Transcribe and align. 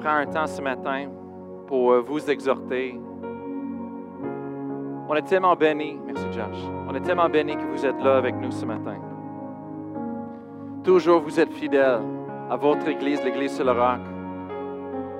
prends 0.00 0.16
un 0.16 0.26
temps 0.26 0.46
ce 0.46 0.62
matin 0.62 1.08
pour 1.66 1.92
euh, 1.92 2.00
vous 2.00 2.30
exhorter. 2.30 2.98
On 5.08 5.14
est 5.14 5.22
tellement 5.22 5.54
bénis, 5.54 5.98
merci 6.06 6.24
Josh, 6.32 6.58
on 6.88 6.94
est 6.94 7.00
tellement 7.00 7.28
bénis 7.28 7.56
que 7.56 7.64
vous 7.64 7.84
êtes 7.84 8.00
là 8.02 8.16
avec 8.16 8.34
nous 8.36 8.50
ce 8.50 8.64
matin. 8.64 8.96
Toujours 10.84 11.20
vous 11.20 11.38
êtes 11.38 11.52
fidèles 11.52 12.00
à 12.48 12.56
votre 12.56 12.88
Église, 12.88 13.22
l'Église 13.22 13.54
sur 13.54 13.64
le 13.64 13.72
roc. 13.72 14.00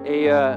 Et 0.06 0.32
euh, 0.32 0.54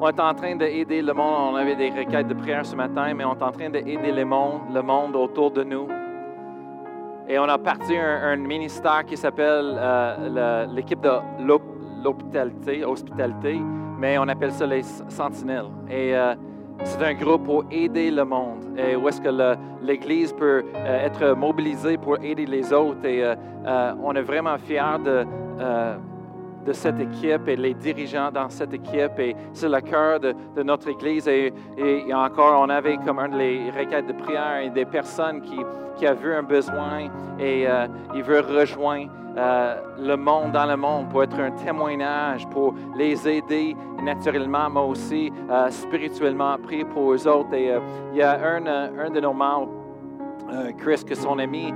on 0.00 0.08
est 0.08 0.20
en 0.20 0.34
train 0.34 0.56
d'aider 0.56 1.02
le 1.02 1.12
monde. 1.12 1.52
On 1.52 1.56
avait 1.56 1.76
des 1.76 1.90
requêtes 1.90 2.26
de 2.26 2.34
prière 2.34 2.66
ce 2.66 2.74
matin, 2.74 3.14
mais 3.14 3.24
on 3.24 3.34
est 3.34 3.42
en 3.42 3.52
train 3.52 3.70
d'aider 3.70 4.12
le 4.12 4.24
monde, 4.24 4.62
le 4.74 4.82
monde 4.82 5.14
autour 5.14 5.52
de 5.52 5.62
nous. 5.62 5.86
Et 7.28 7.38
on 7.38 7.44
a 7.44 7.58
parti 7.58 7.96
un, 7.96 8.36
ministère 8.36 9.04
qui 9.04 9.16
s'appelle 9.16 9.76
euh, 9.78 10.66
l'équipe 10.66 11.00
de 11.00 11.44
l'hospitalité, 12.02 12.84
hospitalité, 12.84 13.60
mais 13.98 14.18
on 14.18 14.28
appelle 14.28 14.52
ça 14.52 14.66
les 14.66 14.82
sentinelles. 15.08 15.70
Et 15.88 16.16
euh, 16.16 16.34
c'est 16.84 17.02
un 17.02 17.14
groupe 17.14 17.44
pour 17.44 17.64
aider 17.70 18.10
le 18.10 18.24
monde. 18.24 18.78
Et 18.78 18.96
où 18.96 19.08
est-ce 19.08 19.20
que 19.20 19.56
l'Église 19.82 20.32
peut 20.32 20.64
euh, 20.74 21.06
être 21.06 21.34
mobilisée 21.34 21.98
pour 21.98 22.16
aider 22.22 22.46
les 22.46 22.72
autres. 22.72 23.04
Et 23.04 23.22
euh, 23.22 23.34
on 24.02 24.14
est 24.14 24.22
vraiment 24.22 24.56
fiers 24.58 24.98
de, 25.04 25.26
de 26.64 26.72
cette 26.72 27.00
équipe 27.00 27.48
et 27.48 27.56
les 27.56 27.74
dirigeants 27.74 28.30
dans 28.30 28.48
cette 28.48 28.72
équipe. 28.74 29.18
Et 29.18 29.34
c'est 29.52 29.68
le 29.68 29.80
cœur 29.80 30.20
de, 30.20 30.34
notre 30.62 30.88
Église. 30.88 31.26
Et, 31.28 31.52
et- 31.78 32.14
encore, 32.14 32.60
on 32.60 32.68
avait 32.68 32.98
comme 32.98 33.18
un 33.18 33.28
des 33.28 33.70
requêtes 33.76 34.06
de 34.06 34.12
prière 34.12 34.58
et 34.62 34.70
des 34.70 34.84
personnes 34.84 35.40
qui, 35.40 35.58
qui 35.96 36.06
a 36.06 36.14
vu 36.14 36.32
un 36.34 36.42
besoin 36.42 37.08
et 37.38 37.66
euh, 37.66 37.86
il 38.14 38.22
veut 38.22 38.40
rejoindre 38.40 39.10
euh, 39.36 39.76
le 39.98 40.16
monde 40.16 40.52
dans 40.52 40.66
le 40.66 40.76
monde 40.76 41.08
pour 41.08 41.22
être 41.22 41.38
un 41.38 41.52
témoignage, 41.52 42.48
pour 42.48 42.74
les 42.96 43.28
aider 43.28 43.76
naturellement, 44.02 44.68
mais 44.68 44.80
aussi 44.80 45.32
euh, 45.48 45.70
spirituellement, 45.70 46.56
prier 46.58 46.84
pour 46.84 47.12
eux 47.12 47.28
autres. 47.28 47.54
Et 47.54 47.70
euh, 47.70 47.78
il 48.12 48.18
y 48.18 48.22
a 48.22 48.32
un, 48.32 48.66
un 48.66 49.10
de 49.10 49.20
nos 49.20 49.32
membres, 49.32 49.70
Chris, 50.78 51.04
que 51.06 51.14
son 51.14 51.38
ami 51.38 51.72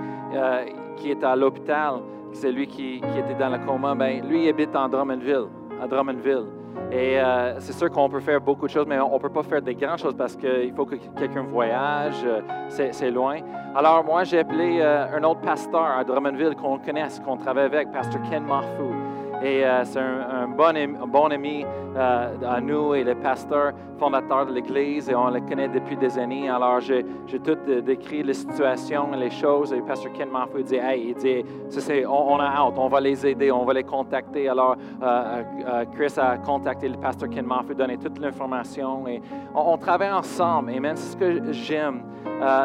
qui 0.97 1.13
est 1.13 1.23
à 1.23 1.37
l'hôpital, 1.37 2.01
c'est 2.35 2.53
lui 2.53 2.67
qui, 2.67 2.97
était 2.97 3.35
dans 3.39 3.51
le 3.51 3.59
coma, 3.59 3.95
ben, 3.95 4.27
lui 4.27 4.45
il 4.45 4.49
habite 4.49 4.75
en 4.77 4.89
Drummondville, 4.89 5.47
à 5.83 5.87
Drummondville. 5.87 6.47
Et 6.91 7.21
euh, 7.21 7.59
c'est 7.61 7.73
sûr 7.73 7.91
qu'on 7.91 8.09
peut 8.09 8.21
faire 8.21 8.41
beaucoup 8.41 8.67
de 8.67 8.71
choses, 8.71 8.87
mais 8.87 8.99
on 9.01 9.15
ne 9.15 9.19
peut 9.19 9.29
pas 9.29 9.43
faire 9.43 9.63
des 9.63 9.75
grandes 9.75 9.99
choses 9.99 10.15
parce 10.17 10.37
qu'il 10.37 10.73
faut 10.75 10.85
que 10.85 10.97
quelqu'un 11.19 11.43
voyage, 11.43 12.17
euh, 12.25 12.41
c'est 12.69 12.93
c'est 12.93 13.11
loin. 13.11 13.39
Alors 13.75 14.05
moi, 14.05 14.25
j'ai 14.25 14.41
appelé 14.41 14.79
euh, 14.81 15.17
un 15.17 15.23
autre 15.25 15.41
pasteur 15.41 15.85
à 15.85 16.05
Drummondville 16.05 16.55
qu'on 16.57 16.79
connaisse, 16.79 17.21
qu'on 17.21 17.37
travaille 17.37 17.67
avec, 17.67 17.93
Pasteur 17.93 18.21
Ken 18.29 18.45
Marfou. 18.45 19.04
Et 19.43 19.65
euh, 19.65 19.85
c'est 19.85 20.01
un, 20.01 20.49
bon, 20.49 20.73
bon 21.07 21.31
ami 21.31 21.65
euh, 21.97 22.29
à 22.47 22.61
nous 22.61 22.95
et 22.95 23.05
le 23.05 23.15
pasteur 23.15 23.73
fondateur 23.99 24.47
de 24.47 24.53
l'Église 24.53 25.09
et 25.09 25.15
on 25.15 25.31
le 25.31 25.41
connaît 25.41 25.69
depuis 25.69 25.97
des 25.97 26.19
années. 26.19 26.49
Alors 26.49 26.81
j'ai 26.81 27.05
tout 27.05 27.59
euh, 27.69 27.81
décrit 27.81 28.23
les 28.23 28.35
situations, 28.35 29.11
les 29.13 29.31
choses 29.31 29.73
et 29.73 29.81
pasteur 29.81 30.13
Ken 30.13 30.31
Marfou 30.31 30.63
dit, 30.63 30.77
hey, 30.77 31.09
il 31.09 31.15
dit, 31.15 31.45
on, 32.07 32.35
on 32.35 32.41
a 32.41 32.47
hâte, 32.47 32.75
on 32.77 32.89
va 32.89 33.01
les 33.01 33.27
aider, 33.27 33.51
on 33.51 33.65
va 33.65 33.75
les 33.75 33.85
contacter. 33.85 34.49
Alors 34.49 34.77
Chris 35.95 36.15
a 36.17 36.39
contacté 36.39 36.89
le 36.89 36.97
pasteur 36.97 37.29
Ken 37.29 37.47
Marfou, 37.47 37.75
donné 37.75 37.99
toute 37.99 38.19
l'information 38.19 39.07
et 39.09 39.21
on, 39.55 39.77
travaille 39.77 40.13
ensemble. 40.13 40.73
Amen. 40.75 40.97
C'est 40.97 41.13
ce 41.13 41.17
que 41.17 41.53
j'aime. 41.53 42.03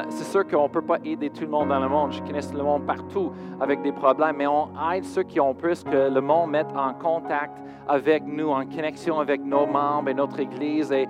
C'est 0.09 0.25
sûr 0.25 0.47
qu'on 0.47 0.64
ne 0.64 0.70
peut 0.70 0.81
pas 0.81 0.97
aider 1.03 1.30
tout 1.30 1.42
le 1.42 1.50
monde 1.50 1.70
dans 1.70 1.80
le 1.80 1.90
monde. 1.90 2.12
Je 2.12 2.22
connais 2.22 2.42
le 2.53 2.64
monde 2.64 2.86
partout 2.86 3.31
avec 3.59 3.81
des 3.81 3.92
problèmes, 3.92 4.38
mais 4.38 4.47
on 4.47 4.70
aide 4.92 5.06
ceux 5.06 5.23
qui 5.23 5.40
ont 5.40 5.53
plus 5.53 5.84
que 5.84 6.09
le 6.09 6.22
monde 6.22 6.52
en 6.76 6.94
contact 6.94 7.58
avec 7.88 8.24
nous, 8.26 8.50
en 8.50 8.66
connexion 8.66 9.20
avec 9.20 9.44
nos 9.44 9.66
membres 9.66 10.10
et 10.10 10.14
notre 10.14 10.40
Église. 10.40 10.92
Et, 10.92 11.08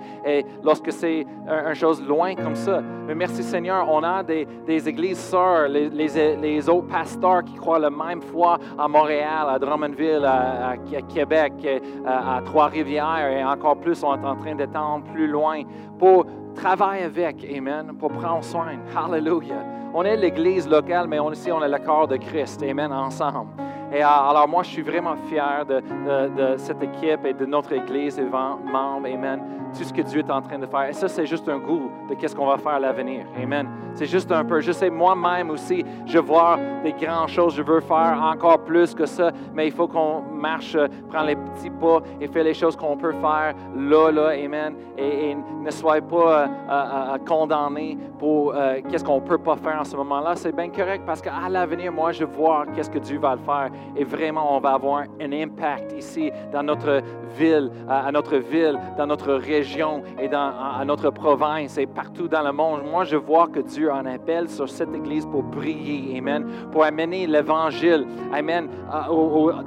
lorsque 0.62 0.90
c'est 0.92 1.26
un- 1.46 1.68
une 1.68 1.74
chose 1.74 2.02
loin 2.02 2.34
comme 2.34 2.54
ça, 2.54 2.80
mais 3.06 3.14
merci 3.14 3.42
Seigneur, 3.42 3.86
on 3.90 4.02
a 4.02 4.22
des, 4.22 4.46
églises 4.88 5.18
sœurs, 5.18 5.68
les, 5.68 6.68
autres 6.68 6.86
pasteurs 6.88 7.44
qui 7.44 7.54
croient 7.54 7.78
la 7.78 7.90
même 7.90 8.22
foi 8.22 8.58
à 8.78 8.88
Montréal, 8.88 9.46
à 9.48 9.58
Drummondville, 9.58 10.24
à, 10.24 10.74
Québec, 11.12 11.52
à, 12.06 12.36
à 12.36 12.42
Trois-Rivières, 12.42 13.28
et 13.30 13.44
encore 13.44 13.76
plus, 13.76 14.02
on 14.02 14.14
est 14.14 14.26
en 14.26 14.36
train 14.36 14.54
d'étendre 14.54 15.04
plus 15.12 15.26
loin 15.26 15.62
pour 15.98 16.24
travailler 16.54 17.04
avec, 17.04 17.46
Amen, 17.56 17.92
pour 17.98 18.10
prendre 18.10 18.42
soin. 18.42 18.78
Hallelujah. 18.96 19.64
On 19.92 20.02
est 20.04 20.16
l'église 20.16 20.68
locale, 20.68 21.08
mais 21.08 21.18
on, 21.18 21.26
aussi 21.26 21.50
on 21.50 21.62
est 21.62 21.68
le 21.68 21.78
corps 21.78 22.08
de 22.08 22.16
Christ, 22.16 22.62
Amen, 22.62 22.92
ensemble. 22.92 23.50
Et 23.92 24.02
euh, 24.02 24.06
alors 24.06 24.48
moi, 24.48 24.62
je 24.62 24.70
suis 24.70 24.82
vraiment 24.82 25.16
fier 25.28 25.64
de, 25.66 26.56
cette 26.56 26.82
équipe 26.82 27.24
et 27.24 27.32
de 27.32 27.46
notre 27.46 27.72
église 27.72 28.18
et 28.18 28.24
membres, 28.24 29.06
Amen. 29.06 29.40
Tout 29.76 29.84
ce 29.84 29.92
que 29.92 30.02
Dieu 30.02 30.20
est 30.20 30.30
en 30.30 30.42
train 30.42 30.58
de 30.58 30.66
faire. 30.66 30.88
Et 30.88 30.92
ça, 30.92 31.08
c'est 31.08 31.26
juste 31.26 31.48
un 31.48 31.58
goût 31.58 31.90
de 32.08 32.14
qu'est-ce 32.14 32.34
qu'on 32.34 32.46
va 32.46 32.58
faire 32.58 32.72
à 32.72 32.80
l'avenir, 32.80 33.24
Amen. 33.40 33.68
C'est 33.94 34.06
juste 34.06 34.30
un 34.32 34.44
peu. 34.44 34.60
Je 34.60 34.72
sais 34.72 34.90
moi-même 34.90 35.50
aussi, 35.50 35.84
je 36.06 36.18
vois 36.18 36.58
des 36.82 36.92
grandes 36.92 37.28
choses. 37.28 37.54
Je 37.54 37.62
veux 37.62 37.80
faire 37.80 38.20
encore 38.22 38.60
plus 38.60 38.94
que 38.94 39.06
ça, 39.06 39.30
mais 39.54 39.66
il 39.66 39.72
faut 39.72 39.88
qu'on 39.88 40.22
marche, 40.32 40.74
euh, 40.74 40.88
prend 41.10 41.22
les 41.22 41.36
petits 41.36 41.70
pas 41.70 42.00
et 42.20 42.26
fait 42.26 42.44
les 42.44 42.54
choses 42.54 42.76
qu'on 42.76 42.96
peut 42.96 43.12
faire 43.12 43.54
là, 43.76 44.10
là, 44.10 44.28
Amen. 44.28 44.74
Et, 44.96 45.36
ne 45.60 45.70
soyez 45.70 46.00
pas 46.00 46.42
euh, 46.42 46.46
euh, 46.70 47.18
condamnés 47.26 47.98
pour 48.18 48.54
qu'est-ce 48.88 49.04
qu'on 49.04 49.20
peut 49.20 49.38
pas 49.38 49.56
faire 49.56 49.80
en 49.80 49.84
ce 49.84 49.96
moment-là. 49.96 50.34
C'est 50.36 50.54
bien 50.54 50.68
correct 50.68 51.02
parce 51.06 51.20
qu'à 51.20 51.48
l'avenir, 51.48 51.92
moi, 51.92 52.12
je 52.12 52.24
vois 52.24 52.64
qu'est-ce 52.74 52.90
que 52.90 52.98
Dieu 52.98 53.18
va 53.18 53.34
le 53.34 53.40
faire 53.40 53.68
et 53.96 54.04
vraiment, 54.04 54.56
on 54.56 54.60
va 54.60 54.74
avoir 54.74 55.04
un 55.20 55.32
impact 55.32 55.92
ici 55.96 56.30
dans 56.52 56.62
notre 56.62 57.02
ville, 57.36 57.70
à, 57.88 58.10
notre 58.12 58.36
ville, 58.36 58.78
dans 58.96 59.06
notre 59.06 59.34
région 59.34 60.02
et 60.18 60.28
dans 60.28 60.52
notre 60.84 61.10
province 61.10 61.78
et 61.78 61.86
partout 61.86 62.28
dans 62.28 62.42
le 62.42 62.52
monde. 62.52 62.82
Moi, 62.90 63.04
je 63.04 63.16
vois 63.16 63.48
que 63.48 63.60
Dieu 63.60 63.90
en 63.90 64.06
appelle 64.06 64.48
sur 64.48 64.68
cette 64.68 64.94
église 64.94 65.26
pour 65.26 65.42
briller, 65.42 66.18
Amen, 66.18 66.46
pour 66.70 66.84
amener 66.84 67.26
l'évangile, 67.26 68.06
Amen, 68.32 68.68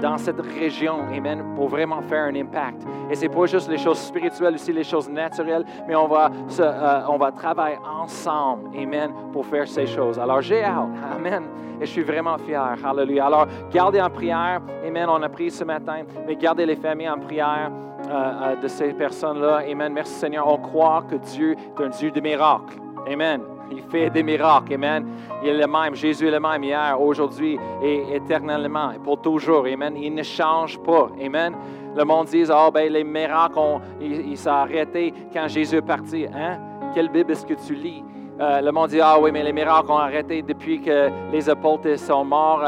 dans 0.02 0.18
cette 0.18 0.42
région, 0.42 1.02
Amen, 1.16 1.44
pour 1.56 1.68
vraiment 1.68 2.02
faire 2.02 2.26
un 2.26 2.36
impact. 2.36 2.84
Et 3.10 3.16
c'est 3.16 3.30
pas 3.30 3.46
juste 3.46 3.70
les 3.70 3.78
choses 3.78 4.00
spirituelles, 4.00 4.56
aussi 4.56 4.74
les 4.74 4.84
choses 4.84 5.10
naturelles, 5.10 5.66
mais 5.88 5.96
on 5.96 6.08
va, 6.08 6.32
euh, 6.60 7.02
on 7.10 7.18
va 7.18 7.32
travailler 7.32 7.78
ensemble, 8.02 8.70
Amen, 8.78 9.12
pour 9.32 9.46
faire 9.46 9.68
ces 9.68 9.88
choses. 9.88 10.20
Alors 10.20 10.42
j'ai 10.42 10.64
hâte, 10.64 10.90
Amen. 11.16 11.44
Et 11.82 11.86
je 11.86 11.92
suis 11.92 12.04
vraiment 12.04 12.38
fier. 12.38 12.78
Alléluia. 12.84 13.26
Alors, 13.26 13.48
gardez 13.72 14.00
en 14.04 14.10
prière. 14.10 14.62
Amen. 14.86 15.08
On 15.10 15.22
a 15.22 15.30
prié 15.30 15.50
ce 15.50 15.64
matin, 15.64 16.04
mais 16.28 16.36
gardez 16.36 16.66
les 16.66 16.76
familles 16.76 17.10
en 17.10 17.20
prière 17.20 17.72
euh, 18.10 18.12
euh, 18.12 18.56
de 18.58 18.68
ces 18.68 18.94
personnes-là. 18.94 19.62
Amen. 19.70 19.94
Merci 19.94 20.14
Seigneur. 20.14 20.48
On 20.48 20.58
croit 20.58 21.04
que 21.10 21.16
Dieu 21.16 21.54
est 21.54 21.84
un 21.84 21.90
Dieu 21.90 22.12
de 22.12 22.20
miracles. 22.20 22.76
Amen. 23.12 23.42
Il 23.72 23.82
fait 23.84 24.10
des 24.10 24.24
miracles. 24.24 24.74
Amen. 24.74 25.08
Il 25.42 25.50
est 25.50 25.58
le 25.58 25.68
même. 25.68 25.96
Jésus 25.96 26.28
est 26.28 26.32
le 26.32 26.40
même 26.40 26.64
hier, 26.64 27.00
aujourd'hui 27.00 27.58
et 27.82 28.16
éternellement, 28.16 28.92
et 28.92 29.00
pour 29.00 29.22
toujours. 29.22 29.66
Amen. 29.66 29.96
Il 29.96 30.14
ne 30.14 30.24
change 30.24 30.78
pas. 30.80 31.10
Amen. 31.24 31.56
Le 31.96 32.04
monde 32.04 32.26
dit, 32.28 32.44
ah 32.50 32.70
ben 32.74 32.92
les 32.92 33.04
miracles, 33.04 33.60
ont, 33.60 33.80
il, 34.02 34.32
il 34.32 34.38
s'est 34.38 34.50
arrêté 34.50 35.14
quand 35.32 35.48
Jésus 35.48 35.78
est 35.78 35.82
parti. 35.82 36.26
Hein? 36.26 36.58
Quelle 36.94 37.10
Bible 37.10 37.32
est-ce 37.32 37.46
que 37.46 37.54
tu 37.54 37.76
lis? 37.76 38.04
Euh, 38.40 38.62
le 38.62 38.72
monde 38.72 38.90
dit, 38.90 39.00
ah 39.00 39.18
oui, 39.20 39.32
mais 39.32 39.44
les 39.44 39.54
miracles 39.54 39.92
ont 39.92 39.98
arrêté 39.98 40.42
depuis 40.42 40.82
que 40.82 41.10
les 41.32 41.48
apôtres 41.50 41.98
sont 42.00 42.26
morts. 42.26 42.64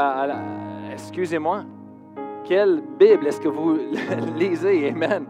Excusez-moi. 0.96 1.64
Quelle 2.44 2.82
Bible 2.98 3.26
est-ce 3.26 3.38
que 3.40 3.48
vous 3.48 3.76
lisez? 4.36 4.88
Amen. 4.88 5.26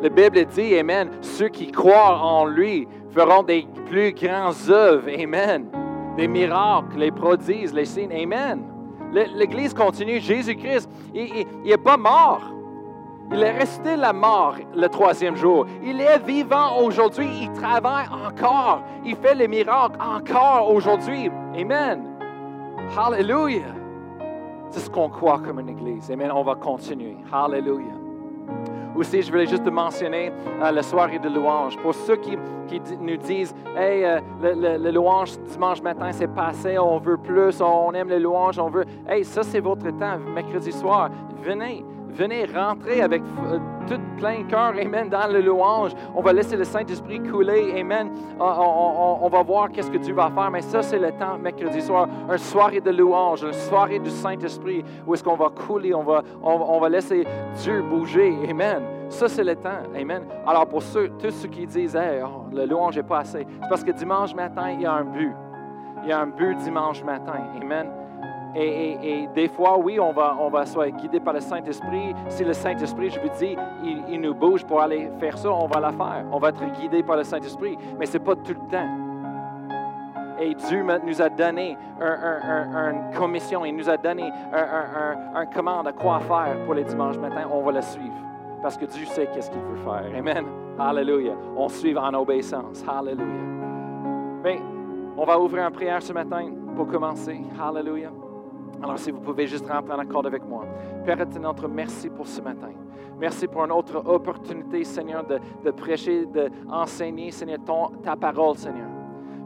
La 0.00 0.08
Bible 0.08 0.44
dit, 0.46 0.78
Amen, 0.78 1.10
ceux 1.20 1.48
qui 1.48 1.72
croient 1.72 2.20
en 2.20 2.46
lui 2.46 2.86
feront 3.10 3.42
des 3.42 3.66
plus 3.86 4.12
grandes 4.12 4.54
œuvres. 4.68 5.08
Amen. 5.20 5.66
Des 6.16 6.28
miracles, 6.28 6.96
les 6.96 7.10
prodiges, 7.10 7.72
les 7.72 7.86
signes. 7.86 8.12
Amen. 8.12 8.62
L'Église 9.12 9.74
continue. 9.74 10.20
Jésus-Christ, 10.20 10.88
il 11.12 11.44
n'est 11.64 11.76
pas 11.76 11.96
mort. 11.96 12.42
Il 13.32 13.42
est 13.42 13.58
resté 13.58 13.96
la 13.96 14.12
mort 14.12 14.54
le 14.74 14.88
troisième 14.88 15.34
jour. 15.34 15.66
Il 15.82 16.00
est 16.00 16.20
vivant 16.24 16.78
aujourd'hui. 16.78 17.28
Il 17.42 17.52
travaille 17.52 18.06
encore. 18.06 18.84
Il 19.04 19.16
fait 19.16 19.34
les 19.34 19.48
miracles 19.48 19.98
encore 20.00 20.72
aujourd'hui. 20.72 21.30
Amen. 21.58 22.04
Hallelujah. 22.96 23.79
C'est 24.70 24.80
ce 24.80 24.90
qu'on 24.90 25.08
croit 25.08 25.40
comme 25.40 25.60
une 25.60 25.68
église. 25.68 26.10
Amen. 26.10 26.30
On 26.32 26.42
va 26.42 26.54
continuer. 26.54 27.16
Hallelujah. 27.32 27.98
Aussi, 28.96 29.22
je 29.22 29.30
voulais 29.30 29.46
juste 29.46 29.64
te 29.64 29.70
mentionner 29.70 30.32
euh, 30.62 30.70
la 30.70 30.82
soirée 30.82 31.18
de 31.18 31.28
louange. 31.28 31.76
Pour 31.78 31.94
ceux 31.94 32.16
qui, 32.16 32.36
nous 33.00 33.16
disent, 33.16 33.54
hey, 33.76 34.04
euh, 34.04 34.20
le 34.42 34.90
louange 34.90 35.38
dimanche 35.50 35.80
matin, 35.82 36.12
c'est 36.12 36.28
passé, 36.28 36.78
on 36.78 36.98
veut 36.98 37.16
plus, 37.16 37.60
on 37.60 37.92
aime 37.92 38.08
les 38.08 38.18
louanges, 38.18 38.58
on 38.58 38.68
veut. 38.68 38.84
Hey, 39.08 39.24
ça, 39.24 39.42
c'est 39.42 39.60
votre 39.60 39.90
temps, 39.96 40.18
mercredi 40.34 40.72
soir. 40.72 41.10
Venez, 41.42 41.84
venez 42.10 42.44
rentrer 42.46 43.02
avec 43.02 43.22
euh, 43.50 43.58
tout 43.88 44.00
plein 44.18 44.44
cœur, 44.44 44.74
Amen, 44.80 45.08
dans 45.08 45.30
le 45.32 45.40
louange. 45.40 45.92
On 46.14 46.20
va 46.22 46.32
laisser 46.32 46.56
le 46.56 46.64
Saint-Esprit 46.64 47.20
couler, 47.20 47.78
Amen. 47.80 48.10
On, 48.38 49.18
on- 49.22 49.28
va 49.28 49.42
voir 49.42 49.70
qu'est-ce 49.70 49.90
que 49.90 49.98
Dieu 49.98 50.14
va 50.14 50.30
faire, 50.30 50.50
mais 50.50 50.60
ça, 50.62 50.82
c'est 50.82 50.98
le 50.98 51.12
temps, 51.12 51.38
mercredi 51.38 51.80
soir, 51.80 52.08
une 52.30 52.38
soirée 52.38 52.80
de 52.80 52.90
louange, 52.90 53.42
une 53.44 53.52
soirée 53.52 53.98
du 54.00 54.10
Saint-Esprit, 54.10 54.84
où 55.06 55.14
est-ce 55.14 55.22
qu'on 55.22 55.36
va 55.36 55.48
couler, 55.50 55.94
on 55.94 56.02
va, 56.02 56.22
on 56.42 56.80
va 56.80 56.88
laisser 56.88 57.24
Dieu 57.62 57.82
bouger, 57.82 58.34
Amen. 58.48 58.82
Ça, 59.08 59.28
c'est 59.28 59.42
le 59.44 59.56
temps. 59.56 59.82
Amen. 59.98 60.22
Alors, 60.46 60.66
pour 60.68 60.82
ceux, 60.82 61.08
tous 61.18 61.30
ceux 61.32 61.48
qui 61.48 61.66
disent, 61.66 61.96
hey, 61.96 62.22
oh, 62.24 62.44
le 62.52 62.64
louange 62.64 62.96
n'est 62.96 63.02
pas 63.02 63.18
assez, 63.20 63.44
c'est 63.60 63.68
parce 63.68 63.82
que 63.82 63.90
dimanche 63.90 64.34
matin, 64.34 64.70
il 64.70 64.82
y 64.82 64.86
a 64.86 64.92
un 64.92 65.04
but. 65.04 65.32
Il 66.04 66.08
y 66.08 66.12
a 66.12 66.20
un 66.20 66.26
but 66.28 66.56
dimanche 66.58 67.02
matin. 67.04 67.34
Amen. 67.60 67.88
Et, 68.54 69.28
des 69.34 69.48
fois, 69.48 69.78
oui, 69.78 70.00
on 70.00 70.12
va, 70.12 70.36
on 70.40 70.50
va 70.50 70.66
soit 70.66 70.90
guidé 70.90 71.20
par 71.20 71.34
le 71.34 71.40
Saint-Esprit. 71.40 72.14
Si 72.28 72.44
le 72.44 72.52
Saint-Esprit, 72.52 73.10
je 73.10 73.20
vous 73.20 73.28
dis, 73.38 73.56
il, 73.84 74.02
il, 74.08 74.20
nous 74.20 74.34
bouge 74.34 74.64
pour 74.64 74.80
aller 74.80 75.10
faire 75.18 75.38
ça, 75.38 75.50
on 75.50 75.66
va 75.66 75.80
la 75.80 75.92
faire. 75.92 76.24
On 76.32 76.38
va 76.38 76.48
être 76.48 76.64
guidé 76.72 77.02
par 77.02 77.16
le 77.16 77.24
Saint-Esprit. 77.24 77.78
Mais 77.98 78.06
ce 78.06 78.14
n'est 78.18 78.24
pas 78.24 78.34
tout 78.34 78.54
le 78.54 78.70
temps. 78.70 79.10
Et 80.40 80.54
Dieu 80.54 80.82
nous 81.04 81.20
a 81.20 81.28
donné 81.28 81.76
une 82.00 83.14
commission, 83.14 83.62
il 83.66 83.76
nous 83.76 83.90
a 83.90 83.98
donné 83.98 84.32
un, 84.52 85.46
commande 85.46 85.88
à 85.88 85.92
quoi 85.92 86.18
faire 86.20 86.64
pour 86.64 86.72
les 86.72 86.84
dimanches 86.84 87.18
matins. 87.18 87.46
On 87.52 87.62
va 87.62 87.72
le 87.72 87.82
suivre 87.82 88.16
parce 88.62 88.78
que 88.78 88.86
Dieu 88.86 89.04
sait 89.04 89.28
qu'est-ce 89.32 89.50
qu'il 89.50 89.60
veut 89.60 89.76
faire. 89.76 90.18
Amen. 90.18 90.46
Hallelujah. 90.78 91.34
On 91.54 91.68
suit 91.68 91.96
en 91.96 92.14
obéissance. 92.14 92.82
Hallelujah. 92.88 93.24
Mais 94.42 94.60
on 95.18 95.24
va 95.26 95.38
ouvrir 95.38 95.66
une 95.66 95.74
prière 95.74 96.00
ce 96.00 96.14
matin 96.14 96.50
pour 96.74 96.86
commencer. 96.86 97.42
Hallelujah. 97.60 98.10
Alors, 98.82 98.98
si 98.98 99.10
vous 99.10 99.20
pouvez 99.20 99.46
juste 99.46 99.68
rentrer 99.68 99.92
en 99.92 99.98
accord 99.98 100.26
avec 100.26 100.44
moi. 100.46 100.64
Père 101.04 101.18
notre 101.40 101.68
merci 101.68 102.08
pour 102.08 102.26
ce 102.26 102.40
matin. 102.40 102.70
Merci 103.18 103.46
pour 103.46 103.64
une 103.64 103.72
autre 103.72 104.02
opportunité, 104.06 104.82
Seigneur, 104.84 105.24
de, 105.26 105.38
de 105.64 105.70
prêcher, 105.70 106.26
d'enseigner, 106.26 107.30
Seigneur, 107.30 107.58
ta 108.02 108.16
parole, 108.16 108.56
Seigneur. 108.56 108.88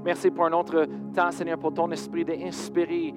Merci 0.05 0.31
pour 0.31 0.47
un 0.47 0.53
autre 0.53 0.87
temps, 1.15 1.31
Seigneur, 1.31 1.59
pour 1.59 1.73
ton 1.73 1.91
esprit 1.91 2.25
d'inspirer 2.25 3.15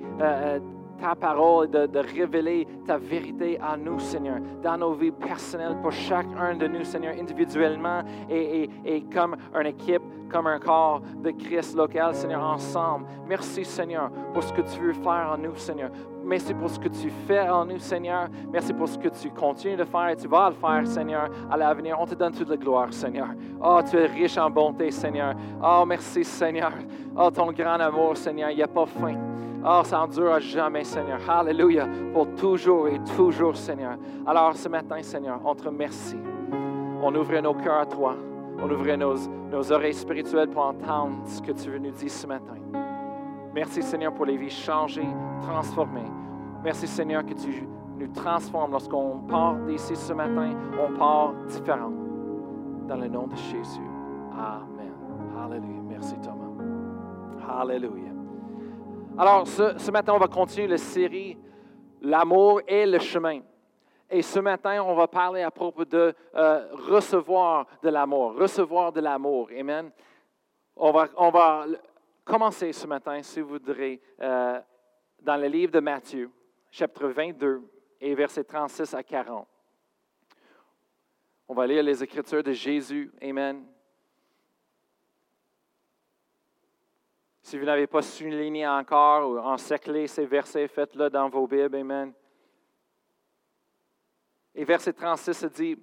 ta 0.99 1.15
parole, 1.15 1.69
de, 1.69 1.85
de, 1.85 1.99
révéler 1.99 2.67
ta 2.85 2.97
vérité 2.97 3.59
à 3.59 3.77
nous, 3.77 3.99
Seigneur, 3.99 4.39
dans 4.61 4.77
nos 4.77 4.93
vies 4.93 5.11
personnelles, 5.11 5.77
pour 5.81 5.91
chacun 5.91 6.55
de 6.55 6.67
nous, 6.67 6.83
Seigneur, 6.83 7.13
individuellement 7.19 8.01
et, 8.29 8.63
et, 8.63 8.95
et 8.95 9.01
comme 9.01 9.35
une 9.53 9.67
équipe, 9.67 10.01
comme 10.29 10.47
un 10.47 10.59
corps 10.59 11.01
de 11.23 11.31
Christ 11.31 11.75
local, 11.75 12.15
Seigneur, 12.15 12.43
ensemble. 12.43 13.05
Merci, 13.27 13.63
Seigneur, 13.63 14.11
pour 14.33 14.43
ce 14.43 14.53
que 14.53 14.61
tu 14.61 14.79
veux 14.81 14.93
faire 14.93 15.33
en 15.33 15.37
nous, 15.37 15.55
Seigneur. 15.55 15.91
Merci 16.27 16.53
pour 16.53 16.69
ce 16.69 16.77
que 16.77 16.89
tu 16.89 17.09
fais 17.25 17.47
en 17.47 17.65
nous, 17.65 17.79
Seigneur. 17.79 18.27
Merci 18.51 18.73
pour 18.73 18.89
ce 18.89 18.97
que 18.97 19.07
tu 19.07 19.29
continues 19.29 19.77
de 19.77 19.85
faire 19.85 20.09
et 20.09 20.15
tu 20.17 20.27
vas 20.27 20.49
le 20.49 20.55
faire, 20.55 20.85
Seigneur, 20.85 21.29
à 21.49 21.55
l'avenir. 21.55 21.95
On 21.97 22.05
te 22.05 22.15
donne 22.15 22.33
toute 22.33 22.49
la 22.49 22.57
gloire, 22.57 22.91
Seigneur. 22.91 23.29
Oh, 23.63 23.79
tu 23.89 23.95
es 23.95 24.07
riche 24.07 24.37
en 24.37 24.49
bonté, 24.49 24.91
Seigneur. 24.91 25.35
Oh, 25.63 25.85
merci, 25.87 26.25
Seigneur. 26.25 26.73
Oh, 27.15 27.31
ton 27.31 27.53
grand 27.53 27.79
amour, 27.79 28.17
Seigneur, 28.17 28.49
il 28.49 28.57
n'y 28.57 28.63
a 28.63 28.67
pas 28.67 28.85
fin. 28.85 29.15
Oh, 29.65 29.81
ça 29.85 30.01
endure 30.01 30.33
à 30.33 30.39
jamais, 30.41 30.83
Seigneur. 30.83 31.19
Alléluia. 31.29 31.87
Pour 32.13 32.27
toujours 32.35 32.89
et 32.89 32.99
toujours, 33.15 33.55
Seigneur. 33.55 33.97
Alors, 34.25 34.53
ce 34.57 34.67
matin, 34.67 35.01
Seigneur, 35.03 35.39
on 35.45 35.55
te 35.55 35.63
remercie. 35.63 36.19
On 37.01 37.15
ouvre 37.15 37.39
nos 37.39 37.53
cœurs 37.53 37.79
à 37.79 37.85
toi. 37.85 38.15
On 38.61 38.69
ouvre 38.69 38.93
nos, 38.95 39.15
nos 39.49 39.71
oreilles 39.71 39.93
spirituelles 39.93 40.49
pour 40.49 40.65
entendre 40.65 41.19
ce 41.25 41.41
que 41.41 41.53
tu 41.53 41.69
veux 41.69 41.79
nous 41.79 41.91
dire 41.91 42.11
ce 42.11 42.27
matin. 42.27 42.55
Merci 43.53 43.81
Seigneur 43.81 44.13
pour 44.13 44.25
les 44.25 44.37
vies 44.37 44.49
changées, 44.49 45.07
transformées. 45.41 46.11
Merci 46.63 46.87
Seigneur 46.87 47.25
que 47.25 47.33
tu 47.33 47.67
nous 47.97 48.07
transformes 48.09 48.71
lorsqu'on 48.71 49.19
part 49.27 49.55
d'ici 49.65 49.95
ce 49.95 50.13
matin, 50.13 50.53
on 50.79 50.97
part 50.97 51.33
différent. 51.47 51.91
Dans 52.87 52.95
le 52.95 53.07
nom 53.07 53.27
de 53.27 53.35
Jésus. 53.35 53.81
Amen. 54.31 54.93
Alléluia. 55.43 55.81
Merci 55.89 56.15
Thomas. 56.21 56.47
Alléluia. 57.59 58.11
Alors 59.17 59.47
ce, 59.47 59.91
matin, 59.91 60.13
on 60.13 60.19
va 60.19 60.27
continuer 60.27 60.67
la 60.67 60.77
série 60.77 61.37
L'amour 62.01 62.61
et 62.67 62.85
le 62.85 62.99
chemin. 62.99 63.39
Et 64.09 64.21
ce 64.21 64.39
matin, 64.39 64.83
on 64.83 64.93
va 64.93 65.07
parler 65.07 65.41
à 65.41 65.49
propos 65.49 65.83
de 65.83 66.13
euh, 66.35 66.67
recevoir 66.87 67.65
de 67.81 67.89
l'amour, 67.89 68.35
recevoir 68.37 68.91
de 68.91 69.01
l'amour. 69.01 69.49
Amen. 69.59 69.89
On 70.75 70.91
va, 70.91 71.07
on 71.17 71.29
va 71.31 71.65
commencer 72.27 72.73
ce 72.73 72.85
matin, 72.85 73.21
si 73.23 73.39
vous 73.39 73.49
voudrez, 73.49 74.01
euh, 74.21 74.59
dans 75.21 75.37
le 75.37 75.47
livre 75.47 75.71
de 75.71 75.79
Matthieu, 75.79 76.29
chapitre 76.69 77.07
22 77.07 77.63
et 78.01 78.13
versets 78.13 78.43
36 78.43 78.93
à 78.93 79.01
40. 79.01 79.47
On 81.47 81.53
va 81.53 81.65
lire 81.65 81.81
les 81.81 82.03
Écritures 82.03 82.43
de 82.43 82.51
Jésus. 82.51 83.11
Amen. 83.21 83.65
Si 87.41 87.57
vous 87.57 87.65
n'avez 87.65 87.87
pas 87.87 88.01
souligné 88.01 88.67
encore 88.67 89.29
ou 89.29 89.39
encerclé 89.39 90.05
ces 90.07 90.25
versets, 90.25 90.67
faites-le 90.67 91.09
dans 91.09 91.29
vos 91.29 91.47
Bibles. 91.47 91.77
Amen. 91.77 92.13
Et 94.53 94.65
verset 94.65 94.91
36 94.91 95.45
dit, 95.45 95.77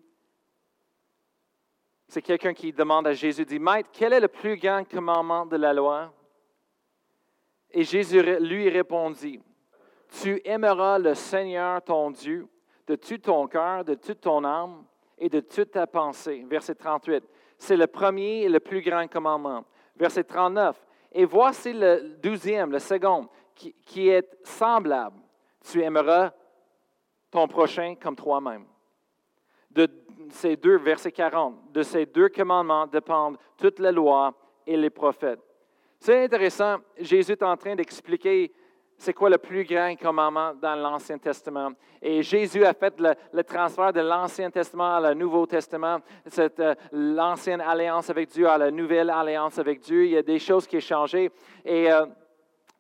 c'est 2.07 2.21
quelqu'un 2.21 2.53
qui 2.53 2.71
demande 2.71 3.07
à 3.07 3.15
Jésus, 3.15 3.47
dit, 3.47 3.59
Maître, 3.59 3.89
quel 3.91 4.13
est 4.13 4.21
le 4.21 4.29
plus 4.29 4.59
grand 4.59 4.85
commandement 4.85 5.47
de 5.47 5.57
la 5.57 5.73
loi? 5.73 6.13
Et 7.75 7.83
Jésus 7.83 8.23
lui 8.41 8.71
répondit, 8.71 9.41
Tu 10.23 10.41
aimeras 10.45 10.99
le 10.99 11.15
Seigneur 11.15 11.83
ton 11.83 12.13
Dieu 12.13 12.47
de 12.87 12.95
tout 12.95 13.19
ton 13.19 13.49
cœur, 13.49 13.85
de 13.85 13.95
toute 13.95 14.21
ton 14.21 14.45
âme 14.45 14.85
et 15.19 15.29
de 15.29 15.41
toute 15.41 15.73
ta 15.73 15.87
pensée. 15.87 16.45
Verset 16.49 16.77
38. 16.77 17.25
C'est 17.59 17.77
le 17.77 17.89
premier 17.89 18.43
et 18.43 18.49
le 18.49 18.61
plus 18.61 18.81
grand 18.81 19.09
commandement. 19.09 19.65
Verset 19.97 20.23
39. 20.23 20.81
Et 21.13 21.25
voici 21.25 21.73
le 21.73 22.17
douzième, 22.23 22.71
le 22.71 22.79
second, 22.79 23.29
qui, 23.57 23.75
qui 23.85 24.09
est 24.09 24.39
semblable. 24.45 25.19
Tu 25.69 25.83
aimeras 25.83 26.33
ton 27.29 27.49
prochain 27.49 27.97
comme 28.01 28.15
toi-même. 28.15 28.67
De 29.71 29.89
ces 30.31 30.57
deux, 30.57 30.77
verset 30.77 31.11
40, 31.11 31.73
de 31.73 31.83
ces 31.83 32.07
deux 32.07 32.29
commandements 32.29 32.87
dépendent 32.87 33.39
toute 33.57 33.81
la 33.81 33.91
loi 33.91 34.33
et 34.65 34.77
les 34.77 34.91
prophètes. 34.91 35.41
C'est 36.05 36.25
intéressant, 36.25 36.77
Jésus 36.99 37.33
est 37.33 37.43
en 37.43 37.57
train 37.57 37.75
d'expliquer 37.75 38.53
c'est 38.99 39.15
quoi 39.15 39.31
le 39.31 39.39
plus 39.39 39.65
grand 39.65 39.97
commandement 39.97 40.53
dans 40.53 40.75
l'Ancien 40.75 41.17
Testament. 41.17 41.71
Et 42.03 42.23
Jésus 42.23 42.63
a 42.63 42.75
fait 42.75 43.01
le, 43.01 43.43
transfert 43.43 43.91
de 43.91 44.03
l'Ancien 44.03 44.51
Testament 44.51 44.97
à 44.97 45.01
le 45.01 45.15
Nouveau 45.15 45.47
Testament, 45.47 46.01
euh, 46.39 46.75
l'ancienne 46.93 47.63
alliance 47.63 48.11
avec 48.11 48.29
Dieu 48.29 48.47
à 48.47 48.59
la 48.59 48.71
nouvelle 48.71 49.09
alliance 49.09 49.59
avec 49.59 49.81
Dieu. 49.81 50.05
Il 50.05 50.11
y 50.11 50.19
a 50.19 50.23
des 50.23 50.39
choses 50.39 50.67
qui 50.67 50.77
ont 50.77 50.81
changé. 50.81 51.31
Et 51.65 51.91
euh, 51.91 52.05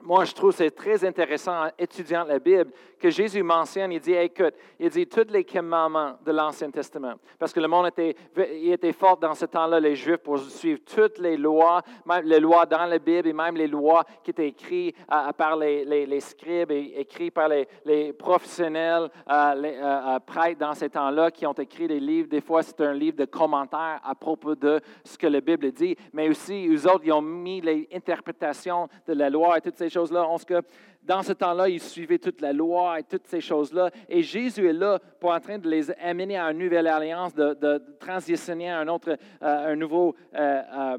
moi, 0.03 0.25
je 0.25 0.33
trouve 0.35 0.51
que 0.51 0.59
c'est 0.59 0.71
très 0.71 1.05
intéressant 1.05 1.69
étudiant 1.79 2.25
la 2.25 2.39
Bible 2.39 2.71
que 3.05 3.11
Jésus 3.11 3.43
mentionne, 3.43 3.93
il 3.93 4.01
dit, 4.01 4.15
écoute, 4.15 4.55
il 4.81 4.89
dit 4.89 5.07
tous 5.07 5.31
les 5.31 5.45
commandements 5.45 6.15
de 6.25 6.33
l'Ancien 6.33 6.71
Testament. 6.71 7.15
Parce 7.39 7.53
que 7.53 7.61
le 7.61 7.69
monde 7.69 7.89
était, 7.89 8.17
il 8.37 8.73
était 8.73 8.95
fort 8.95 9.19
dans 9.19 9.35
ce 9.35 9.45
temps-là, 9.45 9.79
les 9.79 9.95
Juifs, 9.95 10.17
pour 10.17 10.39
suivre 10.39 10.81
toutes 10.87 11.19
les 11.19 11.37
lois, 11.37 11.83
même 12.07 12.25
les 12.25 12.41
lois 12.41 12.65
dans 12.65 12.87
la 12.87 12.99
Bible 12.99 13.29
et 13.29 13.33
même 13.35 13.57
les 13.57 13.67
lois 13.67 14.05
qui 14.23 14.31
étaient 14.31 14.49
écrites 14.49 14.97
par 15.37 15.57
les, 15.57 15.85
les, 15.85 16.21
scribes 16.21 16.71
et 16.71 16.95
écrites 16.97 17.35
par 17.35 17.49
les, 17.49 17.69
les 17.85 18.15
professionnels, 18.15 19.11
euh, 19.31 19.55
les 19.55 19.75
euh, 19.75 20.15
euh, 20.15 20.19
prêtres 20.21 20.61
dans 20.61 20.73
ces 20.73 20.89
temps-là 20.89 21.31
qui 21.31 21.47
ont 21.47 21.53
écrit 21.53 21.89
des 21.89 22.01
livres. 22.01 22.29
Des 22.29 22.41
fois, 22.41 22.63
c'est 22.63 22.81
un 22.81 22.95
livre 22.95 23.19
de 23.19 23.27
commentaires 23.27 24.01
à 24.03 24.15
propos 24.15 24.55
de 24.55 24.81
ce 25.05 25.19
que 25.19 25.27
la 25.27 25.43
Bible 25.43 25.73
dit. 25.73 25.95
Mais 26.15 26.31
aussi, 26.31 26.67
eux 26.69 26.87
autres, 26.87 27.05
ils 27.05 27.13
ont 27.13 27.21
mis 27.21 27.61
les 27.61 27.87
interprétations 27.93 28.89
de 29.07 29.13
la 29.13 29.29
loi 29.29 29.59
et 29.59 29.61
toutes 29.61 29.77
ces 29.77 29.84
choses-là. 29.91 30.27
On 30.29 30.39
que 30.39 30.63
dans 31.03 31.23
ce 31.23 31.33
temps-là, 31.33 31.69
ils 31.69 31.81
suivaient 31.81 32.19
toute 32.19 32.41
la 32.41 32.53
loi 32.53 32.99
et 32.99 33.03
toutes 33.03 33.27
ces 33.27 33.41
choses-là. 33.41 33.91
Et 34.09 34.23
Jésus 34.23 34.69
est 34.69 34.73
là 34.73 34.99
pour 35.21 35.31
en 35.31 35.41
train 35.41 35.59
de 35.59 35.69
les 35.69 35.91
amener 35.93 36.39
à 36.39 36.51
une 36.51 36.59
nouvelle 36.59 36.87
alliance, 36.87 37.35
de, 37.35 37.83
transitionner 37.99 38.71
à 38.71 38.81
un 38.81 38.89
autre, 38.89 39.11
euh, 39.11 39.73
un 39.73 39.77
nouveau. 39.77 40.15
Euh, 40.35 40.99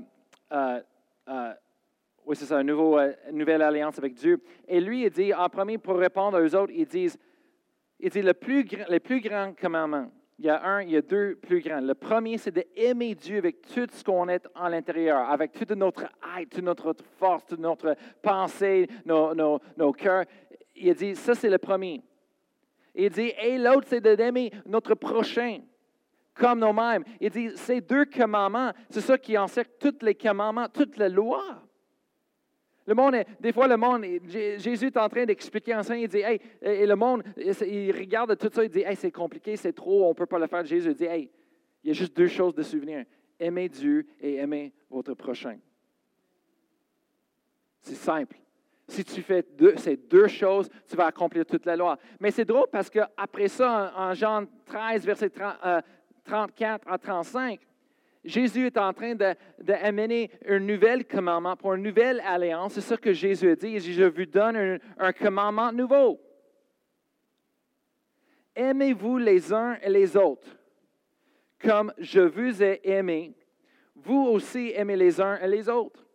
euh, 0.52 1.54
oui, 2.26 2.36
c'est 2.36 2.46
ça, 2.46 2.62
une 2.62 2.68
nouvelle 3.32 3.62
alliance 3.62 3.98
avec 3.98 4.16
Dieu. 4.16 4.42
Et 4.68 4.80
lui, 4.80 5.06
il 5.06 5.10
dit, 5.12 5.34
en 5.34 5.48
premier, 5.50 5.78
pour 5.78 5.98
répondre 5.98 6.42
aux 6.42 6.56
autres, 6.56 6.74
il 6.76 6.86
dit, 6.86 7.12
il 8.00 8.10
dit 8.10 8.22
le 8.22 8.34
plus, 8.34 8.68
les 8.90 9.00
plus 9.00 9.22
grands 9.22 9.54
commandements 9.54 10.10
il 10.38 10.46
y 10.46 10.50
a 10.50 10.64
un, 10.66 10.82
il 10.82 10.92
y 10.92 10.98
a 10.98 11.02
deux 11.02 11.36
plus 11.36 11.62
grands. 11.62 11.80
Le 11.80 11.94
premier, 11.94 12.38
c'est 12.38 12.52
d'aimer 12.52 13.16
Dieu 13.16 13.38
avec 13.38 13.62
tout 13.62 13.88
ce 13.90 14.04
qu'on 14.04 14.28
est 14.28 14.46
en 14.54 14.68
l'intérieur, 14.68 15.30
avec 15.30 15.54
toute 15.54 15.72
notre 15.72 16.04
être, 16.38 16.50
toute 16.50 16.64
notre 16.64 16.94
force, 17.18 17.46
toute 17.46 17.60
notre 17.60 17.96
pensée, 18.22 18.88
nos, 19.06 19.34
nos, 19.34 19.60
nos 19.78 19.94
cœurs. 19.94 20.26
Il 20.76 20.94
dit, 20.94 21.16
ça 21.16 21.36
c'est 21.36 21.50
le 21.50 21.58
premier. 21.58 22.02
Il 22.94 23.10
dit, 23.10 23.34
et 23.42 23.58
l'autre, 23.58 23.88
c'est 23.88 24.02
d'aimer 24.02 24.52
notre 24.66 24.96
prochain 24.96 25.60
comme 26.34 26.60
nous-mêmes. 26.60 27.04
Il 27.22 27.30
dit, 27.30 27.52
ces 27.56 27.80
deux 27.80 28.06
commandements, 28.06 28.72
c'est 28.90 29.02
ça 29.02 29.18
qui 29.18 29.38
enseigne 29.38 29.66
tous 29.80 30.02
les 30.02 30.16
commandements, 30.16 30.68
toute 30.68 30.98
la 30.98 31.08
loi. 31.08 31.42
Le 32.88 32.94
monde, 32.94 33.16
des 33.40 33.52
fois, 33.52 33.68
le 33.68 33.78
monde, 33.78 34.06
Jésus 34.28 34.88
est 34.88 34.98
en 34.98 35.10
train 35.10 35.26
d'expliquer 35.26 35.74
ensemble, 35.74 36.00
il 36.00 36.08
dit, 36.08 36.20
hey, 36.20 36.40
et 36.62 36.86
le 36.86 36.96
monde, 36.96 37.24
il 37.36 37.92
regarde 37.92 38.38
tout 38.38 38.50
ça, 38.54 38.64
il 38.64 38.70
dit, 38.70 38.82
hey, 38.82 38.96
c'est 38.96 39.12
compliqué, 39.12 39.56
c'est 39.56 39.74
trop, 39.74 40.06
on 40.06 40.10
ne 40.10 40.14
peut 40.14 40.28
pas 40.28 40.38
le 40.38 40.46
faire. 40.46 40.64
Jésus 40.64 40.94
dit, 40.94 41.06
hey, 41.06 41.32
il 41.84 41.88
y 41.88 41.92
a 41.92 41.94
juste 41.94 42.16
deux 42.16 42.28
choses 42.28 42.54
de 42.54 42.62
souvenir. 42.62 43.06
Aimez 43.40 43.70
Dieu 43.70 44.06
et 44.20 44.36
aimez 44.36 44.72
votre 44.90 45.14
prochain. 45.16 45.58
C'est 47.82 47.96
simple. 47.96 48.38
Si 48.88 49.04
tu 49.04 49.22
fais 49.22 49.44
ces 49.78 49.98
deux 49.98 50.28
choses, 50.28 50.70
tu 50.88 50.96
vas 50.96 51.08
accomplir 51.08 51.46
toute 51.46 51.66
la 51.66 51.76
loi. 51.76 51.98
Mais 52.20 52.30
c'est 52.30 52.46
drôle 52.46 52.68
parce 52.72 52.90
qu'après 52.90 53.48
ça, 53.48 53.94
en, 53.96 54.14
Jean 54.14 54.46
13, 54.66 55.06
verset 55.06 55.30
30, 55.30 55.56
34 56.24 56.88
à 56.88 56.98
35, 56.98 57.60
Jésus 58.26 58.66
est 58.66 58.78
en 58.78 58.92
train 58.92 59.16
d'amener 59.16 60.32
un 60.48 60.60
nouvel 60.60 61.06
commandement 61.06 61.56
pour 61.56 61.76
une 61.76 61.84
nouvelle 61.84 62.22
alliance. 62.26 62.74
C'est 62.74 62.82
ça 62.82 62.98
que 62.98 63.14
Jésus 63.14 63.50
a 63.50 63.56
dit. 63.56 63.80
Je 63.80 64.04
vous 64.04 64.26
donne 64.26 64.80
un, 64.98 65.14
commandement 65.14 65.72
nouveau. 65.72 66.20
Aimez-vous 68.56 69.18
les 69.18 69.54
uns 69.54 69.78
et 69.82 69.90
les 69.90 70.18
autres 70.18 70.58
comme 71.66 71.94
je 71.98 72.22
vous 72.22 72.62
ai 72.62 72.82
aimé. 72.84 73.36
Vous 73.96 74.28
aussi 74.28 74.72
aimez 74.76 74.96
les 74.96 75.20
uns 75.20 75.38
et 75.40 75.48
les 75.48 75.68
autres. 75.68 76.06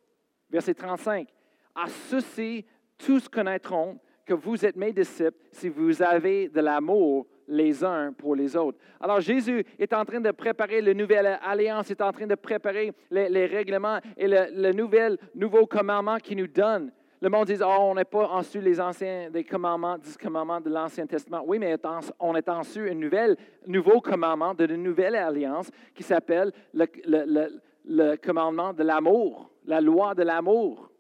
Verset 0.49 0.75
35. 0.75 1.29
À 1.75 1.89
ceci, 1.89 2.65
tous 2.99 3.29
connaîtront 3.29 3.99
que 4.25 4.35
vous 4.35 4.65
êtes 4.65 4.77
mes 4.77 4.93
disciples 4.93 5.39
si 5.53 5.69
vous 5.69 6.03
avez 6.03 6.49
de 6.49 6.61
l'amour 6.61 7.27
les 7.51 7.85
uns 7.85 8.13
pour 8.13 8.35
les 8.35 8.57
autres. 8.57 8.79
Alors 9.01 9.21
Jésus 9.21 9.65
est 9.79 9.93
en 9.93 10.05
train 10.05 10.21
de 10.21 10.31
préparer 10.31 10.81
la 10.81 10.95
nouvelle 10.95 11.39
alliance, 11.43 11.91
est 11.91 12.01
en 12.01 12.13
train 12.13 12.27
de 12.27 12.35
préparer 12.35 12.93
les, 13.11 13.47
règlements 13.47 13.99
et 14.17 14.27
le, 14.29 14.73
nouvel, 14.73 15.19
nouveau 15.35 15.67
commandement 15.67 16.17
qu'il 16.19 16.39
nous 16.39 16.47
donne. 16.47 16.93
Le 17.21 17.29
monde 17.29 17.49
dit, 17.49 17.57
oh, 17.61 17.77
on 17.81 17.95
n'est 17.95 18.05
pas 18.05 18.29
en 18.29 18.43
su 18.43 18.61
les 18.61 18.81
anciens 18.81 19.29
des 19.31 19.45
commandements, 19.45 19.99
dix 19.99 20.17
commandements 20.17 20.61
de 20.61 20.71
l'Ancien 20.71 21.07
Testament. 21.07 21.43
Oui, 21.47 21.59
mais 21.59 21.77
on 22.19 22.35
est 22.35 22.49
en 22.49 22.63
su 22.63 22.89
un 22.89 23.35
nouveau 23.67 24.01
commandement 24.01 24.55
de 24.55 24.65
la 24.65 24.77
nouvelle 24.77 25.17
alliance 25.17 25.71
qui 25.95 26.03
s'appelle 26.03 26.51
le, 26.73 27.51
le 27.85 28.17
commandement 28.17 28.73
de 28.73 28.83
l'amour, 28.83 29.51
la 29.67 29.83
loi 29.83 30.15
de 30.15 30.23
l'amour. 30.23 30.91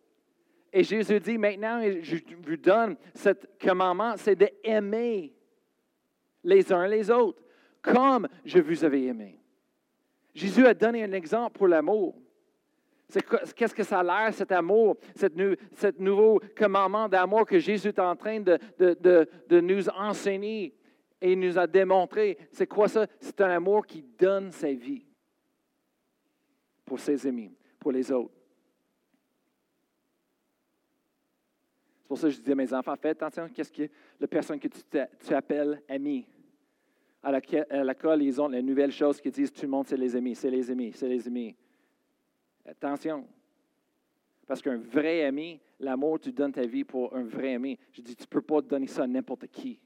Et 0.72 0.84
Jésus 0.84 1.18
dit, 1.20 1.38
maintenant, 1.38 1.80
je 2.02 2.16
vous 2.46 2.56
donne 2.56 2.96
ce 3.14 3.30
commandement, 3.60 4.12
c'est 4.16 4.36
d'aimer 4.36 5.32
les 6.42 6.72
uns 6.72 6.86
les 6.86 7.10
autres, 7.10 7.42
comme 7.82 8.28
je 8.44 8.58
vous 8.58 8.84
avais 8.84 9.04
aimé. 9.04 9.40
Jésus 10.34 10.66
a 10.66 10.74
donné 10.74 11.04
un 11.04 11.12
exemple 11.12 11.58
pour 11.58 11.68
l'amour. 11.68 12.14
Qu'est-ce 13.56 13.74
que 13.74 13.82
ça 13.82 14.00
a 14.00 14.02
l'air, 14.04 14.32
cet 14.32 14.52
amour, 14.52 14.96
cet, 15.16 15.98
nouveau 15.98 16.40
commandement 16.56 17.08
d'amour 17.08 17.44
que 17.44 17.58
Jésus 17.58 17.88
est 17.88 17.98
en 17.98 18.14
train 18.14 18.40
de, 18.40 19.60
nous 19.60 19.88
enseigner 19.88 20.76
et 21.20 21.34
nous 21.34 21.58
a 21.58 21.66
démontré? 21.66 22.38
C'est 22.52 22.68
quoi 22.68 22.86
ça? 22.86 23.06
C'est 23.18 23.40
un 23.40 23.50
amour 23.50 23.84
qui 23.84 24.02
donne 24.02 24.52
sa 24.52 24.72
vie 24.72 25.04
pour 26.84 27.00
ses 27.00 27.26
amis, 27.26 27.52
pour 27.80 27.90
les 27.90 28.12
autres. 28.12 28.39
Pour 32.10 32.18
ça 32.18 32.26
que 32.26 32.34
je 32.34 32.40
dis 32.40 32.50
à 32.50 32.56
mes 32.56 32.74
enfants, 32.74 32.96
faites 32.96 33.22
attention, 33.22 33.48
qu'est-ce 33.54 33.70
que 33.70 33.88
la 34.18 34.26
personne 34.26 34.58
que 34.58 34.66
tu, 34.66 35.32
appelles 35.32 35.80
ami. 35.88 36.26
À 37.22 37.30
l'école, 37.30 38.24
ils 38.24 38.40
ont 38.40 38.48
les 38.48 38.62
nouvelles 38.62 38.90
choses 38.90 39.20
qui 39.20 39.30
disent 39.30 39.52
tout 39.52 39.62
le 39.62 39.68
monde, 39.68 39.86
c'est 39.86 39.96
les 39.96 40.16
amis, 40.16 40.34
c'est 40.34 40.50
les 40.50 40.68
amis, 40.72 40.90
c'est 40.92 41.08
les 41.08 41.28
amis. 41.28 41.54
Attention. 42.66 43.28
Parce 44.44 44.60
qu'un 44.60 44.78
vrai 44.78 45.22
ami, 45.24 45.60
l'amour, 45.78 46.18
tu 46.18 46.32
donnes 46.32 46.50
ta 46.50 46.66
vie 46.66 46.82
pour 46.82 47.14
un 47.14 47.22
vrai 47.22 47.54
ami. 47.54 47.78
Je 47.92 48.02
dis, 48.02 48.16
tu 48.16 48.24
ne 48.24 48.28
peux 48.28 48.42
pas 48.42 48.60
donner 48.60 48.88
ça 48.88 49.04
à 49.04 49.06
n'importe 49.06 49.46
qui. 49.46 49.78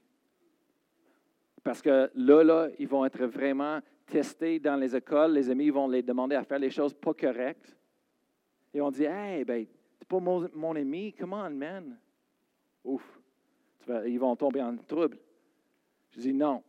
Parce 1.63 1.79
que 1.79 2.09
là, 2.15 2.43
là, 2.43 2.69
ils 2.79 2.87
vont 2.87 3.05
être 3.05 3.23
vraiment 3.23 3.81
testés 4.07 4.59
dans 4.59 4.77
les 4.77 4.95
écoles. 4.95 5.33
Les 5.33 5.47
amis 5.51 5.69
vont 5.69 5.87
les 5.87 6.01
demander 6.01 6.35
à 6.35 6.43
faire 6.43 6.57
les 6.57 6.71
choses 6.71 6.95
pas 6.95 7.13
correctes. 7.13 7.77
Et 8.73 8.81
on 8.81 8.89
dit, 8.89 9.03
hey, 9.03 9.45
ben, 9.45 9.63
tu 9.63 9.71
n'es 9.71 10.07
pas 10.07 10.19
mon, 10.19 10.49
mon 10.55 10.75
ami, 10.75 11.13
come 11.13 11.33
on, 11.33 11.51
man 11.51 11.99
ouf, 12.85 13.19
ils 14.05 14.19
vont 14.19 14.35
tomber 14.35 14.61
en 14.61 14.75
trouble. 14.77 15.17
Je 16.11 16.21
dis 16.21 16.33
non. 16.33 16.63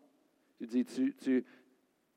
Je 0.60 0.66
dis, 0.66 0.84
tu, 0.84 1.14
tu, 1.14 1.44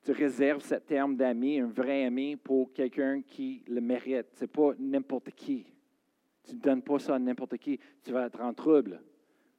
tu 0.04 0.12
réserves 0.12 0.64
ce 0.64 0.76
terme 0.76 1.16
d'ami, 1.16 1.60
un 1.60 1.68
vrai 1.68 2.06
ami, 2.06 2.36
pour 2.36 2.74
quelqu'un 2.74 3.22
qui 3.22 3.64
le 3.68 3.82
mérite. 3.82 4.28
Ce 4.34 4.42
n'est 4.42 4.48
pas 4.48 4.72
n'importe 4.80 5.32
qui. 5.32 5.66
Tu 6.44 6.56
ne 6.56 6.60
donnes 6.60 6.82
pas 6.82 7.00
ça 7.00 7.16
à 7.16 7.20
n'importe 7.20 7.58
qui. 7.58 7.80
Tu 8.04 8.12
vas 8.12 8.26
être 8.26 8.42
en 8.42 8.54
trouble. 8.54 9.02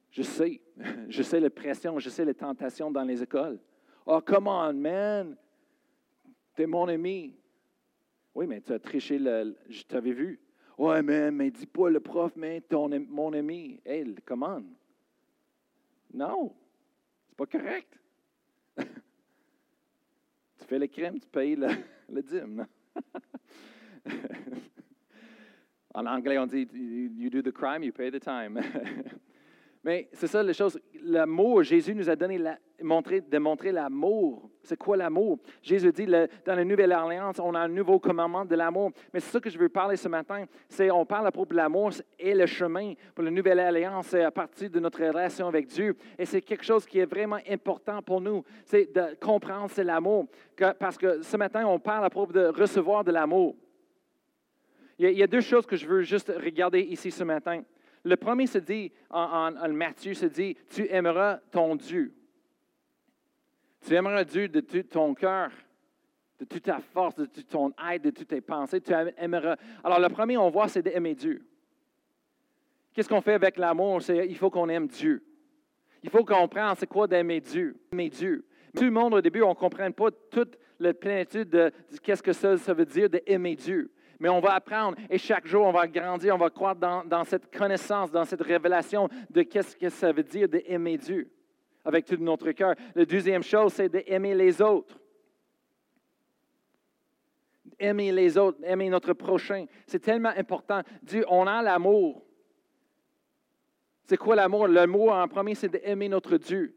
Je 0.09 0.23
sais. 0.23 0.59
Je 1.07 1.23
sais 1.23 1.39
la 1.39 1.49
pression, 1.49 1.99
je 1.99 2.09
sais 2.09 2.25
les 2.25 2.33
tentations 2.33 2.91
dans 2.91 3.03
les 3.03 3.21
écoles. 3.21 3.59
Oh, 4.05 4.19
come 4.19 4.47
on, 4.47 4.73
man. 4.73 5.37
Tu 6.55 6.63
es 6.63 6.65
mon 6.65 6.87
ami. 6.87 7.37
Oui, 8.33 8.47
mais 8.47 8.61
tu 8.61 8.73
as 8.73 8.79
triché 8.79 9.19
le. 9.19 9.55
Je 9.69 9.83
t'avais 9.83 10.11
vu. 10.11 10.39
Ouais, 10.81 11.03
mais, 11.03 11.29
mais 11.29 11.51
dis 11.51 11.67
pas 11.67 11.91
le 11.91 11.99
prof, 11.99 12.31
mais 12.35 12.59
ton, 12.59 12.89
mon 13.07 13.33
ami. 13.33 13.79
Hey, 13.85 14.15
commande. 14.25 14.65
Non, 16.11 16.55
c'est 17.29 17.37
pas 17.37 17.45
correct. 17.45 17.99
tu 18.77 20.65
fais 20.65 20.79
le 20.79 20.87
crème, 20.87 21.19
tu 21.19 21.29
payes 21.29 21.55
le, 21.55 21.67
le 22.09 22.23
dîme. 22.23 22.65
en 25.93 26.07
anglais, 26.07 26.39
on 26.39 26.47
dit 26.47 26.67
You 26.73 27.29
do 27.29 27.43
the 27.43 27.53
crime, 27.53 27.83
you 27.83 27.91
pay 27.91 28.09
the 28.09 28.19
time. 28.19 28.59
Mais 29.83 30.09
c'est 30.13 30.27
ça 30.27 30.43
la 30.43 30.53
chose. 30.53 30.79
L'amour, 31.03 31.63
Jésus 31.63 31.95
nous 31.95 32.07
a 32.07 32.15
donné 32.15 32.39
montré, 32.83 33.21
de 33.21 33.69
l'amour. 33.71 34.49
C'est 34.61 34.77
quoi 34.77 34.95
l'amour? 34.95 35.39
Jésus 35.63 35.91
dit, 35.91 36.05
dans 36.05 36.55
la 36.55 36.63
Nouvelle 36.63 36.91
Alliance, 36.91 37.39
on 37.39 37.55
a 37.55 37.61
un 37.61 37.67
nouveau 37.67 37.97
commandement 37.97 38.45
de 38.45 38.55
l'amour. 38.55 38.91
Mais 39.11 39.19
c'est 39.19 39.31
ça 39.31 39.39
que 39.39 39.49
je 39.49 39.57
veux 39.57 39.69
parler 39.69 39.95
ce 39.95 40.07
matin. 40.07 40.45
C'est, 40.69 40.91
on 40.91 41.03
parle 41.03 41.25
à 41.25 41.31
propos 41.31 41.51
de 41.51 41.57
l'amour 41.57 41.91
et 42.19 42.35
le 42.35 42.45
chemin 42.45 42.93
pour 43.15 43.23
la 43.23 43.31
Nouvelle 43.31 43.59
Alliance 43.59 44.13
à 44.13 44.29
partir 44.29 44.69
de 44.69 44.79
notre 44.79 45.03
relation 45.03 45.47
avec 45.47 45.65
Dieu. 45.65 45.97
Et 46.19 46.25
c'est 46.25 46.41
quelque 46.41 46.63
chose 46.63 46.85
qui 46.85 46.99
est 46.99 47.05
vraiment 47.07 47.39
important 47.49 48.03
pour 48.03 48.21
nous. 48.21 48.43
C'est 48.65 48.93
de 48.93 49.15
comprendre 49.19 49.71
c'est 49.71 49.83
l'amour. 49.83 50.27
parce 50.77 50.97
que 50.99 51.23
ce 51.23 51.37
matin, 51.37 51.65
on 51.65 51.79
parle 51.79 52.05
à 52.05 52.09
propos 52.11 52.33
de 52.33 52.45
recevoir 52.45 53.03
de 53.03 53.11
l'amour. 53.11 53.55
Il 54.99 55.17
y 55.17 55.23
a 55.23 55.27
deux 55.27 55.41
choses 55.41 55.65
que 55.65 55.75
je 55.75 55.87
veux 55.87 56.03
juste 56.03 56.31
regarder 56.37 56.81
ici 56.81 57.09
ce 57.09 57.23
matin. 57.23 57.63
Le 58.03 58.15
premier 58.15 58.47
se 58.47 58.57
dit, 58.57 58.91
en, 59.09 59.51
Matthieu 59.69 60.13
se 60.13 60.25
dit, 60.25 60.57
tu 60.69 60.87
aimeras 60.89 61.37
ton 61.51 61.75
Dieu. 61.75 62.13
Tu 63.85 63.95
aimeras 63.95 64.23
Dieu 64.23 64.47
de 64.47 64.59
tout 64.59 64.83
ton 64.83 65.13
cœur, 65.13 65.51
de 66.39 66.45
toute 66.45 66.63
ta 66.63 66.79
force, 66.79 67.15
de 67.15 67.25
toute 67.25 67.47
ton 67.47 67.71
aide, 67.91 68.03
de 68.03 68.09
toutes 68.09 68.27
tes 68.27 68.41
pensées. 68.41 68.81
Tu 68.81 68.93
aimeras. 69.17 69.55
Alors, 69.83 69.99
le 69.99 70.09
premier, 70.09 70.37
on 70.37 70.49
voit, 70.49 70.67
c'est 70.67 70.81
d'aimer 70.81 71.15
Dieu. 71.15 71.45
Qu'est-ce 72.93 73.09
qu'on 73.09 73.21
fait 73.21 73.33
avec 73.33 73.57
l'amour? 73.57 74.01
Il 74.09 74.37
faut 74.37 74.49
qu'on 74.49 74.69
aime 74.69 74.87
Dieu. 74.87 75.23
Il 76.03 76.09
faut 76.09 76.25
qu'on 76.25 76.41
comprenne 76.41 76.73
c'est 76.77 76.87
quoi 76.87 77.07
d'aimer 77.07 77.39
Dieu. 77.39 77.79
Aimer 77.91 78.09
Dieu. 78.09 78.45
Tout 78.75 78.83
le 78.83 78.91
monde, 78.91 79.13
au 79.13 79.21
début, 79.21 79.41
on 79.43 79.49
ne 79.49 79.55
comprend 79.55 79.91
pas 79.91 80.09
toute 80.31 80.57
la 80.79 80.93
plénitude 80.93 81.49
de, 81.49 81.71
qu'est-ce 82.01 82.23
que 82.23 82.33
ça, 82.33 82.57
ça 82.57 82.73
veut 82.73 82.85
dire 82.85 83.09
d'aimer 83.09 83.55
Dieu 83.55 83.91
mais 84.21 84.29
on 84.29 84.39
va 84.39 84.53
apprendre 84.53 84.95
et 85.09 85.17
chaque 85.17 85.47
jour, 85.47 85.65
on 85.65 85.71
va 85.71 85.87
grandir, 85.87 86.35
on 86.35 86.37
va 86.37 86.51
croire 86.51 86.75
dans, 86.75 87.23
cette 87.23 87.51
connaissance, 87.51 88.11
dans 88.11 88.23
cette 88.23 88.43
révélation 88.43 89.09
de 89.31 89.41
qu'est-ce 89.41 89.75
que 89.75 89.89
ça 89.89 90.11
veut 90.11 90.21
dire 90.21 90.47
d'aimer 90.47 90.95
Dieu 90.99 91.31
avec 91.83 92.05
tout 92.05 92.17
notre 92.17 92.51
cœur. 92.51 92.75
La 92.93 93.03
deuxième 93.03 93.41
chose, 93.41 93.73
c'est 93.73 93.89
d'aimer 93.89 94.35
les 94.35 94.61
autres. 94.61 94.99
Aimer 97.79 98.11
les 98.11 98.37
autres, 98.37 98.59
aimer 98.63 98.89
notre 98.89 99.13
prochain. 99.13 99.65
C'est 99.87 99.97
tellement 99.97 100.33
important. 100.37 100.83
Dieu, 101.01 101.25
on 101.27 101.47
a 101.47 101.63
l'amour. 101.63 102.23
C'est 104.05 104.17
quoi 104.17 104.35
l'amour? 104.35 104.67
L'amour, 104.67 105.13
en 105.13 105.27
premier, 105.27 105.55
c'est 105.55 105.69
d'aimer 105.69 106.09
notre 106.09 106.37
Dieu. 106.37 106.75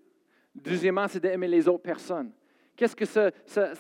Deuxièmement, 0.55 1.09
c'est 1.09 1.21
d'aimer 1.21 1.49
les 1.49 1.69
autres 1.69 1.83
personnes. 1.83 2.33
Qu'est-ce 2.77 2.97
que 2.97 3.05
ça, 3.05 3.31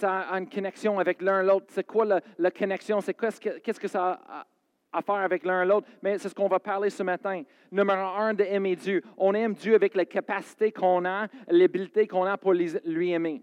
a 0.03 0.39
une 0.39 0.49
connexion 0.49 0.99
avec 0.99 1.21
l'un 1.21 1.43
l'autre? 1.43 1.67
C'est 1.69 1.85
quoi 1.85 2.05
la, 2.39 2.51
connexion? 2.51 3.01
C'est 3.01 3.15
qu'est-ce 3.15 3.81
que 3.81 3.89
ça 3.89 4.21
a 4.29 4.47
à 4.93 5.03
faire 5.03 5.17
avec 5.17 5.45
l'un 5.45 5.65
l'autre? 5.65 5.89
Mais 6.03 6.19
c'est 6.19 6.29
ce 6.29 6.35
qu'on 6.35 6.49
va 6.49 6.61
parler 6.61 6.91
ce 6.91 7.03
matin. 7.03 7.43
Numéro 7.73 7.99
un, 7.99 8.33
d'aimer 8.33 8.77
Dieu. 8.77 9.03
On 9.17 9.35
aime 9.35 9.55
Dieu 9.55 9.75
avec 9.75 9.95
la 9.97 10.05
capacité 10.05 10.71
qu'on 10.71 11.05
a, 11.05 11.27
l'habilité 11.49 12.07
qu'on 12.07 12.25
a 12.25 12.39
pour 12.39 12.53
lui 12.53 13.11
aimer. 13.11 13.43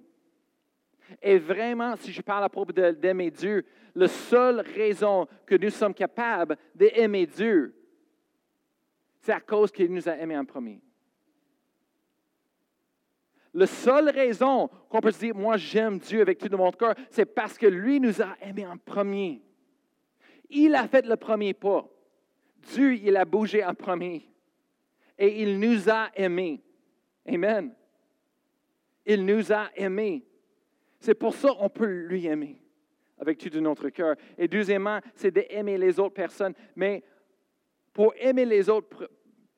Et 1.22 1.38
vraiment, 1.38 1.96
si 1.98 2.12
je 2.12 2.22
parle 2.22 2.43
à 2.43 2.50
propos 2.50 2.72
d'aimer 2.72 3.31
Dieu, 3.31 3.65
la 3.96 4.08
seule 4.08 4.62
raison 4.62 5.27
que 5.46 5.55
nous 5.55 5.70
sommes 5.70 5.93
capables 5.93 6.55
d'aimer 6.74 7.25
Dieu, 7.25 7.75
c'est 9.20 9.34
à 9.34 9.41
cause 9.41 9.72
qu'il 9.72 9.91
nous 9.93 10.08
a 10.08 10.13
aimés 10.13 10.38
en 10.38 10.46
premier. 10.46 10.81
La 13.53 13.67
seule 13.67 14.10
raison 14.10 14.70
qu'on 14.89 15.01
peut 15.01 15.12
se 15.12 15.20
dire, 15.20 15.36
moi 15.36 15.58
j'aime 15.58 16.00
Dieu 16.00 16.22
avec 16.22 16.38
tout 16.38 16.55
mon 16.55 16.72
cœur, 16.72 16.96
c'est 17.10 17.25
parce 17.25 17.58
que 17.58 17.67
lui 17.67 18.00
nous 18.00 18.22
a 18.22 18.36
aimés 18.41 18.65
en 18.65 18.77
premier. 18.77 19.41
Il 20.50 20.75
a 20.75 20.88
fait 20.88 21.05
le 21.05 21.17
premier 21.17 21.53
pas. 21.53 21.88
Dieu, 22.74 22.96
il 22.96 23.17
a 23.17 23.25
bougé 23.25 23.63
en 23.63 23.74
premier. 23.74 24.29
Et 25.17 25.41
il 25.41 25.60
nous 25.60 25.89
a 25.89 26.10
aimés. 26.15 26.62
Amen. 27.27 27.74
Il 29.05 29.25
nous 29.25 29.51
a 29.51 29.70
aimés. 29.75 30.25
C'est 31.00 31.15
pour 31.15 31.34
ça 31.34 31.50
qu'on 31.50 31.70
peut 31.70 31.86
lui 31.86 32.27
aimer 32.27 32.62
avec 33.17 33.38
tout 33.38 33.60
notre 33.60 33.89
cœur. 33.89 34.15
Et 34.38 34.48
deuxièmement, 34.48 35.00
c'est 35.15 35.31
d'aimer 35.31 35.77
les 35.77 36.00
autres 36.00 36.13
personnes. 36.13 36.53
Mais 36.75 37.03
pour 37.93 38.13
aimer 38.17 38.46
les 38.46 38.70
autres 38.70 39.10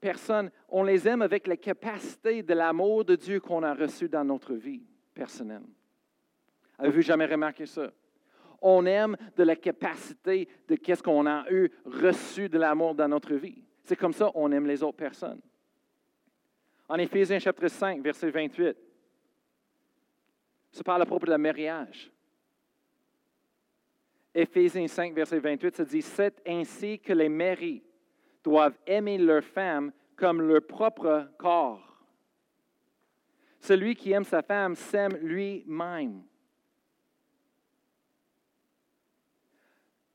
personnes, 0.04 0.52
on 0.68 0.84
les 0.84 1.08
aime 1.08 1.22
avec 1.22 1.48
la 1.48 1.56
capacité 1.56 2.44
de 2.44 2.54
l'amour 2.54 3.06
de 3.06 3.16
Dieu 3.16 3.40
qu'on 3.40 3.64
a 3.64 3.74
reçu 3.74 4.10
dans 4.10 4.26
notre 4.26 4.54
vie 4.54 4.84
personnelle. 5.14 5.64
Avez-vous 6.78 7.02
jamais 7.02 7.26
remarqué 7.26 7.66
ça? 7.66 7.90
On 8.62 8.86
aime 8.86 9.16
de 9.38 9.44
la 9.44 9.56
capacité 9.56 10.50
de 10.68 10.76
qu'est-ce 10.76 11.02
qu'on 11.02 11.26
a 11.26 11.50
eu 11.50 11.70
reçu 11.86 12.50
de 12.50 12.58
l'amour 12.58 12.96
dans 12.96 13.08
notre 13.08 13.34
vie. 13.36 13.64
C'est 13.86 13.96
comme 13.96 14.12
ça 14.12 14.30
qu'on 14.34 14.52
aime 14.52 14.68
les 14.68 14.84
autres 14.84 14.98
personnes. 14.98 15.42
En 16.90 16.98
Éphésiens 16.98 17.40
chapitre 17.40 17.70
5, 17.70 18.02
verset 18.04 18.30
28, 18.30 18.76
ça 20.74 20.84
parle 20.84 21.02
à 21.02 21.06
propos 21.06 21.28
de 21.28 21.32
la 21.32 21.38
mariage. 21.38 22.12
Éphésiens 24.36 24.88
5, 24.88 25.14
verset 25.14 25.40
28, 25.40 25.78
ça 25.78 25.86
dit 25.86 26.02
C'est 26.02 26.42
ainsi 26.46 27.00
que 27.00 27.14
les 27.14 27.30
maris 27.30 27.84
doivent 28.44 28.78
aimer 28.86 29.18
leur 29.18 29.44
femme 29.44 29.92
comme 30.16 30.42
leur 30.42 30.66
propre 30.66 31.30
corps. 31.38 31.82
Celui 33.60 33.96
qui 33.96 34.12
aime 34.12 34.26
sa 34.26 34.42
femme 34.42 34.76
s'aime 34.76 35.16
lui-même. 35.18 36.24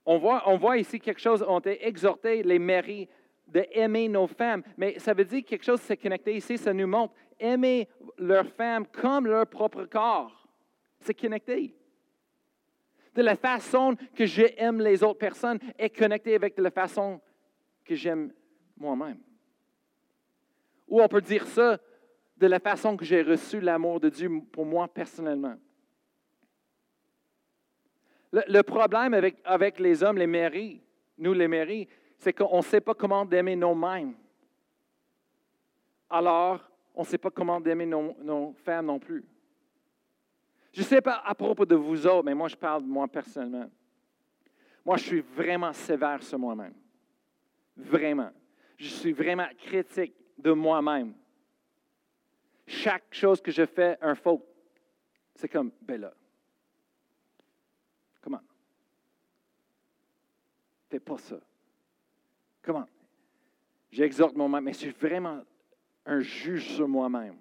On 0.05 0.19
voit, 0.19 0.79
ici 0.79 0.99
quelque 1.01 1.21
chose, 1.21 1.45
on 1.47 1.59
a 1.59 1.71
exhorté 1.71 2.43
les 2.43 2.59
maris 2.59 3.09
d'aimer 3.47 4.09
nos 4.09 4.27
femmes, 4.27 4.63
mais 4.77 4.99
ça 4.99 5.13
veut 5.13 5.25
dire 5.25 5.45
quelque 5.45 5.65
chose, 5.65 5.81
c'est 5.81 5.97
connecté 5.97 6.35
ici, 6.35 6.57
ça 6.57 6.73
nous 6.73 6.87
montre 6.87 7.15
aimer 7.39 7.89
leur 8.17 8.47
femme 8.47 8.87
comme 8.87 9.27
leur 9.27 9.47
propre 9.47 9.85
corps. 9.85 10.49
C'est 11.01 11.19
connecté 11.19 11.75
de 13.19 13.23
la 13.23 13.35
façon 13.35 13.97
que 14.15 14.27
j'aime 14.27 14.81
les 14.81 15.03
autres 15.03 15.19
personnes 15.19 15.59
est 15.77 15.91
connectée 15.91 16.37
avec 16.37 16.57
la 16.57 16.71
façon 16.71 17.21
que 17.89 17.95
j'aime 17.95 18.33
moi-même. 18.77 19.19
Ou 20.87 21.01
on 21.01 21.09
peut 21.09 21.23
dire 21.23 21.47
ça 21.47 21.81
de 22.37 22.47
la 22.47 22.61
façon 22.61 22.97
que 22.97 23.05
j'ai 23.05 23.23
reçu 23.23 23.61
l'amour 23.61 23.99
de 23.99 24.11
Dieu 24.11 24.31
pour 24.53 24.67
moi 24.67 24.87
personnellement. 24.87 25.57
Le, 28.31 28.63
problème 28.63 29.15
avec, 29.15 29.39
avec, 29.43 29.79
les 29.79 30.03
hommes, 30.03 30.19
les 30.19 30.27
mairies, 30.27 30.83
nous 31.17 31.33
les 31.33 31.49
mairies, 31.49 31.89
c'est 32.19 32.35
qu'on 32.35 32.59
ne 32.59 32.63
sait 32.63 32.83
pas 32.83 32.95
comment 32.95 33.29
aimer 33.31 33.57
nous-mêmes. 33.57 34.15
Alors, 36.11 36.63
on 36.95 37.03
ne 37.03 37.07
sait 37.07 37.17
pas 37.17 37.31
comment 37.31 37.63
aimer 37.65 37.87
nos 37.87 38.55
femmes 38.65 38.87
non 38.87 38.99
plus. 38.99 39.25
Je 40.73 40.81
ne 40.81 40.87
sais 40.87 41.01
pas 41.01 41.23
à 41.25 41.35
propos 41.35 41.65
de 41.65 41.75
vous 41.75 42.07
autres, 42.07 42.25
mais 42.25 42.35
moi, 42.35 42.49
je 42.49 42.57
parle 42.57 42.83
de 42.83 42.89
moi 42.89 43.09
personnellement. 43.09 43.71
Moi, 44.85 44.99
je 44.99 45.05
suis 45.05 45.21
vraiment 45.21 45.73
sévère 45.73 46.23
sur 46.23 46.39
moi-même. 46.39 46.75
Vraiment. 47.79 48.31
Je 48.77 48.89
suis 48.89 49.13
vraiment 49.13 49.49
critique 49.57 50.15
de 50.37 50.53
moi-même. 50.53 51.15
Chaque 52.67 53.15
chose 53.15 53.41
que 53.41 53.51
je 53.51 53.65
fais, 53.65 53.97
un 54.03 54.15
faute, 54.15 54.45
c'est 55.35 55.49
comme, 55.49 55.73
là, 55.89 56.13
comment? 58.21 58.43
Fais 60.91 61.01
pas 61.01 61.19
ça. 61.19 61.41
Comment? 62.63 62.87
J'exhorte 63.91 64.37
moi-même, 64.37 64.65
mais 64.65 64.73
je 64.73 64.79
suis 64.79 64.91
vraiment 64.91 65.43
un 66.05 66.21
juge 66.21 66.75
sur 66.75 66.89
moi-même. 66.89 67.37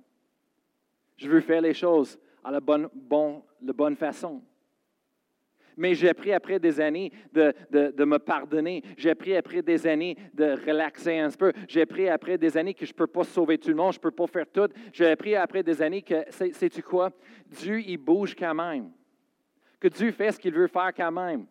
Je 1.17 1.27
veux 1.27 1.41
faire 1.41 1.61
les 1.61 1.73
choses 1.73 2.17
à 2.43 2.51
la 2.51 2.59
bonne, 2.59 2.89
bon, 2.93 3.43
la 3.61 3.73
bonne 3.73 3.97
façon. 3.97 4.41
Mais 5.77 5.93
j'ai 5.93 6.09
appris 6.09 6.33
après 6.33 6.59
des 6.59 6.81
années 6.81 7.11
de, 7.31 7.53
de, 7.69 8.03
me 8.03 8.17
pardonner. 8.17 8.83
J'ai 8.97 9.11
appris 9.11 9.35
après 9.35 9.61
des 9.61 9.85
années 9.85 10.17
de 10.33 10.55
relaxer 10.65 11.19
un 11.19 11.29
peu. 11.29 11.53
J'ai 11.67 11.83
appris 11.83 12.09
après 12.09 12.37
des 12.37 12.57
années 12.57 12.73
que 12.73 12.85
je 12.85 12.91
ne 12.91 12.95
peux 12.95 13.07
pas 13.07 13.23
sauver 13.23 13.59
tout 13.59 13.69
le 13.69 13.75
monde, 13.75 13.93
je 13.93 13.99
ne 13.99 14.01
peux 14.01 14.11
pas 14.11 14.27
faire 14.27 14.47
tout. 14.51 14.69
J'ai 14.91 15.07
appris 15.07 15.35
après 15.35 15.61
des 15.61 15.81
années 15.81 16.01
que, 16.01 16.15
sais-tu 16.29 16.81
quoi? 16.81 17.11
Dieu, 17.45 17.79
il 17.79 17.97
bouge 17.97 18.35
quand 18.35 18.55
même. 18.55 18.91
Que 19.79 19.87
Dieu 19.87 20.11
fait 20.11 20.31
ce 20.31 20.39
qu'il 20.39 20.53
veut 20.53 20.67
faire 20.67 20.91
quand 20.95 21.11
même. 21.11 21.45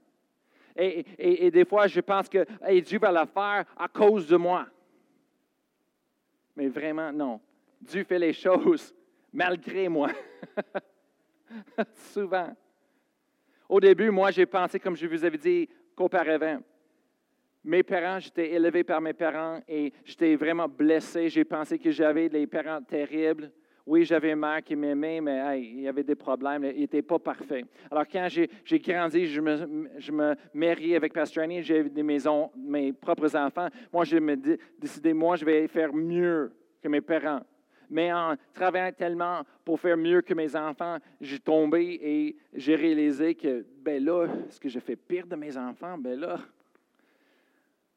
Et, 0.76 1.46
et, 1.46 1.50
des 1.50 1.64
fois, 1.64 1.86
je 1.86 2.00
pense 2.00 2.28
que 2.28 2.44
Dieu 2.80 2.98
va 2.98 3.10
le 3.10 3.26
faire 3.26 3.64
à 3.76 3.88
cause 3.88 4.26
de 4.26 4.36
moi. 4.36 4.66
Mais 6.54 6.68
vraiment, 6.68 7.12
non. 7.12 7.40
Dieu 7.80 8.04
fait 8.04 8.18
les 8.18 8.32
choses 8.34 8.94
malgré 9.32 9.88
moi. 9.88 10.10
Souvent. 12.12 12.54
Au 13.68 13.80
début, 13.80 14.10
moi, 14.10 14.30
j'ai 14.30 14.46
pensé, 14.46 14.78
comme 14.78 14.96
je 14.96 15.06
vous 15.06 15.24
avais 15.24 15.38
dit 15.38 15.68
qu'auparavant, 15.94 16.60
mes 17.64 17.82
parents, 17.82 18.20
j'étais 18.20 18.52
élevé 18.52 18.84
par 18.84 19.00
mes 19.00 19.12
parents 19.12 19.60
et 19.66 19.92
j'étais 20.04 20.36
vraiment 20.36 20.68
blessé. 20.68 21.28
J'ai 21.28 21.44
pensé 21.44 21.78
que 21.78 21.90
j'avais 21.90 22.28
des 22.28 22.46
parents 22.46 22.80
terribles. 22.80 23.50
Oui, 23.84 24.04
j'avais 24.04 24.32
une 24.32 24.38
mère 24.38 24.62
qui 24.62 24.74
m'aimait, 24.76 25.20
mais 25.20 25.60
il 25.60 25.80
y 25.80 25.88
avait 25.88 26.04
des 26.04 26.14
problèmes. 26.14 26.64
Il 26.64 26.80
n'était 26.80 27.02
pas 27.02 27.18
parfait. 27.18 27.64
Alors, 27.90 28.04
quand 28.10 28.28
j'ai 28.28 28.78
grandi, 28.78 29.26
je 29.26 29.40
me, 29.40 29.88
je 29.98 30.12
mariais 30.54 30.96
avec 30.96 31.12
Pastor 31.12 31.42
Annie, 31.42 31.62
j'ai 31.62 31.82
mes, 31.82 32.18
mes 32.56 32.92
propres 32.92 33.36
enfants. 33.36 33.68
Moi, 33.92 34.04
j'ai 34.04 34.20
décidé, 34.78 35.12
moi, 35.12 35.36
je 35.36 35.44
vais 35.44 35.66
faire 35.66 35.92
mieux 35.92 36.52
que 36.82 36.88
mes 36.88 37.00
parents 37.00 37.40
mais 37.90 38.12
en 38.12 38.34
travaillant 38.52 38.92
tellement 38.92 39.42
pour 39.64 39.80
faire 39.80 39.96
mieux 39.96 40.22
que 40.22 40.34
mes 40.34 40.54
enfants, 40.56 40.98
j'ai 41.20 41.38
tombé 41.38 41.98
et 42.02 42.36
j'ai 42.54 42.74
réalisé 42.74 43.34
que, 43.34 43.64
ben 43.78 44.04
là, 44.04 44.26
ce 44.48 44.60
que 44.60 44.68
j'ai 44.68 44.80
fait 44.80 44.96
pire 44.96 45.26
de 45.26 45.36
mes 45.36 45.56
enfants, 45.56 45.98
ben 45.98 46.18
là. 46.18 46.38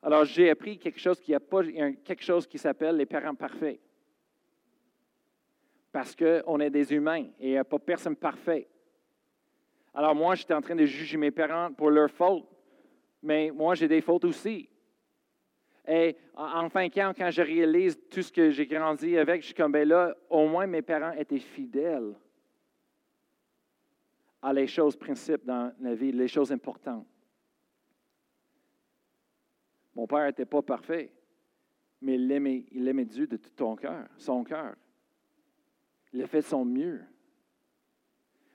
Alors, 0.01 0.23
j'ai 0.23 0.49
appris 0.49 0.77
quelque 0.77 0.99
chose 0.99 1.19
qui 1.19 1.33
a 1.33 1.39
pas, 1.39 1.63
quelque 1.63 2.23
chose 2.23 2.47
qui 2.47 2.57
s'appelle 2.57 2.95
les 2.95 3.05
parents 3.05 3.35
parfaits. 3.35 3.79
Parce 5.91 6.15
qu'on 6.15 6.59
est 6.59 6.69
des 6.69 6.93
humains 6.93 7.25
et 7.39 7.47
il 7.47 7.51
n'y 7.51 7.57
a 7.57 7.63
pas 7.63 7.79
personne 7.79 8.15
parfait. 8.15 8.67
Alors, 9.93 10.15
moi, 10.15 10.35
j'étais 10.35 10.53
en 10.53 10.61
train 10.61 10.75
de 10.75 10.85
juger 10.85 11.17
mes 11.17 11.31
parents 11.31 11.73
pour 11.73 11.89
leurs 11.89 12.11
fautes, 12.11 12.45
mais 13.21 13.51
moi, 13.51 13.75
j'ai 13.75 13.87
des 13.87 14.01
fautes 14.01 14.23
aussi. 14.23 14.69
Et 15.87 16.15
en 16.35 16.69
fin 16.69 16.87
de 16.87 16.93
compte, 16.93 17.17
quand 17.17 17.31
je 17.31 17.41
réalise 17.41 17.99
tout 18.09 18.21
ce 18.21 18.31
que 18.31 18.51
j'ai 18.51 18.67
grandi 18.67 19.17
avec, 19.17 19.41
je 19.41 19.47
suis 19.47 19.55
comme, 19.55 19.71
ben 19.71 19.87
là, 19.87 20.15
au 20.29 20.47
moins 20.47 20.67
mes 20.67 20.81
parents 20.81 21.13
étaient 21.13 21.39
fidèles 21.39 22.13
à 24.41 24.53
les 24.53 24.67
choses 24.67 24.95
principes 24.95 25.45
dans 25.45 25.73
la 25.79 25.95
vie, 25.95 26.11
les 26.11 26.27
choses 26.27 26.51
importantes. 26.51 27.05
Mon 29.95 30.07
père 30.07 30.25
n'était 30.27 30.45
pas 30.45 30.61
parfait, 30.61 31.11
mais 32.01 32.15
il 32.15 32.31
aimait, 32.31 32.65
il 32.71 32.87
aimait 32.87 33.05
Dieu 33.05 33.27
de 33.27 33.37
tout 33.37 33.49
ton 33.49 33.75
cœur, 33.75 34.07
son 34.17 34.43
cœur. 34.43 34.75
Il 36.13 36.21
a 36.23 36.27
fait 36.27 36.41
son 36.41 36.63
mieux. 36.63 37.01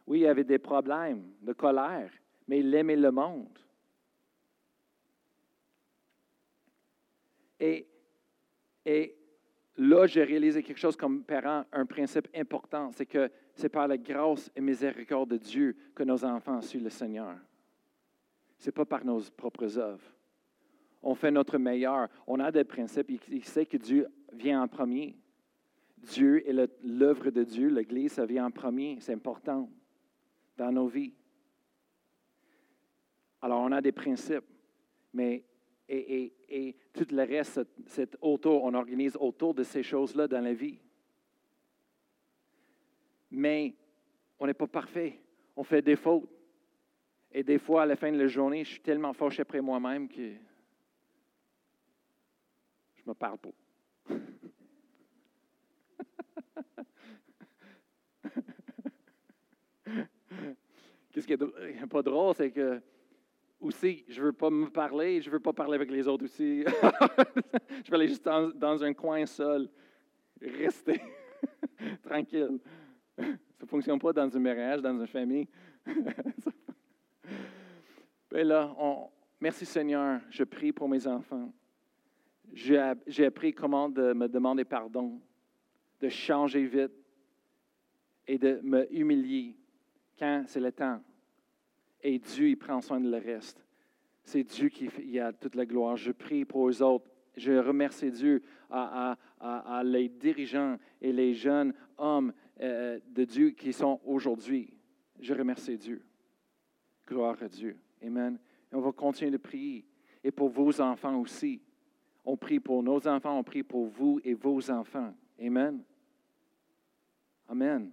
Oui, 0.06 0.20
il 0.20 0.26
avait 0.26 0.44
des 0.44 0.58
problèmes 0.58 1.34
de 1.42 1.52
colère, 1.52 2.10
mais 2.46 2.60
il 2.60 2.74
aimait 2.74 2.96
le 2.96 3.10
monde. 3.10 3.58
Et, 8.84 9.16
là, 9.76 10.06
j'ai 10.06 10.24
réalisé 10.24 10.62
quelque 10.62 10.78
chose 10.78 10.96
comme 10.96 11.24
parent, 11.24 11.64
un 11.72 11.86
principe 11.86 12.28
important, 12.34 12.90
c'est 12.92 13.06
que 13.06 13.30
c'est 13.54 13.68
par 13.68 13.88
la 13.88 13.96
grâce 13.96 14.50
et 14.54 14.60
miséricorde 14.60 15.30
de 15.30 15.36
Dieu 15.36 15.76
que 15.94 16.02
nos 16.02 16.24
enfants 16.24 16.60
suivent 16.60 16.84
le 16.84 16.90
Seigneur. 16.90 17.36
Ce 18.58 18.66
n'est 18.66 18.72
pas 18.72 18.84
par 18.84 19.04
nos 19.04 19.20
propres 19.36 19.78
œuvres. 19.78 20.10
On 21.02 21.14
fait 21.14 21.30
notre 21.30 21.58
meilleur. 21.58 22.08
On 22.26 22.40
a 22.40 22.50
des 22.50 22.64
principes. 22.64 23.10
Il 23.28 23.44
sait 23.44 23.66
que 23.66 23.76
Dieu 23.76 24.08
vient 24.32 24.62
en 24.62 24.68
premier. 24.68 25.16
Dieu 25.98 26.46
et 26.48 26.52
l'œuvre 26.82 27.30
de 27.30 27.44
Dieu, 27.44 27.68
l'Église, 27.68 28.12
ça 28.12 28.26
vient 28.26 28.46
en 28.46 28.50
premier. 28.50 28.98
C'est 29.00 29.12
important 29.12 29.68
dans 30.56 30.72
nos 30.72 30.86
vies. 30.86 31.12
Alors, 33.42 33.60
on 33.60 33.72
a 33.72 33.80
des 33.80 33.92
principes, 33.92 34.44
mais 35.12 35.44
et, 35.88 36.32
tout 36.92 37.06
le 37.10 37.22
reste, 37.22 37.60
c'est 37.86 38.16
autour, 38.20 38.64
on 38.64 38.74
organise 38.74 39.16
autour 39.16 39.54
de 39.54 39.62
ces 39.62 39.82
choses-là 39.82 40.28
dans 40.28 40.42
la 40.42 40.52
vie. 40.52 40.78
Mais 43.30 43.74
on 44.38 44.46
n'est 44.46 44.54
pas 44.54 44.66
parfait. 44.66 45.18
On 45.56 45.64
fait 45.64 45.82
des 45.82 45.96
fautes. 45.96 46.28
Et 47.32 47.42
des 47.42 47.58
fois, 47.58 47.82
à 47.82 47.86
la 47.86 47.96
fin 47.96 48.12
de 48.12 48.18
la 48.18 48.28
journée, 48.28 48.62
je 48.64 48.70
suis 48.70 48.80
tellement 48.80 49.12
fâché 49.12 49.42
après 49.42 49.60
moi-même 49.60 50.08
que 50.08 50.34
je 52.94 53.02
me 53.04 53.14
parle 53.14 53.38
pas. 53.38 53.50
Qu'est-ce 61.10 61.26
qui 61.26 61.36
n'est 61.36 61.86
pas 61.86 62.02
drôle, 62.02 62.34
c'est 62.36 62.50
que 62.52 62.80
aussi, 63.64 64.04
je 64.08 64.20
ne 64.20 64.26
veux 64.26 64.32
pas 64.32 64.50
me 64.50 64.68
parler, 64.68 65.20
je 65.20 65.28
ne 65.28 65.32
veux 65.32 65.40
pas 65.40 65.52
parler 65.52 65.74
avec 65.74 65.90
les 65.90 66.06
autres 66.06 66.24
aussi. 66.24 66.62
je 67.84 67.90
vais 67.90 67.94
aller 67.96 68.08
juste 68.08 68.24
dans, 68.24 68.82
un 68.82 68.92
coin 68.92 69.24
seul, 69.26 69.68
rester 70.40 71.00
tranquille. 72.02 72.58
Ça 73.16 73.24
ne 73.62 73.66
fonctionne 73.66 73.98
pas 73.98 74.12
dans 74.12 74.36
un 74.36 74.40
mariage, 74.40 74.82
dans 74.82 74.98
une 74.98 75.06
famille. 75.06 75.48
Ben 78.30 78.48
là, 78.48 78.74
merci 79.40 79.64
Seigneur, 79.64 80.20
je 80.28 80.42
prie 80.42 80.72
pour 80.72 80.88
mes 80.88 81.06
enfants. 81.06 81.52
J'ai 82.52 83.26
appris 83.26 83.54
comment 83.54 83.88
de 83.88 84.12
me 84.12 84.26
demander 84.26 84.64
pardon, 84.64 85.20
de 86.00 86.08
changer 86.08 86.66
vite 86.66 86.90
et 88.26 88.36
de 88.36 88.58
me 88.64 88.92
humilier 88.92 89.56
quand 90.18 90.42
c'est 90.48 90.58
le 90.58 90.72
temps 90.72 91.00
Et 92.04 92.18
Dieu, 92.18 92.50
il 92.50 92.56
prend 92.56 92.82
soin 92.82 93.00
de 93.00 93.10
le 93.10 93.16
reste. 93.16 93.64
C'est 94.22 94.44
Dieu 94.44 94.68
qui 94.68 95.18
a 95.18 95.32
toute 95.32 95.54
la 95.54 95.64
gloire. 95.64 95.96
Je 95.96 96.12
prie 96.12 96.44
pour 96.44 96.68
eux 96.68 96.82
autres. 96.82 97.10
Je 97.36 97.52
remercie 97.52 98.10
Dieu 98.10 98.42
à, 98.70 99.16
les 99.84 100.08
dirigeants 100.08 100.78
et 101.00 101.12
les 101.12 101.34
jeunes 101.34 101.72
hommes 101.98 102.32
euh, 102.60 103.00
de 103.08 103.24
Dieu 103.24 103.50
qui 103.50 103.72
sont 103.72 104.00
aujourd'hui. 104.04 104.72
Je 105.18 105.34
remercie 105.34 105.76
Dieu. 105.76 106.04
Gloire 107.06 107.36
à 107.42 107.48
Dieu. 107.48 107.76
Amen. 108.02 108.38
Et 108.70 108.74
on 108.74 108.80
va 108.80 108.92
continuer 108.92 109.30
de 109.30 109.36
prier. 109.38 109.84
Et 110.22 110.30
pour 110.30 110.48
vos 110.48 110.80
enfants 110.80 111.18
aussi. 111.20 111.60
On 112.24 112.36
prie 112.36 112.60
pour 112.60 112.82
nos 112.82 113.06
enfants, 113.06 113.38
on 113.38 113.44
prie 113.44 113.62
pour 113.62 113.86
vous 113.86 114.20
et 114.24 114.32
vos 114.32 114.70
enfants. 114.70 115.12
Amen. 115.38 115.82
Amen. 117.48 117.90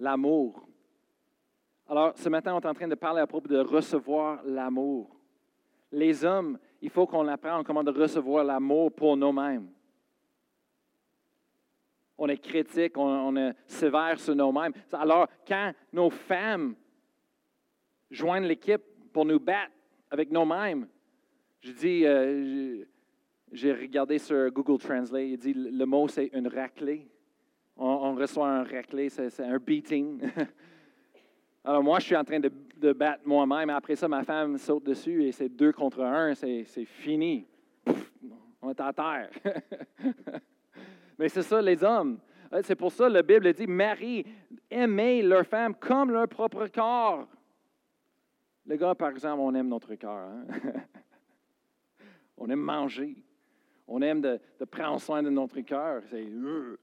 L'amour. 0.00 0.66
Alors, 1.88 2.12
ce 2.16 2.28
matin, 2.28 2.54
on 2.54 2.60
est 2.60 2.66
en 2.66 2.74
train 2.74 2.88
de 2.88 2.96
parler 2.96 3.20
à 3.20 3.26
propos 3.26 3.48
de 3.48 3.58
recevoir 3.58 4.42
l'amour. 4.44 5.16
Les 5.92 6.24
hommes, 6.24 6.58
il 6.82 6.90
faut 6.90 7.06
qu'on 7.06 7.28
apprenne 7.28 7.62
comment 7.62 7.84
de 7.84 7.92
recevoir 7.92 8.44
l'amour 8.44 8.92
pour 8.92 9.16
nous-mêmes. 9.16 9.68
On 12.18 12.28
est 12.28 12.38
critique, 12.38 12.96
on, 12.96 13.36
est 13.36 13.54
sévère 13.66 14.18
sur 14.18 14.34
nous-mêmes. 14.34 14.72
Alors, 14.92 15.28
quand 15.46 15.72
nos 15.92 16.10
femmes 16.10 16.74
joignent 18.10 18.46
l'équipe 18.46 18.82
pour 19.12 19.24
nous 19.24 19.38
battre 19.38 19.72
avec 20.10 20.30
nous-mêmes, 20.32 20.88
je 21.60 21.72
dis, 21.72 22.04
euh, 22.04 22.84
j'ai 23.52 23.72
regardé 23.72 24.18
sur 24.18 24.50
Google 24.50 24.78
Translate, 24.78 25.22
il 25.22 25.38
dit 25.38 25.54
le 25.54 25.84
mot 25.84 26.08
c'est 26.08 26.30
une 26.32 26.48
raclée. 26.48 27.08
On, 27.76 28.14
reçoit 28.14 28.48
un 28.48 28.64
raclée, 28.64 29.08
c'est 29.08 29.40
un 29.40 29.58
beating. 29.58 30.20
Alors 31.66 31.82
moi, 31.82 31.98
je 31.98 32.04
suis 32.04 32.16
en 32.16 32.22
train 32.22 32.38
de, 32.38 32.92
battre 32.92 33.22
moi-même. 33.26 33.70
Après 33.70 33.96
ça, 33.96 34.06
ma 34.06 34.22
femme 34.22 34.56
saute 34.56 34.84
dessus 34.84 35.24
et 35.24 35.32
c'est 35.32 35.48
deux 35.48 35.72
contre 35.72 36.00
un, 36.00 36.32
c'est 36.32 36.84
fini. 36.84 37.44
on 38.62 38.70
est 38.70 38.80
à 38.80 38.92
terre. 38.92 39.30
Mais 41.18 41.28
c'est 41.28 41.42
ça, 41.42 41.60
les 41.60 41.82
hommes. 41.82 42.20
C'est 42.62 42.76
pour 42.76 42.92
ça 42.92 43.08
que 43.08 43.14
la 43.14 43.22
Bible 43.22 43.52
dit 43.52 43.66
Marie, 43.66 44.24
aimez 44.70 45.22
leur 45.22 45.44
femme 45.44 45.74
comme 45.74 46.12
leur 46.12 46.28
propre 46.28 46.68
corps. 46.68 47.26
Les 48.64 48.78
gars, 48.78 48.94
par 48.94 49.10
exemple, 49.10 49.40
on 49.40 49.52
aime 49.52 49.68
notre 49.68 49.96
corps. 49.96 50.30
Hein? 50.30 50.44
on 52.36 52.48
aime 52.48 52.60
manger. 52.60 53.16
On 53.88 54.00
aime 54.02 54.20
de, 54.20 54.38
prendre 54.70 55.00
soin 55.00 55.20
de 55.20 55.30
notre 55.30 55.60
cœur. 55.62 56.00
Euh. 56.12 56.76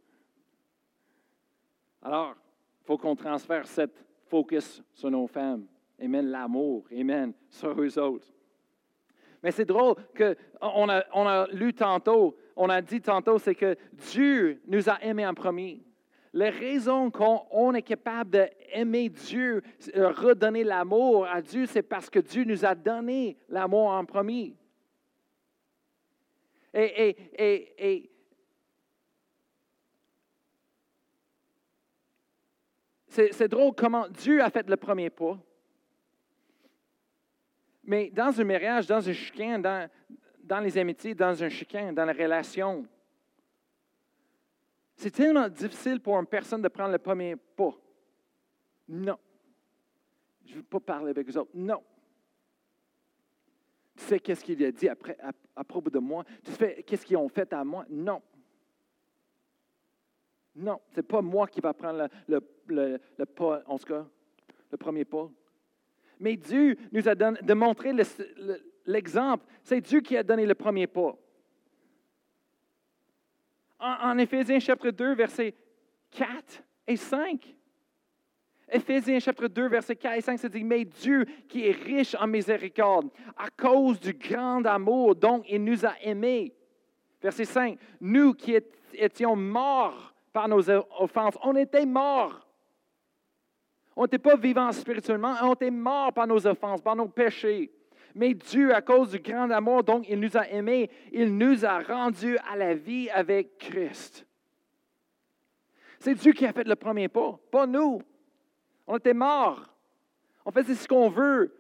Alors, 2.01 2.35
il 2.81 2.85
faut 2.85 2.97
qu'on 2.97 3.15
transfère 3.15 3.65
cette 3.65 4.03
focus 4.33 4.81
sur 4.95 5.11
nos 5.11 5.27
femmes. 5.27 5.67
Amen, 6.01 6.25
l'amour. 6.25 6.85
Amen, 6.91 7.33
sur 7.51 7.79
eux 7.79 7.99
autres. 7.99 8.25
Mais 9.43 9.51
c'est 9.51 9.65
drôle 9.65 9.95
qu'on 10.17 10.89
a, 10.89 11.03
on 11.13 11.27
a 11.27 11.45
lu 11.51 11.71
tantôt, 11.71 12.35
on 12.55 12.67
a 12.67 12.81
dit 12.81 12.99
tantôt, 12.99 13.37
c'est 13.37 13.53
que 13.53 13.75
Dieu 14.11 14.59
nous 14.65 14.89
a 14.89 14.97
aimés 15.03 15.27
en 15.27 15.35
premier. 15.35 15.83
La 16.33 16.49
raison 16.49 17.11
qu'on 17.11 17.75
est 17.75 17.83
capable 17.83 18.31
d'aimer 18.31 19.09
Dieu, 19.09 19.61
redonner 19.93 20.63
l'amour 20.63 21.27
à 21.27 21.39
Dieu, 21.39 21.67
c'est 21.67 21.83
parce 21.83 22.09
que 22.09 22.17
Dieu 22.17 22.43
nous 22.43 22.65
a 22.65 22.73
donné 22.73 23.37
l'amour 23.49 23.89
en 23.89 24.03
premier. 24.03 24.55
Et, 26.73 27.15
et, 27.37 28.09
c'est 33.13 33.47
drôle 33.47 33.73
comment 33.75 34.07
Dieu 34.09 34.41
a 34.41 34.49
fait 34.49 34.67
le 34.67 34.75
premier 34.75 35.09
pas. 35.09 35.37
Mais 37.83 38.09
dans 38.09 38.39
un 38.39 38.43
mariage, 38.43 38.87
dans 38.87 39.07
un 39.07 39.13
chicane, 39.13 39.61
dans, 39.61 40.59
les 40.61 40.77
amitiés, 40.77 41.13
dans 41.13 41.43
un 41.43 41.49
chicane, 41.49 41.93
dans 41.93 42.05
la 42.05 42.13
relation, 42.13 42.87
c'est 44.95 45.11
tellement 45.11 45.47
difficile 45.47 45.99
pour 45.99 46.17
une 46.17 46.25
personne 46.25 46.61
de 46.61 46.69
prendre 46.69 46.91
le 46.91 46.97
premier 46.97 47.35
pas. 47.35 47.73
Non. 48.87 49.19
Je 50.45 50.53
ne 50.53 50.57
veux 50.57 50.63
pas 50.63 50.79
parler 50.79 51.11
avec 51.11 51.29
eux 51.29 51.37
autres. 51.37 51.51
Non. 51.53 51.83
Tu 53.95 54.03
sais 54.05 54.19
qu'est-ce 54.19 54.43
qu'il 54.43 54.63
a 54.63 54.71
dit 54.71 54.89
après, 54.89 55.17
à, 55.55 55.63
propos 55.63 55.89
de 55.89 55.99
moi? 55.99 56.23
Tu 56.43 56.51
sais 56.51 56.83
qu'est-ce 56.83 57.05
qu'ils 57.05 57.17
ont 57.17 57.29
fait 57.29 57.51
à 57.53 57.63
moi? 57.63 57.85
Non. 57.89 58.21
Non, 60.55 60.79
ce 60.91 60.97
n'est 60.97 61.03
pas 61.03 61.21
moi 61.21 61.47
qui 61.47 61.61
va 61.61 61.73
prendre 61.73 62.07
le, 62.27 62.97
pas, 63.25 63.63
en 63.65 63.77
tout 63.77 63.87
cas, 63.87 64.05
le 64.71 64.77
premier 64.77 65.05
pas. 65.05 65.29
Mais 66.19 66.35
Dieu 66.35 66.77
nous 66.91 67.07
a 67.07 67.15
donné, 67.15 67.39
de 67.41 67.53
montrer 67.53 67.91
l'exemple. 68.85 69.45
C'est 69.63 69.81
Dieu 69.81 70.01
qui 70.01 70.15
a 70.15 70.23
donné 70.23 70.45
le 70.45 70.55
premier 70.55 70.87
pas. 70.87 71.15
En, 73.79 74.11
en 74.11 74.17
Éphésiens 74.17 74.59
chapitre 74.59 74.91
2, 74.91 75.15
versets 75.15 75.55
4 76.11 76.63
et 76.87 76.95
5, 76.95 77.55
Éphésiens 78.71 79.19
chapitre 79.19 79.47
2, 79.47 79.67
verset 79.67 79.95
4 79.95 80.17
et 80.17 80.21
5, 80.21 80.39
ça 80.39 80.49
dit, 80.49 80.63
mais 80.63 80.85
Dieu 80.85 81.25
qui 81.47 81.67
est 81.67 81.71
riche 81.71 82.15
en 82.15 82.27
miséricorde, 82.27 83.09
à 83.37 83.49
cause 83.49 83.99
du 83.99 84.13
grand 84.13 84.65
amour 84.65 85.15
dont 85.15 85.43
il 85.47 85.63
nous 85.63 85.85
a 85.85 85.93
aimés. 86.01 86.53
Verset 87.21 87.45
5, 87.45 87.79
nous 88.01 88.33
qui 88.33 88.57
étions 88.93 89.35
morts 89.35 90.12
par 90.33 90.47
nos 90.47 90.67
offenses, 90.69 91.37
on 91.43 91.55
était 91.55 91.85
morts. 91.85 92.45
On 93.95 94.03
n'était 94.03 94.17
pas 94.17 94.35
vivants 94.35 94.71
spirituellement, 94.71 95.35
on 95.43 95.53
était 95.53 95.69
morts 95.69 96.11
par 96.11 96.25
nos 96.25 96.45
offenses, 96.47 96.81
par 96.81 96.95
nos 96.95 97.07
péchés. 97.07 97.71
Mais 98.15 98.33
Dieu, 98.33 98.73
à 98.73 98.81
cause 98.81 99.11
du 99.11 99.19
grand 99.19 99.49
amour 99.51 99.83
dont 99.83 100.01
il 100.01 100.19
nous 100.19 100.35
a 100.35 100.47
aimés, 100.49 100.89
il 101.11 101.37
nous 101.37 101.63
a 101.63 101.79
rendus 101.79 102.37
à 102.51 102.55
la 102.55 102.73
vie 102.73 103.09
avec 103.11 103.57
Christ. 103.59 104.25
C'est 105.99 106.15
Dieu 106.15 106.33
qui 106.33 106.45
a 106.45 106.51
fait 106.51 106.67
le 106.67 106.75
premier 106.75 107.07
pas, 107.07 107.39
pas 107.51 107.65
nous. 107.65 108.01
On 108.87 108.97
était 108.97 109.13
morts. 109.13 109.69
On 110.45 110.51
faisait 110.51 110.75
ce 110.75 110.87
qu'on 110.87 111.09
veut. 111.09 111.55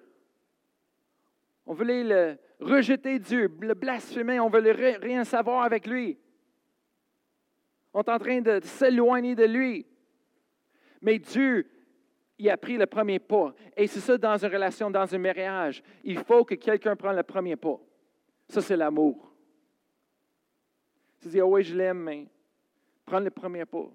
On 1.65 1.73
voulait 1.73 2.03
le 2.03 2.37
rejeter 2.59 3.19
Dieu, 3.19 3.49
le 3.61 3.73
blasphémer, 3.73 4.39
on 4.39 4.49
voulait 4.49 4.97
rien 4.97 5.23
savoir 5.23 5.63
avec 5.63 5.87
lui. 5.87 6.17
On 7.93 8.01
est 8.01 8.09
en 8.09 8.19
train 8.19 8.41
de 8.41 8.59
s'éloigner 8.63 9.35
de 9.35 9.45
lui. 9.45 9.85
Mais 11.01 11.19
Dieu, 11.19 11.69
il 12.39 12.49
a 12.49 12.57
pris 12.57 12.77
le 12.77 12.87
premier 12.87 13.19
pas. 13.19 13.53
Et 13.77 13.87
c'est 13.87 13.99
ça 13.99 14.17
dans 14.17 14.37
une 14.37 14.51
relation, 14.51 14.89
dans 14.89 15.13
un 15.13 15.17
mariage. 15.17 15.83
Il 16.03 16.17
faut 16.23 16.43
que 16.43 16.55
quelqu'un 16.55 16.95
prenne 16.95 17.15
le 17.15 17.23
premier 17.23 17.55
pas. 17.55 17.79
Ça, 18.47 18.61
c'est 18.61 18.77
l'amour. 18.77 19.31
Tu 21.21 21.29
dis, 21.29 21.41
oh 21.41 21.47
oui, 21.53 21.63
je 21.63 21.75
l'aime, 21.75 21.99
mais 21.99 22.27
prends 23.05 23.19
le 23.19 23.29
premier 23.29 23.65
pas. 23.65 23.89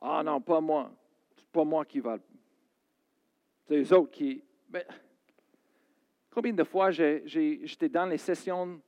Ah 0.00 0.22
non, 0.24 0.40
pas 0.40 0.60
moi. 0.60 0.90
C'est 1.36 1.46
pas 1.46 1.64
moi 1.64 1.84
qui 1.84 2.00
va. 2.00 2.18
C'est 3.66 3.76
les 3.76 3.92
autres 3.92 4.10
qui. 4.10 4.42
Mais, 4.70 4.86
combien 6.30 6.52
de 6.52 6.64
fois 6.64 6.90
j'étais 6.90 7.88
dans 7.88 8.06
les 8.06 8.18
sessions 8.18 8.80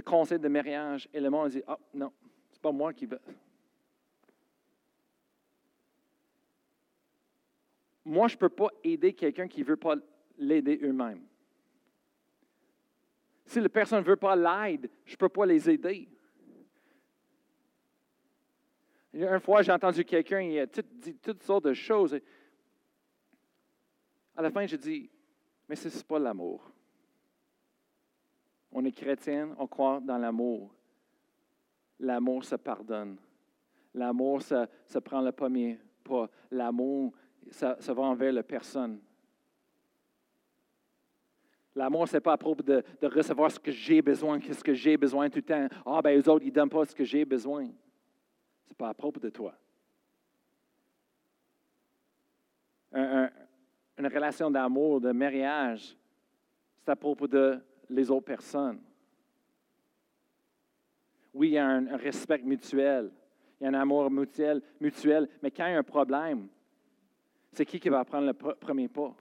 de 0.00 0.04
conseil 0.04 0.38
de 0.38 0.48
mariage 0.48 1.08
et 1.12 1.20
le 1.20 1.28
monde 1.28 1.50
dit 1.50 1.62
Ah 1.66 1.78
non, 1.92 2.12
c'est 2.50 2.60
pas 2.60 2.72
moi 2.72 2.92
qui 2.94 3.04
va. 3.04 3.18
Moi, 8.04 8.28
je 8.28 8.34
ne 8.34 8.38
peux 8.38 8.48
pas 8.48 8.68
aider 8.82 9.12
quelqu'un 9.12 9.46
qui 9.46 9.60
ne 9.60 9.66
veut 9.66 9.76
pas 9.76 9.94
l'aider 10.38 10.80
eux-mêmes. 10.82 11.22
Si 13.44 13.60
la 13.60 13.68
personne 13.68 14.02
ne 14.02 14.08
veut 14.08 14.16
pas 14.16 14.34
l'aide, 14.34 14.90
je 15.04 15.12
ne 15.12 15.16
peux 15.18 15.28
pas 15.28 15.44
les 15.44 15.68
aider. 15.68 16.08
Une 19.12 19.40
fois, 19.40 19.60
j'ai 19.60 19.72
entendu 19.72 20.04
quelqu'un, 20.04 20.40
il 20.40 20.58
a 20.60 20.66
dit 20.66 21.16
toutes 21.16 21.42
sortes 21.42 21.64
de 21.64 21.74
choses. 21.74 22.18
À 24.34 24.40
la 24.40 24.50
fin, 24.50 24.64
j'ai 24.66 24.78
dit, 24.78 25.10
mais 25.68 25.76
ce 25.76 25.88
n'est 25.88 26.04
pas 26.04 26.18
l'amour. 26.18 26.72
On 28.72 28.84
est 28.84 28.92
chrétien, 28.92 29.54
on 29.58 29.66
croit 29.66 30.00
dans 30.00 30.18
l'amour. 30.18 30.72
L'amour 31.98 32.44
se 32.44 32.56
pardonne. 32.56 33.16
L'amour, 33.94 34.42
ça, 34.42 34.68
prend 35.04 35.20
le 35.20 35.32
premier 35.32 35.78
pas. 36.04 36.28
L'amour, 36.50 37.12
ça, 37.50 37.76
va 37.88 38.02
envers 38.02 38.32
la 38.32 38.42
personne. 38.42 39.00
L'amour, 41.74 42.08
ce 42.08 42.16
n'est 42.16 42.20
pas 42.20 42.32
à 42.32 42.36
propos 42.36 42.62
de, 42.62 42.84
recevoir 43.02 43.50
ce 43.50 43.58
que 43.58 43.70
j'ai 43.70 44.02
besoin, 44.02 44.40
ce 44.40 44.62
que 44.62 44.74
j'ai 44.74 44.96
besoin 44.96 45.28
tout 45.28 45.38
le 45.38 45.42
temps. 45.42 45.68
Ah, 45.84 46.00
ben, 46.02 46.18
eux 46.18 46.28
autres, 46.28 46.44
ils 46.44 46.50
ne 46.50 46.54
donnent 46.54 46.70
pas 46.70 46.84
ce 46.84 46.94
que 46.94 47.04
j'ai 47.04 47.24
besoin. 47.24 47.66
Ce 47.66 48.70
n'est 48.70 48.76
pas 48.76 48.88
à 48.88 48.94
propos 48.94 49.20
de 49.20 49.30
toi. 49.30 49.54
une 52.92 54.06
relation 54.06 54.50
d'amour, 54.50 55.00
de 55.00 55.12
mariage, 55.12 55.96
c'est 56.78 56.90
à 56.90 56.96
propos 56.96 57.28
de 57.28 57.60
les 57.90 58.10
autres 58.10 58.26
personnes. 58.26 58.80
Oui, 61.32 61.48
il 61.48 61.52
y 61.52 61.58
a 61.58 61.66
un, 61.66 61.96
respect 61.96 62.42
mutuel, 62.42 63.10
il 63.60 63.64
y 63.64 63.66
a 63.66 63.70
un 63.70 63.74
amour 63.74 64.10
mutuel, 64.10 64.62
mutuel, 64.80 65.28
mais 65.42 65.50
quand 65.50 65.66
il 65.66 65.72
y 65.72 65.74
a 65.74 65.78
un 65.78 65.82
problème, 65.82 66.48
c'est 67.52 67.64
qui 67.64 67.78
qui 67.78 67.88
va 67.88 68.04
prendre 68.04 68.26
le 68.26 68.32
premier 68.32 68.88
pas? 68.88 69.14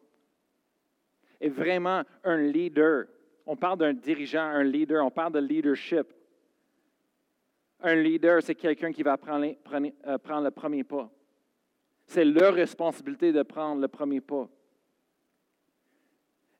Et 1.42 1.50
vraiment, 1.50 2.04
un 2.24 2.38
leader, 2.38 3.06
on 3.46 3.56
parle 3.56 3.80
d'un 3.80 3.94
dirigeant, 3.94 4.44
un 4.44 4.64
leader, 4.64 5.06
on 5.06 5.12
parle 5.12 5.34
de 5.34 5.40
leadership. 5.40 6.14
Un 7.82 7.96
leader, 7.96 8.44
c'est 8.44 8.56
quelqu'un 8.56 8.92
qui 8.92 9.04
va 9.04 9.18
prendre, 9.18 9.46
euh, 9.46 10.18
prendre, 10.18 10.44
le 10.44 10.52
premier 10.52 10.84
pas. 10.84 11.10
C'est 12.06 12.26
leur 12.26 12.54
responsabilité 12.54 13.32
de 13.32 13.42
prendre 13.44 13.82
le 13.82 13.88
premier 13.88 14.20
pas. 14.20 14.50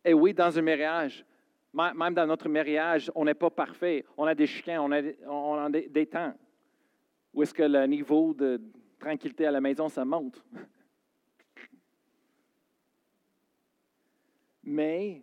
Et 0.06 0.14
oui, 0.14 0.34
dans 0.34 0.58
un 0.58 0.62
mariage, 0.62 1.26
même 1.74 2.14
dans 2.14 2.26
notre 2.26 2.50
mariage, 2.50 3.12
on 3.16 3.26
n'est 3.26 3.34
pas 3.34 3.50
parfait. 3.50 4.06
On 4.18 4.26
a 4.26 4.36
des 4.36 4.48
chicanes, 4.48 4.80
on 4.80 4.92
a, 4.92 5.02
on 5.28 5.70
des, 5.70 5.88
des 5.88 6.06
temps 6.06 6.34
où 7.34 7.44
est-ce 7.44 7.54
que 7.54 7.64
le 7.64 7.86
niveau 7.86 8.34
de 8.34 8.62
tranquillité 9.00 9.46
à 9.46 9.52
la 9.52 9.62
maison, 9.62 9.88
ça 9.88 10.04
monte? 10.04 10.44
Mais 14.64 15.22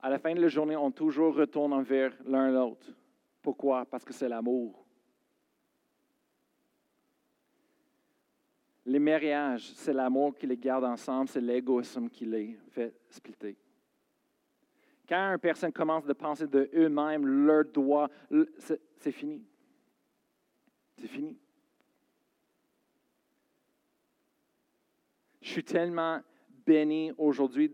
à 0.00 0.08
la 0.10 0.18
fin 0.18 0.34
de 0.34 0.40
la 0.40 0.48
journée, 0.48 0.76
on 0.76 0.90
toujours 0.90 1.34
retourne 1.34 1.72
envers 1.72 2.12
l'un 2.24 2.50
l'autre. 2.50 2.90
Pourquoi? 3.40 3.84
Parce 3.84 4.04
que 4.04 4.12
c'est 4.12 4.28
l'amour. 4.28 4.84
Les 8.84 8.98
mariages, 8.98 9.72
c'est 9.76 9.92
l'amour 9.92 10.34
qui 10.34 10.46
les 10.46 10.56
garde 10.56 10.84
ensemble, 10.84 11.28
c'est 11.28 11.40
l'égoïsme 11.40 12.08
qui 12.08 12.26
les 12.26 12.58
fait 12.70 12.92
splitter. 13.08 13.56
Quand 15.12 15.32
une 15.32 15.38
personne 15.38 15.72
commence 15.74 16.06
de 16.06 16.14
penser 16.14 16.46
de 16.46 16.70
eux-mêmes, 16.72 17.26
leur 17.26 17.66
droit, 17.66 18.08
c'est 18.56 19.12
fini. 19.12 19.44
C'est 20.96 21.06
fini. 21.06 21.38
Je 25.42 25.50
suis 25.50 25.64
tellement 25.64 26.22
béni 26.64 27.12
aujourd'hui 27.18 27.70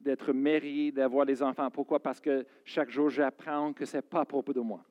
d'être 0.00 0.32
marié, 0.32 0.90
d'avoir 0.90 1.24
des 1.24 1.40
enfants. 1.40 1.70
Pourquoi? 1.70 2.02
Parce 2.02 2.18
que 2.18 2.44
chaque 2.64 2.90
jour, 2.90 3.10
j'apprends 3.10 3.72
que 3.72 3.84
ce 3.84 3.98
n'est 3.98 4.02
pas 4.02 4.22
à 4.22 4.24
propos 4.24 4.52
de 4.52 4.58
moi. 4.58 4.84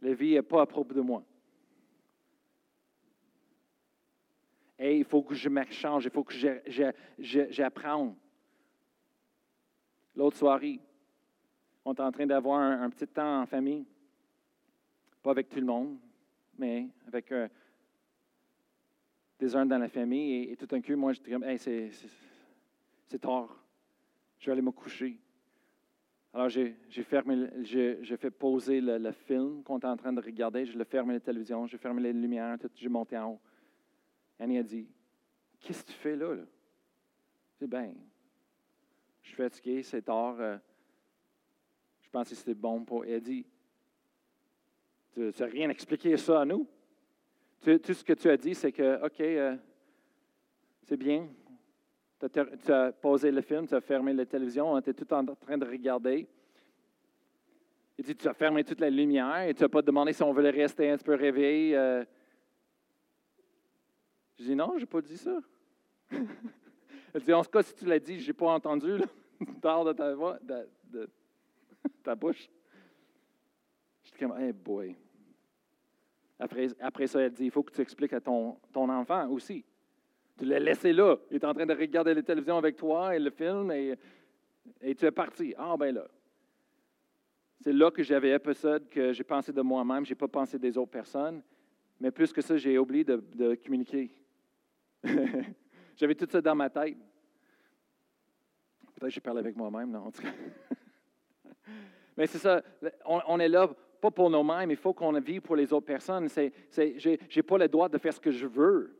La 0.00 0.14
vie 0.14 0.32
n'est 0.32 0.40
pas 0.40 0.62
à 0.62 0.66
propos 0.66 0.94
de 0.94 1.02
moi. 1.02 1.22
Et 4.78 4.96
il 4.96 5.04
faut 5.04 5.22
que 5.24 5.34
je 5.34 5.50
m'échange, 5.50 6.06
il 6.06 6.10
faut 6.10 6.24
que 6.24 6.34
j'apprenne. 7.18 8.16
L'autre 10.14 10.36
soirée, 10.36 10.80
on 11.84 11.94
est 11.94 12.00
en 12.00 12.12
train 12.12 12.26
d'avoir 12.26 12.60
un, 12.60 12.90
petit 12.90 13.06
temps 13.06 13.42
en 13.42 13.46
famille. 13.46 13.84
Pas 15.22 15.30
avec 15.30 15.48
tout 15.48 15.60
le 15.60 15.66
monde, 15.66 15.98
mais 16.58 16.88
avec 17.06 17.30
euh, 17.32 17.48
des 19.38 19.56
uns 19.56 19.66
dans 19.66 19.78
la 19.78 19.88
famille. 19.88 20.50
Et, 20.50 20.56
tout 20.56 20.68
un 20.74 20.80
coup, 20.80 20.96
moi, 20.96 21.12
je 21.12 21.20
dis, 21.20 21.32
hey, 21.44 21.58
c'est 21.58 23.18
tard 23.18 23.62
je 24.42 24.46
vais 24.46 24.52
aller 24.52 24.62
me 24.62 24.72
coucher. 24.72 25.16
Alors, 26.34 26.48
j'ai 26.48 26.74
fermé, 27.04 27.48
j'ai 27.62 28.16
fait 28.16 28.30
poser 28.30 28.80
le, 28.80 29.12
film 29.12 29.62
qu'on 29.62 29.78
était 29.78 29.86
en 29.86 29.96
train 29.96 30.12
de 30.12 30.20
regarder. 30.20 30.66
Je 30.66 30.76
l'ai 30.76 30.84
fermé 30.84 31.14
la 31.14 31.20
télévision, 31.20 31.64
j'ai 31.66 31.78
fermé 31.78 32.02
les 32.02 32.12
lumières, 32.12 32.58
tout, 32.58 32.70
j'ai 32.74 32.88
monté 32.88 33.16
en 33.16 33.32
haut. 33.32 33.40
Annie 34.40 34.58
a 34.58 34.64
dit 34.64 34.88
Qu'est-ce 35.60 35.84
que 35.84 35.92
tu 35.92 35.98
fais 35.98 36.16
là? 36.16 36.34
J'ai 37.60 37.66
dit 37.66 37.70
Ben, 37.70 37.94
suis 39.34 39.42
fatigué, 39.42 39.82
c'est 39.82 40.02
tard. 40.02 40.36
Euh, 40.38 40.56
je 42.02 42.10
pense 42.10 42.28
que 42.28 42.34
c'était 42.34 42.54
bon 42.54 42.84
pour. 42.84 43.04
Dit 43.04 43.46
Tu 45.14 45.20
n'as 45.20 45.46
rien 45.46 45.70
expliqué 45.70 46.16
ça 46.16 46.42
à 46.42 46.44
nous? 46.44 46.66
tout 47.62 47.94
ce 47.94 48.02
que 48.02 48.12
tu 48.12 48.28
as 48.28 48.36
dit, 48.36 48.54
c'est 48.54 48.72
que, 48.72 49.06
OK, 49.06 49.20
euh, 49.20 49.56
c'est 50.82 50.96
bien, 50.96 51.28
tu 52.18 52.72
as, 52.72 52.92
posé 52.92 53.30
le 53.30 53.40
film, 53.40 53.68
tu 53.68 53.74
as 53.74 53.80
fermé 53.80 54.12
la 54.12 54.26
télévision, 54.26 54.72
on 54.72 54.78
était 54.78 54.92
tout 54.92 55.10
en 55.14 55.24
train 55.24 55.56
de 55.56 55.64
regarder. 55.64 56.26
Il 57.96 58.04
dit, 58.04 58.16
tu 58.16 58.26
as 58.26 58.34
fermé 58.34 58.64
toute 58.64 58.80
la 58.80 58.90
lumière 58.90 59.42
et 59.42 59.54
tu 59.54 59.62
n'as 59.62 59.68
pas 59.68 59.82
demandé 59.82 60.12
si 60.12 60.22
on 60.24 60.32
voulait 60.32 60.50
rester 60.50 60.90
un 60.90 60.96
petit 60.96 61.04
peu 61.04 61.14
réveillé. 61.14 61.76
Euh. 61.76 62.04
Je 64.38 64.44
dis, 64.44 64.56
non, 64.56 64.72
je 64.74 64.80
n'ai 64.80 64.86
pas 64.86 65.00
dit 65.00 65.18
ça. 65.18 65.38
Elle 67.14 67.22
dit, 67.22 67.32
en 67.32 67.44
tout 67.44 67.50
cas, 67.50 67.62
si 67.62 67.74
tu 67.74 67.84
l'as 67.84 68.00
dit, 68.00 68.18
je 68.18 68.26
n'ai 68.26 68.32
pas 68.32 68.48
entendu. 68.48 68.98
Là. 68.98 69.06
de 69.84 69.92
ta 69.92 70.14
voix, 70.14 70.38
de, 70.42 71.08
ta 72.02 72.14
bouche. 72.14 72.48
Je 74.04 74.10
dis 74.10 74.18
comme, 74.18 74.36
hey 74.38 74.52
boy. 74.52 74.96
Après, 76.38 76.68
après 76.80 77.06
ça, 77.06 77.20
elle 77.20 77.32
dit, 77.32 77.44
il 77.44 77.50
faut 77.50 77.62
que 77.62 77.72
tu 77.72 77.80
expliques 77.80 78.12
à 78.12 78.20
ton, 78.20 78.56
ton 78.72 78.88
enfant 78.88 79.28
aussi. 79.28 79.64
Tu 80.36 80.44
l'as 80.44 80.58
laissé 80.58 80.92
là. 80.92 81.16
Il 81.30 81.36
est 81.36 81.44
en 81.44 81.54
train 81.54 81.66
de 81.66 81.74
regarder 81.74 82.14
la 82.14 82.22
télévision 82.22 82.58
avec 82.58 82.76
toi 82.76 83.14
et 83.14 83.18
le 83.18 83.30
film 83.30 83.70
et, 83.70 83.94
et 84.80 84.94
tu 84.94 85.04
es 85.06 85.10
parti. 85.10 85.54
Ah, 85.56 85.76
ben 85.78 85.94
là. 85.94 86.08
C'est 87.60 87.72
là 87.72 87.92
que 87.92 88.02
j'avais 88.02 88.32
épisode 88.32 88.88
que 88.88 89.12
j'ai 89.12 89.22
pensé 89.22 89.52
de 89.52 89.62
moi-même, 89.62 90.04
je 90.04 90.10
n'ai 90.10 90.16
pas 90.16 90.26
pensé 90.26 90.58
des 90.58 90.76
autres 90.76 90.90
personnes. 90.90 91.42
Mais 92.00 92.10
plus 92.10 92.32
que 92.32 92.40
ça, 92.40 92.56
j'ai 92.56 92.76
oublié 92.76 93.04
de, 93.04 93.54
communiquer. 93.64 94.12
j'avais 95.96 96.16
tout 96.16 96.26
ça 96.28 96.40
dans 96.40 96.56
ma 96.56 96.68
tête. 96.68 96.96
Peut-être 99.02 99.10
que 99.10 99.14
j'ai 99.16 99.20
parlé 99.20 99.40
avec 99.40 99.56
moi-même, 99.56 99.90
non? 99.90 100.12
Mais 102.16 102.28
c'est 102.28 102.38
ça, 102.38 102.62
on, 103.04 103.40
est 103.40 103.48
là 103.48 103.68
pas 104.00 104.12
pour 104.12 104.30
nous-mêmes, 104.30 104.70
il 104.70 104.76
faut 104.76 104.94
qu'on 104.94 105.18
vive 105.18 105.40
pour 105.40 105.56
les 105.56 105.72
autres 105.72 105.86
personnes. 105.86 106.28
je 106.28 107.08
n'ai 107.08 107.42
pas 107.42 107.58
le 107.58 107.66
droit 107.66 107.88
de 107.88 107.98
faire 107.98 108.14
ce 108.14 108.20
que 108.20 108.30
je 108.30 108.46
veux. 108.46 108.96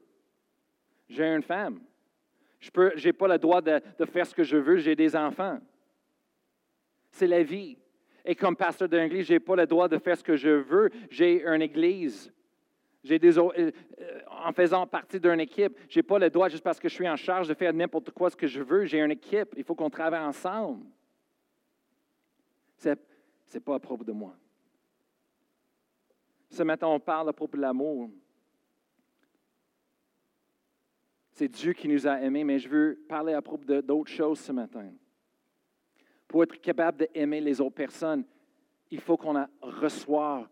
J'ai 1.09 1.25
une 1.25 1.45
femme. 1.45 1.83
Je 2.59 3.07
n'ai 3.07 3.13
pas 3.13 3.29
le 3.29 3.39
droit 3.39 3.63
de, 3.63 3.81
faire 4.07 4.27
ce 4.27 4.35
que 4.35 4.43
je 4.43 4.57
veux. 4.57 4.79
J'ai 4.79 4.97
des 4.97 5.15
enfants. 5.15 5.61
C'est 7.13 7.29
la 7.29 7.45
vie. 7.45 7.79
Et 8.25 8.35
comme 8.35 8.57
pasteur 8.57 8.89
d'une 8.89 9.03
église, 9.03 9.29
je 9.29 9.35
n'ai 9.35 9.41
pas 9.41 9.55
le 9.55 9.69
droit 9.69 9.87
de 9.87 9.99
faire 9.99 10.17
ce 10.17 10.25
que 10.25 10.35
je 10.35 10.49
veux. 10.49 10.91
J'ai 11.11 11.47
une 11.47 11.63
église. 11.63 12.33
J'ai 13.05 13.19
des, 13.19 13.37
euh, 13.37 13.51
euh, 13.99 14.21
en 14.31 14.53
faisant 14.53 14.87
partie 14.87 15.19
d'une 15.19 15.41
équipe, 15.41 15.77
je 15.89 15.99
n'ai 15.99 16.03
pas 16.03 16.19
le 16.19 16.31
droit, 16.31 16.49
juste 16.49 16.63
parce 16.63 16.79
que 16.79 16.89
je 16.89 16.95
suis 16.95 17.09
en 17.09 17.17
charge, 17.17 17.49
de 17.49 17.55
faire 17.55 17.73
n'importe 17.73 18.11
quoi 18.11 18.31
ce 18.31 18.37
que 18.37 18.47
je 18.47 18.63
veux. 18.63 18.85
J'ai 18.85 19.01
une 19.01 19.11
équipe. 19.11 19.55
Il 19.57 19.65
faut 19.65 19.75
qu'on 19.75 19.91
travaille 19.91 20.25
ensemble. 20.25 20.85
Ce 22.77 22.89
n'est 22.89 23.61
pas 23.61 23.75
à 23.75 23.81
propos 23.81 24.05
de 24.05 24.13
moi. 24.13 24.35
Ce 26.49 26.63
matin, 26.63 26.87
on 26.87 27.01
parle 27.01 27.29
à 27.29 27.33
propos 27.33 27.57
de 27.57 27.63
l'amour. 27.63 28.11
C'est 31.33 31.49
Dieu 31.49 31.73
qui 31.73 31.89
nous 31.89 32.07
a 32.07 32.21
aimés, 32.21 32.45
mais 32.45 32.59
je 32.59 32.69
veux 32.69 33.05
parler 33.09 33.33
à 33.33 33.43
propos 33.43 33.81
d'autres 33.81 34.11
choses 34.11 34.39
ce 34.39 34.53
matin. 34.53 34.93
Pour 36.29 36.43
être 36.43 36.61
capable 36.61 36.99
d'aimer 36.99 37.41
les 37.41 37.61
autres 37.61 37.75
personnes, 37.75 38.25
il 38.91 39.01
faut 39.01 39.17
qu'on 39.17 39.47
reçoive, 39.63 40.47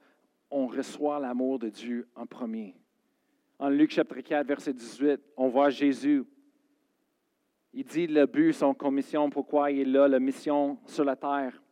on 0.51 0.67
reçoit 0.67 1.19
l'amour 1.19 1.59
de 1.59 1.69
Dieu 1.69 2.09
en 2.15 2.27
premier. 2.27 2.75
En 3.59 3.69
Luc 3.69 3.91
chapitre 3.91 4.21
4, 4.21 4.47
verset 4.47 4.73
18, 4.73 5.21
on 5.37 5.49
voit 5.49 5.71
Jésus. 5.71 6.25
Il 7.73 7.85
dit 7.85 8.07
le 8.07 8.27
but, 8.27 8.53
son 8.53 8.75
commission, 8.75 9.31
pourquoi 9.31 9.71
il 9.71 9.95
est 9.95 10.09
la 10.09 10.19
mission 10.19 10.79
sur 10.87 11.05
la 11.05 11.17
terre. 11.17 11.63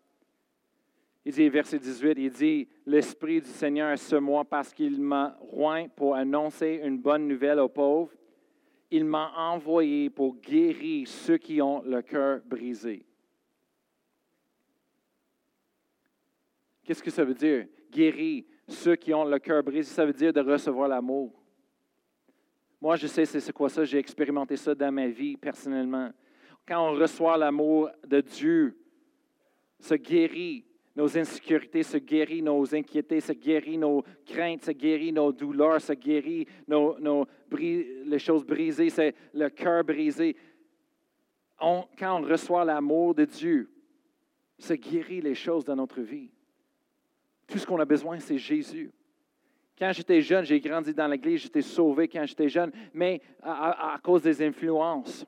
Il 1.24 1.32
dit, 1.32 1.48
verset 1.48 1.78
18, 1.78 2.14
il 2.18 2.30
dit, 2.30 2.68
l'Esprit 2.86 3.40
du 3.40 3.48
Seigneur 3.48 3.90
est 3.90 3.96
sur 3.96 4.20
moi 4.20 4.44
parce 4.44 4.72
qu'il 4.72 5.00
m'a 5.00 5.36
roint 5.40 5.88
pour 5.88 6.14
annoncer 6.14 6.80
une 6.82 6.98
bonne 6.98 7.26
nouvelle 7.26 7.58
aux 7.58 7.68
pauvres 7.68 8.12
il 8.90 9.04
m'a 9.04 9.32
envoyé 9.36 10.10
pour 10.10 10.36
guérir 10.36 11.06
ceux 11.06 11.38
qui 11.38 11.60
ont 11.60 11.82
le 11.82 12.02
cœur 12.02 12.40
brisé. 12.44 13.04
Qu'est-ce 16.84 17.02
que 17.02 17.10
ça 17.10 17.24
veut 17.24 17.34
dire? 17.34 17.66
Guérir 17.90 18.44
ceux 18.68 18.96
qui 18.96 19.12
ont 19.14 19.24
le 19.24 19.38
cœur 19.38 19.62
brisé, 19.62 19.90
ça 19.90 20.04
veut 20.04 20.12
dire 20.12 20.32
de 20.32 20.40
recevoir 20.40 20.88
l'amour. 20.88 21.32
Moi, 22.80 22.96
je 22.96 23.06
sais 23.06 23.24
c'est 23.24 23.52
quoi 23.52 23.68
ça, 23.68 23.84
j'ai 23.84 23.98
expérimenté 23.98 24.56
ça 24.56 24.74
dans 24.74 24.92
ma 24.92 25.08
vie 25.08 25.36
personnellement. 25.36 26.10
Quand 26.66 26.90
on 26.90 26.92
reçoit 26.92 27.36
l'amour 27.36 27.90
de 28.06 28.20
Dieu, 28.20 28.78
se 29.80 29.94
guérit 29.94 30.64
nos 30.94 31.16
insécurités, 31.16 31.82
se 31.82 31.96
guérit 31.96 32.42
nos 32.42 32.74
inquiétudes, 32.74 33.20
se 33.20 33.32
guérit 33.32 33.78
nos 33.78 34.04
craintes, 34.26 34.64
se 34.64 34.72
guérit 34.72 35.12
nos 35.12 35.32
douleurs, 35.32 35.80
se 35.80 35.92
guérit 35.92 36.46
nos 36.66 37.26
les 37.50 38.18
choses 38.18 38.44
brisées, 38.44 38.90
c'est 38.90 39.14
le 39.32 39.48
cœur 39.48 39.82
brisé. 39.84 40.36
quand 41.58 41.88
on 42.02 42.22
reçoit 42.22 42.64
l'amour 42.64 43.14
de 43.14 43.24
Dieu, 43.24 43.70
se 44.58 44.74
guérit 44.74 45.20
les 45.20 45.34
choses 45.34 45.64
dans 45.64 45.76
notre 45.76 46.00
vie. 46.00 46.30
Tout 47.48 47.58
ce 47.58 47.66
qu'on 47.66 47.80
a 47.80 47.84
besoin, 47.84 48.20
c'est 48.20 48.38
Jésus. 48.38 48.92
Quand 49.78 49.90
j'étais 49.92 50.20
jeune, 50.20 50.44
j'ai 50.44 50.60
grandi 50.60 50.92
dans 50.92 51.06
l'Église, 51.06 51.42
j'étais 51.42 51.62
sauvé 51.62 52.08
quand 52.08 52.24
j'étais 52.26 52.48
jeune, 52.48 52.70
mais 52.92 53.20
à, 53.42 53.98
cause 54.02 54.22
des 54.22 54.42
influences 54.42 55.24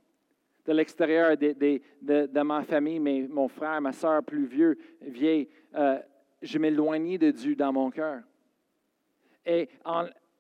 de 0.66 0.72
l'extérieur 0.72 1.37
de, 1.37 2.42
ma 2.42 2.62
famille, 2.62 3.00
mon 3.00 3.48
frère, 3.48 3.80
ma 3.80 3.92
soeur 3.92 4.22
plus 4.22 4.44
vieux, 4.44 4.78
vieille, 5.00 5.48
euh, 5.74 5.98
je 6.42 6.59
m'éloignais 6.59 7.16
de 7.16 7.30
Dieu 7.30 7.56
dans 7.56 7.72
mon 7.72 7.90
cœur. 7.90 8.20
Et 9.46 9.68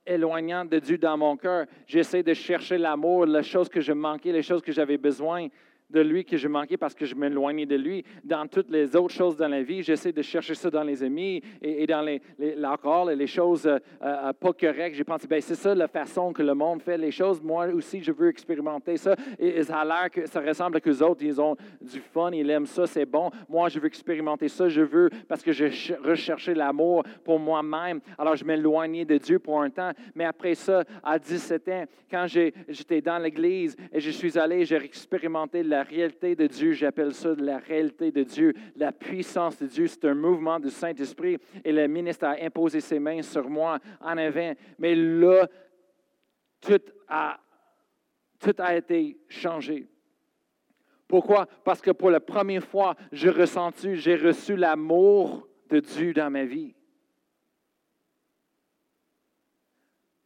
éloignant 0.06 0.64
de 0.64 0.78
Dieu 0.78 0.98
dans 0.98 1.16
mon 1.16 1.36
cœur. 1.36 1.66
J'essaie 1.86 2.22
de 2.22 2.34
chercher 2.34 2.78
l'amour, 2.78 3.26
les 3.26 3.42
choses 3.42 3.68
que 3.68 3.80
je 3.80 3.92
manquais, 3.92 4.32
les 4.32 4.42
choses 4.42 4.62
que 4.62 4.72
j'avais 4.72 4.98
besoin 4.98 5.48
de 5.90 6.00
lui 6.00 6.24
que 6.24 6.36
je 6.36 6.48
manquais 6.48 6.76
parce 6.76 6.94
que 6.94 7.04
je 7.04 7.14
m'éloignais 7.14 7.66
de 7.66 7.76
lui. 7.76 8.04
Dans 8.24 8.46
toutes 8.46 8.70
les 8.70 8.94
autres 8.96 9.14
choses 9.14 9.36
dans 9.36 9.48
la 9.48 9.62
vie, 9.62 9.82
j'essaie 9.82 10.12
de 10.12 10.22
chercher 10.22 10.54
ça 10.54 10.70
dans 10.70 10.82
les 10.82 11.02
amis 11.02 11.42
et, 11.60 11.86
dans 11.86 12.06
l'alcool 12.38 13.08
les, 13.08 13.12
et 13.12 13.16
les 13.16 13.26
choses 13.26 13.66
euh, 13.66 13.78
euh, 14.02 14.32
pas 14.32 14.52
correctes. 14.52 14.96
J'ai 14.96 15.04
pensé, 15.04 15.26
ben, 15.26 15.40
c'est 15.40 15.54
ça 15.54 15.74
la 15.74 15.88
façon 15.88 16.32
que 16.32 16.42
le 16.42 16.54
monde 16.54 16.82
fait 16.82 16.96
les 16.96 17.10
choses. 17.10 17.42
Moi 17.42 17.66
aussi, 17.68 18.02
je 18.02 18.12
veux 18.12 18.28
expérimenter 18.28 18.96
ça. 18.96 19.16
Et, 19.38 19.62
ça 19.62 19.80
a 19.80 19.84
l'air 19.84 20.10
que 20.10 20.26
ça 20.26 20.40
ressemble 20.40 20.76
à 20.76 20.80
que 20.80 20.88
les 20.88 21.02
autres, 21.02 21.22
ils 21.22 21.40
ont 21.40 21.56
du 21.80 22.00
fun, 22.00 22.30
ils 22.32 22.48
aiment 22.50 22.66
ça, 22.66 22.86
c'est 22.86 23.06
bon. 23.06 23.30
Moi, 23.48 23.68
je 23.68 23.78
veux 23.78 23.86
expérimenter 23.86 24.48
ça. 24.48 24.68
Je 24.68 24.82
veux 24.82 25.10
parce 25.28 25.42
que 25.42 25.52
je 25.52 25.94
recherchais 26.02 26.54
l'amour 26.54 27.04
pour 27.24 27.38
moi-même. 27.38 28.00
Alors, 28.18 28.36
je 28.36 28.44
m'éloignais 28.44 29.04
de 29.04 29.18
Dieu 29.18 29.38
pour 29.38 29.60
un 29.60 29.70
temps. 29.70 29.90
Mais 30.14 30.24
après 30.24 30.54
ça, 30.54 30.84
à 31.02 31.18
17 31.18 31.68
ans, 31.68 31.84
quand 32.10 32.26
j'étais 32.26 33.00
dans 33.00 33.18
l'église 33.18 33.76
et 33.92 34.00
je 34.00 34.10
suis 34.10 34.38
allé, 34.38 34.64
j'ai 34.64 34.76
expérimenté 34.76 35.62
la 35.62 35.79
la 35.80 35.84
réalité 35.84 36.36
de 36.36 36.46
Dieu, 36.46 36.72
j'appelle 36.72 37.14
ça 37.14 37.34
la 37.38 37.56
réalité 37.56 38.12
de 38.12 38.22
Dieu, 38.22 38.52
la 38.76 38.92
puissance 38.92 39.58
de 39.58 39.66
Dieu. 39.66 39.86
C'est 39.86 40.04
un 40.04 40.14
mouvement 40.14 40.60
du 40.60 40.68
Saint-Esprit 40.68 41.38
et 41.64 41.72
le 41.72 41.88
ministre 41.88 42.26
a 42.26 42.36
imposé 42.38 42.80
ses 42.80 42.98
mains 42.98 43.22
sur 43.22 43.48
moi 43.48 43.78
en 43.98 44.18
avant. 44.18 44.52
Mais 44.78 44.94
là, 44.94 45.48
tout 46.60 46.82
a, 47.08 47.40
tout 48.38 48.54
a 48.58 48.76
été 48.76 49.16
changé. 49.26 49.88
Pourquoi? 51.08 51.46
Parce 51.64 51.80
que 51.80 51.92
pour 51.92 52.10
la 52.10 52.20
première 52.20 52.62
fois, 52.64 52.94
j'ai 53.10 53.30
ressenti, 53.30 53.96
j'ai 53.96 54.16
reçu 54.16 54.56
l'amour 54.56 55.48
de 55.70 55.80
Dieu 55.80 56.12
dans 56.12 56.30
ma 56.30 56.44
vie. 56.44 56.74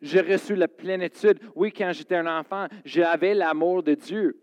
J'ai 0.00 0.20
reçu 0.20 0.56
la 0.56 0.66
plénitude. 0.66 1.38
Oui, 1.54 1.72
quand 1.72 1.92
j'étais 1.92 2.16
un 2.16 2.40
enfant, 2.40 2.66
j'avais 2.84 3.34
l'amour 3.34 3.84
de 3.84 3.94
Dieu. 3.94 4.40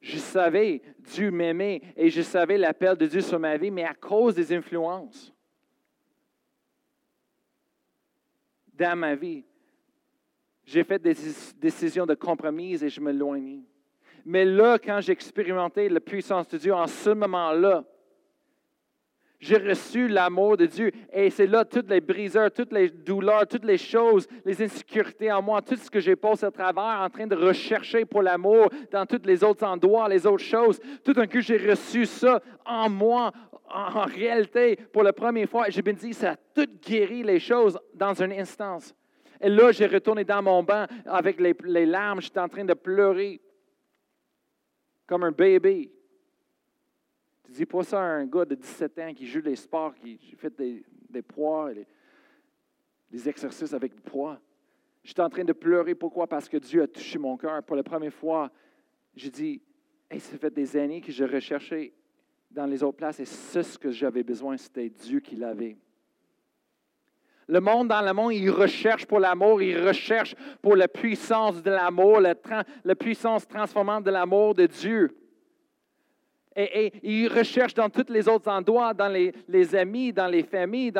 Je 0.00 0.18
savais 0.18 0.80
Dieu 1.00 1.30
m'aimait 1.30 1.82
et 1.96 2.10
je 2.10 2.22
savais 2.22 2.56
l'appel 2.56 2.96
de 2.96 3.06
Dieu 3.06 3.20
sur 3.20 3.38
ma 3.38 3.56
vie, 3.56 3.70
mais 3.70 3.84
à 3.84 3.94
cause 3.94 4.34
des 4.34 4.52
influences 4.52 5.34
dans 8.78 8.96
ma 8.96 9.14
vie, 9.14 9.44
j'ai 10.64 10.84
fait 10.84 11.00
des 11.00 11.14
décisions 11.56 12.06
de 12.06 12.14
compromis 12.14 12.74
et 12.82 12.88
je 12.88 13.00
m'éloignais. 13.00 13.62
Mais 14.24 14.44
là, 14.44 14.78
quand 14.78 15.00
j'ai 15.00 15.12
expérimenté 15.12 15.88
la 15.88 16.00
puissance 16.00 16.48
de 16.48 16.58
Dieu, 16.58 16.74
en 16.74 16.86
ce 16.86 17.10
moment-là, 17.10 17.84
j'ai 19.40 19.56
reçu 19.56 20.08
l'amour 20.08 20.56
de 20.56 20.66
Dieu. 20.66 20.90
Et 21.12 21.30
c'est 21.30 21.46
là 21.46 21.64
toutes 21.64 21.88
les 21.88 22.00
briseurs, 22.00 22.50
toutes 22.50 22.72
les 22.72 22.90
douleurs, 22.90 23.46
toutes 23.46 23.64
les 23.64 23.78
choses, 23.78 24.26
les 24.44 24.60
insécurités 24.62 25.30
en 25.30 25.40
moi, 25.40 25.62
tout 25.62 25.76
ce 25.76 25.90
que 25.90 26.00
j'ai 26.00 26.16
passé 26.16 26.46
à 26.46 26.50
travers 26.50 27.00
en 27.00 27.08
train 27.08 27.26
de 27.26 27.36
rechercher 27.36 28.04
pour 28.04 28.22
l'amour 28.22 28.68
dans 28.90 29.06
tous 29.06 29.24
les 29.24 29.44
autres 29.44 29.64
endroits, 29.64 30.08
les 30.08 30.26
autres 30.26 30.44
choses. 30.44 30.80
Tout 31.04 31.12
d'un 31.12 31.26
coup, 31.26 31.40
j'ai 31.40 31.56
reçu 31.56 32.04
ça 32.04 32.42
en 32.66 32.90
moi, 32.90 33.30
en, 33.72 34.06
réalité, 34.06 34.76
pour 34.92 35.04
la 35.04 35.12
première 35.12 35.48
fois. 35.48 35.68
Et 35.68 35.70
j'ai 35.70 35.82
bien 35.82 35.92
dit, 35.92 36.12
ça 36.12 36.32
a 36.32 36.36
tout 36.36 36.68
guéri 36.84 37.22
les 37.22 37.38
choses 37.38 37.78
dans 37.94 38.20
une 38.20 38.32
instance. 38.32 38.92
Et 39.40 39.48
là, 39.48 39.70
j'ai 39.70 39.86
retourné 39.86 40.24
dans 40.24 40.42
mon 40.42 40.64
banc 40.64 40.86
avec 41.06 41.38
les, 41.38 41.54
les 41.64 41.86
larmes. 41.86 42.20
J'étais 42.20 42.40
en 42.40 42.48
train 42.48 42.64
de 42.64 42.74
pleurer 42.74 43.40
comme 45.06 45.22
un 45.22 45.30
bébé. 45.30 45.92
Tu 47.48 47.54
dis 47.54 47.66
pas 47.66 47.82
ça 47.82 47.98
à 47.98 48.04
un 48.04 48.26
gars 48.26 48.44
de 48.44 48.54
17 48.54 48.98
ans 48.98 49.14
qui 49.14 49.26
joue 49.26 49.40
les 49.40 49.56
sports, 49.56 49.94
qui 49.94 50.36
fait 50.36 50.54
des, 50.54 50.84
des 51.08 51.22
poids, 51.22 51.70
des 53.10 53.26
exercices 53.26 53.72
avec 53.72 53.94
des 53.94 54.02
poids. 54.02 54.38
J'étais 55.02 55.22
en 55.22 55.30
train 55.30 55.44
de 55.44 55.54
pleurer. 55.54 55.94
Pourquoi? 55.94 56.26
Parce 56.26 56.46
que 56.46 56.58
Dieu 56.58 56.82
a 56.82 56.86
touché 56.86 57.18
mon 57.18 57.38
cœur. 57.38 57.62
Pour 57.62 57.74
la 57.74 57.82
première 57.82 58.12
fois, 58.12 58.50
j'ai 59.16 59.30
dit, 59.30 59.62
ça 60.10 60.36
fait 60.36 60.52
des 60.52 60.76
années 60.76 61.00
que 61.00 61.10
je 61.10 61.24
recherchais 61.24 61.94
dans 62.50 62.66
les 62.66 62.82
autres 62.82 62.98
places 62.98 63.20
et 63.20 63.24
ce 63.24 63.78
que 63.78 63.90
j'avais 63.90 64.22
besoin, 64.22 64.58
c'était 64.58 64.90
Dieu 64.90 65.20
qui 65.20 65.36
l'avait. 65.36 65.78
Le 67.46 67.60
monde 67.60 67.88
dans 67.88 68.02
le 68.02 68.12
monde, 68.12 68.34
il 68.34 68.50
recherche 68.50 69.06
pour 69.06 69.20
l'amour, 69.20 69.62
il 69.62 69.82
recherche 69.82 70.34
pour 70.60 70.76
la 70.76 70.86
puissance 70.86 71.62
de 71.62 71.70
l'amour, 71.70 72.20
la, 72.20 72.34
la 72.84 72.94
puissance 72.94 73.48
transformante 73.48 74.04
de 74.04 74.10
l'amour 74.10 74.54
de 74.54 74.66
Dieu. 74.66 75.16
Et, 76.58 76.92
il 77.04 77.28
recherche 77.28 77.72
dans 77.72 77.88
tous 77.88 78.10
les 78.12 78.28
autres 78.28 78.50
endroits, 78.50 78.92
dans 78.92 79.08
les, 79.08 79.74
amis, 79.76 80.12
dans 80.12 80.26
les 80.26 80.42
familles. 80.42 80.92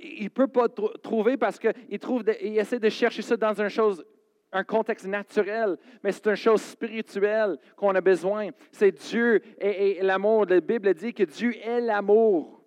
il 0.00 0.24
ne 0.24 0.28
peut 0.28 0.48
pas 0.48 0.66
trouver 0.68 1.36
parce 1.36 1.58
qu'il 1.58 2.58
essaie 2.58 2.80
de 2.80 2.88
chercher 2.88 3.22
ça 3.22 3.36
dans 3.36 3.60
une 3.60 3.68
chose, 3.68 4.04
un 4.50 4.64
contexte 4.64 5.06
naturel, 5.06 5.76
mais 6.02 6.10
c'est 6.10 6.26
une 6.26 6.34
chose 6.34 6.62
spirituelle 6.62 7.56
qu'on 7.76 7.94
a 7.94 8.00
besoin. 8.00 8.48
C'est 8.72 8.90
Dieu 8.90 9.40
et 9.60 10.00
l'amour. 10.02 10.46
La 10.46 10.60
Bible 10.60 10.92
dit 10.94 11.14
que 11.14 11.22
Dieu 11.22 11.54
est 11.62 11.80
l'amour. 11.80 12.63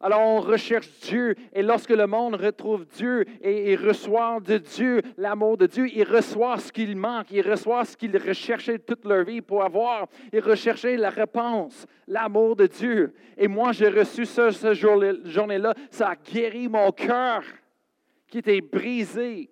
Alors 0.00 0.20
on 0.20 0.40
recherche 0.40 0.88
Dieu 1.00 1.34
et 1.52 1.62
lorsque 1.62 1.90
le 1.90 2.06
monde 2.06 2.36
retrouve 2.36 2.86
Dieu 2.86 3.24
et, 3.42 3.74
reçoit 3.74 4.38
de 4.38 4.58
Dieu 4.58 5.02
l'amour 5.16 5.56
de 5.56 5.66
Dieu, 5.66 5.88
il 5.88 6.04
reçoit 6.04 6.58
ce 6.58 6.70
qu'il 6.70 6.96
manque, 6.96 7.32
il 7.32 7.48
reçoit 7.48 7.84
ce 7.84 7.96
qu'il 7.96 8.16
recherchait 8.16 8.78
toute 8.78 9.04
leur 9.04 9.24
vie 9.24 9.40
pour 9.40 9.64
avoir. 9.64 10.06
Il 10.32 10.38
recherchait 10.38 10.96
la 10.96 11.10
réponse, 11.10 11.84
l'amour 12.06 12.54
de 12.54 12.66
Dieu. 12.68 13.12
Et 13.36 13.48
moi 13.48 13.72
j'ai 13.72 13.88
reçu 13.88 14.24
ça 14.24 14.52
ce 14.52 14.72
journée-là, 14.72 15.74
ça 15.90 16.10
a 16.10 16.14
guéri 16.14 16.68
mon 16.68 16.92
cœur 16.92 17.42
qui 18.28 18.38
était 18.38 18.60
brisé. 18.60 19.50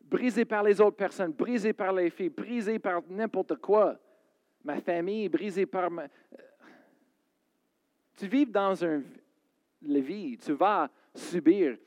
Brisé 0.00 0.46
par 0.46 0.62
les 0.62 0.80
autres 0.80 0.96
personnes, 0.96 1.32
brisé 1.32 1.74
par 1.74 1.92
les 1.92 2.08
filles, 2.08 2.30
brisé 2.30 2.78
par 2.78 3.02
n'importe 3.10 3.56
quoi. 3.56 3.96
Ma 4.64 4.80
famille, 4.80 5.28
brisé 5.28 5.66
par 5.66 5.90
ma, 5.90 6.04
tu 8.20 8.26
vis 8.26 8.44
dans 8.44 8.84
un, 8.84 9.02
vie, 9.80 10.36
tu 10.36 10.52
vas 10.52 10.90
subir 11.14 11.78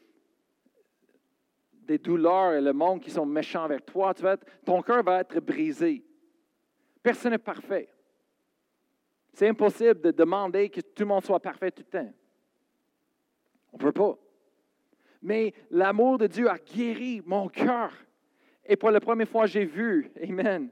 des 1.72 2.00
douleurs 2.00 2.54
et 2.54 2.62
le 2.62 2.74
monde 2.74 3.02
qui 3.02 3.12
sont 3.12 3.26
méchants 3.26 3.65
avec 3.65 3.86
toi. 3.86 4.15
Ton 4.65 4.82
cœur 4.82 5.04
va 5.04 5.19
être 5.19 5.39
brisé. 5.39 6.04
Personne 7.04 7.34
n'est 7.34 7.38
parfait. 7.38 7.88
C'est 9.32 9.48
impossible 9.48 10.02
de 10.02 10.10
demander 10.10 10.69
que 10.69 10.82
tout 10.82 11.04
le 11.04 11.06
monde 11.06 11.24
soit 11.24 11.39
parfait 11.39 11.69
tout 11.69 11.84
le 11.86 12.00
temps. 12.00 12.13
On 13.72 13.78
ne 13.78 13.84
peut 13.84 13.91
pas. 13.91 14.17
Mais 15.22 15.54
l'amour 15.69 16.17
de 16.17 16.26
Dieu 16.26 16.50
a 16.50 16.58
guéri 16.58 17.22
mon 17.24 17.48
cœur. 17.48 17.93
Et 18.65 18.76
pour 18.76 18.89
la 18.89 19.00
première 19.00 19.30
fois, 19.30 19.46
j'ai 19.46 19.65
vu, 19.65 20.12
Amen, 20.19 20.72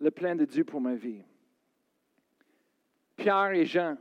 le 0.00 0.10
plein 0.10 0.34
de 0.34 0.44
Dieu 0.44 0.64
pour 0.64 0.80
ma 0.80 0.96
vie. 0.96 1.22
Pierre 3.26 3.54
et 3.54 3.66
Jean, 3.66 3.96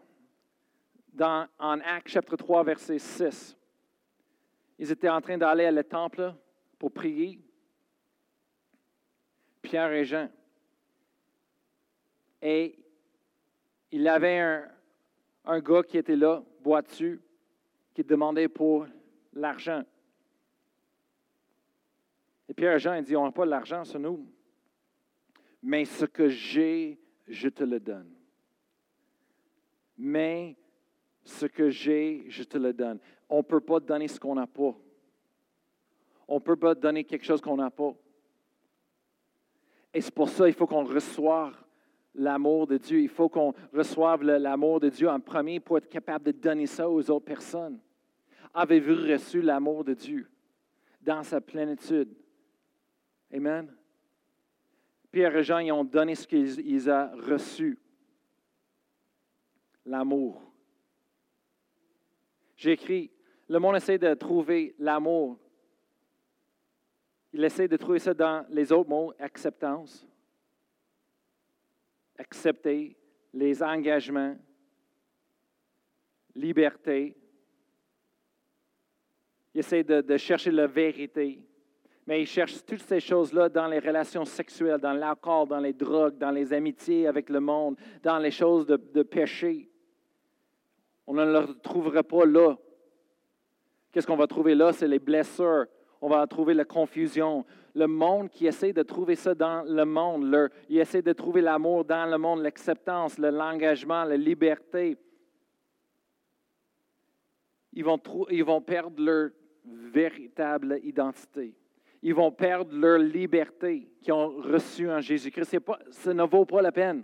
en 1.19 1.79
Actes 1.79 2.09
chapitre 2.09 2.35
3, 2.35 2.63
verset 2.63 2.99
6. 2.99 3.57
Ils 4.77 4.91
étaient 4.91 5.09
en 5.09 5.19
train 5.19 5.35
d'aller 5.35 5.65
à 5.65 5.71
le 5.71 5.83
temple 5.83 6.31
pour 6.77 6.91
prier. 6.91 7.39
Pierre 9.63 9.91
et 9.93 10.05
Jean. 10.05 10.29
Et 12.39 12.77
il 13.91 14.07
avait 14.07 14.37
un, 14.37 14.69
un 15.45 15.59
gars 15.59 15.81
qui 15.81 15.97
était 15.97 16.15
là, 16.15 16.43
boiteux, 16.61 17.19
qui 17.95 18.03
demandait 18.03 18.47
pour 18.47 18.85
l'argent. 19.33 19.81
Et 22.47 22.53
Pierre 22.53 22.75
et 22.75 22.79
Jean, 22.79 22.93
ils 22.93 23.03
disent, 23.03 23.15
on 23.15 23.25
n'a 23.25 23.31
pas 23.31 23.47
l'argent 23.47 23.83
sur 23.85 23.99
nous. 23.99 24.23
Mais 25.63 25.83
ce 25.83 26.05
que 26.05 26.29
j'ai, 26.29 26.99
je 27.27 27.49
te 27.49 27.63
le 27.63 27.79
donne 27.79 28.14
mais 29.97 30.55
ce 31.23 31.45
que 31.45 31.69
j'ai, 31.69 32.25
je 32.29 32.43
te 32.43 32.57
le 32.57 32.73
donne. 32.73 32.99
On 33.29 33.37
ne 33.37 33.43
peut 33.43 33.61
pas 33.61 33.79
donner 33.79 34.07
ce 34.07 34.19
qu'on 34.19 34.35
n'a 34.35 34.47
pas. 34.47 34.75
On 36.27 36.35
ne 36.35 36.39
peut 36.39 36.55
pas 36.55 36.75
donner 36.75 37.03
quelque 37.03 37.25
chose 37.25 37.41
qu'on 37.41 37.57
n'a 37.57 37.71
pas. 37.71 37.93
Et 39.93 40.01
c'est 40.01 40.13
pour 40.13 40.29
ça 40.29 40.45
qu'il 40.45 40.53
faut 40.53 40.67
qu'on 40.67 40.83
reçoive 40.83 41.55
l'amour 42.13 42.67
de 42.67 42.77
Dieu. 42.77 43.01
Il 43.01 43.09
faut 43.09 43.29
qu'on 43.29 43.53
reçoive 43.73 44.23
l'amour 44.23 44.79
de 44.79 44.89
Dieu 44.89 45.09
en 45.09 45.19
premier 45.19 45.59
pour 45.59 45.77
être 45.77 45.89
capable 45.89 46.25
de 46.25 46.31
donner 46.31 46.65
ça 46.65 46.89
aux 46.89 47.09
autres 47.09 47.25
personnes. 47.25 47.79
Avez-vous 48.53 49.11
reçu 49.11 49.41
l'amour 49.41 49.83
de 49.83 49.93
Dieu 49.93 50.29
dans 51.01 51.23
sa 51.23 51.41
plénitude? 51.41 52.13
Amen. 53.33 53.73
Pierre 55.11 55.37
et 55.37 55.43
Jean, 55.43 55.59
ils 55.59 55.71
ont 55.71 55.83
donné 55.83 56.15
ce 56.15 56.27
qu'ils 56.27 56.89
ont 56.89 57.09
reçu 57.17 57.79
l'amour. 59.85 60.41
J'ai 62.55 62.71
écrit, 62.71 63.11
le 63.47 63.59
monde 63.59 63.75
essaie 63.75 63.97
de 63.97 64.13
trouver 64.13 64.75
l'amour. 64.79 65.37
Il 67.33 67.43
essaie 67.43 67.67
de 67.67 67.77
trouver 67.77 67.99
ça 67.99 68.13
dans 68.13 68.45
les 68.49 68.71
autres 68.71 68.89
mots, 68.89 69.13
acceptance, 69.19 70.07
accepter 72.17 72.95
les 73.33 73.61
engagements, 73.61 74.35
liberté, 76.33 77.15
il 79.55 79.59
essaie 79.59 79.85
de, 79.85 80.17
chercher 80.17 80.51
la 80.51 80.67
vérité. 80.67 81.39
Mais 82.05 82.21
il 82.21 82.27
cherche 82.27 82.63
toutes 82.65 82.81
ces 82.81 82.99
choses-là 82.99 83.47
dans 83.47 83.67
les 83.67 83.79
relations 83.79 84.25
sexuelles, 84.25 84.81
dans 84.81 84.91
l'alcool, 84.91 85.47
dans 85.47 85.61
les 85.61 85.71
drogues, 85.71 86.17
dans 86.17 86.29
les 86.29 86.51
amitiés 86.51 87.07
avec 87.07 87.29
le 87.29 87.39
monde, 87.39 87.77
dans 88.03 88.19
les 88.19 88.31
choses 88.31 88.65
de, 88.65 88.75
de 88.75 89.01
péché. 89.01 89.69
On 91.07 91.13
ne 91.13 91.25
le 91.25 91.59
trouvera 91.61 92.03
pas 92.03 92.25
là. 92.25 92.55
Qu'est-ce 93.91 94.07
qu'on 94.07 94.15
va 94.15 94.27
trouver 94.27 94.55
là? 94.55 94.73
C'est 94.73 94.87
les 94.87 94.99
blessures. 94.99 95.65
On 96.01 96.09
va 96.09 96.25
trouver 96.27 96.53
la 96.53 96.65
confusion. 96.65 97.45
Le 97.73 97.87
monde 97.87 98.29
qui 98.29 98.47
essaie 98.47 98.73
de 98.73 98.83
trouver 98.83 99.15
ça 99.15 99.33
dans 99.33 99.63
le 99.63 99.85
monde, 99.85 100.49
il 100.69 100.77
essaie 100.77 101.01
de 101.01 101.13
trouver 101.13 101.41
l'amour 101.41 101.85
dans 101.85 102.09
le 102.09 102.17
monde, 102.17 102.41
l'acceptance, 102.41 103.17
l'engagement, 103.17 104.03
la 104.03 104.17
liberté. 104.17 104.97
Ils 107.73 107.83
vont, 107.83 107.99
ils 108.29 108.43
vont 108.43 108.61
perdre 108.61 109.01
leur 109.01 109.29
véritable 109.65 110.79
identité 110.83 111.55
ils 112.07 112.13
vont 112.13 112.31
perdre 112.31 112.71
leur 112.71 112.99
liberté 112.99 113.89
qu'ils 114.03 114.13
ont 114.13 114.27
reçue 114.27 114.87
en 114.91 115.01
Jésus-Christ. 115.01 115.57
Ça 115.89 116.13
ne 116.13 116.21
vaut 116.21 116.45
pas 116.45 116.61
la 116.61 116.71
peine. 116.71 117.03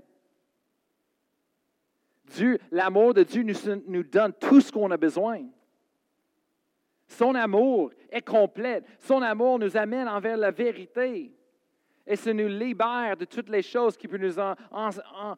Dieu, 2.35 2.59
l'amour 2.71 3.13
de 3.13 3.23
Dieu 3.23 3.43
nous, 3.87 4.03
donne 4.03 4.33
tout 4.33 4.61
ce 4.61 4.71
qu'on 4.71 4.91
a 4.91 4.97
besoin. 4.97 5.41
Son 7.07 7.35
amour 7.35 7.91
est 8.09 8.25
complet. 8.25 8.83
Son 8.99 9.21
amour 9.21 9.59
nous 9.59 9.75
amène 9.75 10.07
envers 10.07 10.37
la 10.37 10.51
vérité. 10.51 11.33
Et 12.07 12.15
ça 12.15 12.33
nous 12.33 12.47
libère 12.47 13.17
de 13.17 13.25
toutes 13.25 13.49
les 13.49 13.61
choses 13.61 13.97
qui 13.97 14.07
peuvent 14.07 14.21
nous 14.21 14.39
en, 14.39 15.35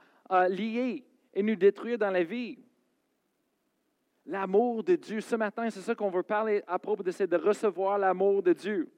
lier 0.48 1.04
et 1.34 1.44
nous 1.44 1.56
détruire 1.56 1.98
dans 1.98 2.12
la 2.12 2.24
vie. 2.24 2.60
L'amour 4.26 4.84
de 4.84 4.96
Dieu. 4.96 5.20
Ce 5.20 5.36
matin, 5.36 5.70
c'est 5.70 5.82
ça 5.82 5.96
qu'on 5.96 6.10
veut 6.10 6.24
parler 6.24 6.64
à 6.68 6.80
propos 6.80 7.04
de 7.04 7.12
c'est 7.12 7.28
de 7.28 7.38
recevoir 7.38 7.98
l'amour 7.98 8.42
de 8.42 8.54
Dieu. 8.54 8.90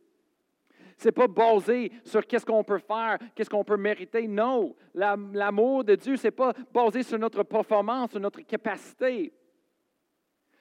Ce 0.98 1.08
n'est 1.08 1.12
pas 1.12 1.28
basé 1.28 1.92
sur 2.04 2.26
qu'est-ce 2.26 2.46
qu'on 2.46 2.64
peut 2.64 2.80
faire, 2.80 3.18
qu'est-ce 3.34 3.50
qu'on 3.50 3.64
peut 3.64 3.78
mériter. 3.78 4.28
Non, 4.28 4.76
l'amour 4.94 5.84
de 5.84 5.96
Dieu, 5.96 6.16
ce 6.16 6.28
n'est 6.28 6.32
pas 6.32 6.54
basé 6.74 7.04
sur 7.04 7.20
notre 7.20 7.44
performance, 7.44 8.12
sur 8.12 8.20
notre 8.20 8.42
capacité. 8.42 9.34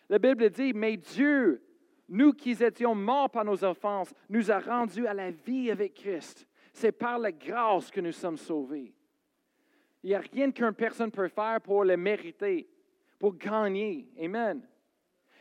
La 0.08 0.18
Bible 0.18 0.50
dit, 0.50 0.72
mais 0.74 0.96
Dieu, 0.96 1.62
nous 2.08 2.32
qui 2.32 2.50
étions 2.50 2.94
morts 2.94 3.30
par 3.30 3.44
nos 3.44 3.64
offenses, 3.64 4.12
nous 4.28 4.50
a 4.50 4.58
rendus 4.58 5.06
à 5.06 5.14
la 5.14 5.30
vie 5.30 5.70
avec 5.70 5.94
Christ. 5.94 6.46
C'est 6.72 6.92
par 6.92 7.18
la 7.18 7.30
grâce 7.30 7.90
que 7.90 8.00
nous 8.00 8.12
sommes 8.12 8.36
sauvés. 8.36 8.92
Il 10.02 10.08
n'y 10.08 10.14
a 10.14 10.20
rien 10.20 10.50
qu'une 10.50 10.74
personne 10.74 11.10
peut 11.10 11.28
faire 11.28 11.60
pour 11.62 11.84
le 11.84 11.96
mériter, 11.96 12.68
pour 13.18 13.36
gagner. 13.36 14.08
Amen. 14.20 14.60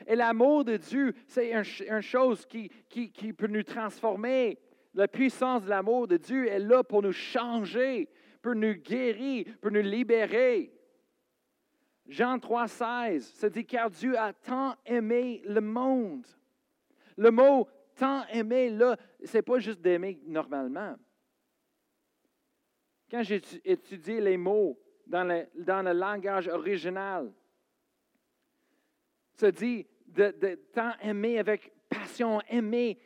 Et 0.08 0.16
l'amour 0.16 0.64
de 0.64 0.78
Dieu, 0.78 1.14
c'est 1.28 1.52
une, 1.52 2.02
chose 2.02 2.46
qui, 2.46 2.70
peut 3.34 3.48
nous 3.48 3.64
transformer, 3.64 4.58
la 4.94 5.08
puissance 5.08 5.64
de 5.64 5.70
l'amour 5.70 6.08
de 6.08 6.18
Dieu 6.18 6.48
est 6.48 6.60
là 6.60 6.84
pour 6.84 7.02
nous 7.02 7.12
changer, 7.12 8.10
pour 8.42 8.56
nous 8.56 8.76
guérir, 8.76 9.46
pour 9.62 9.72
nous 9.72 9.82
libérer. 9.82 10.72
Jean 12.08 12.38
3, 12.38 12.68
16 12.68 13.34
se 13.34 13.48
dit 13.48 13.66
car 13.66 13.90
Dieu 13.90 14.18
a 14.18 14.34
tant 14.34 14.76
aimé 14.86 15.42
le 15.46 15.62
monde. 15.62 16.28
Le 17.18 17.32
mot 17.32 17.68
tant 17.96 18.26
aimé, 18.28 18.70
là, 18.70 18.98
ce 19.24 19.38
n'est 19.38 19.42
pas 19.42 19.60
juste 19.60 19.82
d'aimer 19.82 20.20
normalement. 20.26 20.96
Quand 23.10 23.24
j'ai 23.24 23.42
étudié 23.64 24.20
les 24.20 24.38
mots 24.38 24.80
dans 25.08 25.24
le, 25.24 25.48
dans 25.56 25.84
le 25.84 25.94
langage 25.94 26.48
original, 26.48 27.32
se 29.34 29.46
dit 29.48 29.88
de 30.08 30.56
tant 30.74 30.94
aimer 31.02 31.40
avec 31.40 31.72
passion, 31.90 32.42
aimer 32.50 33.00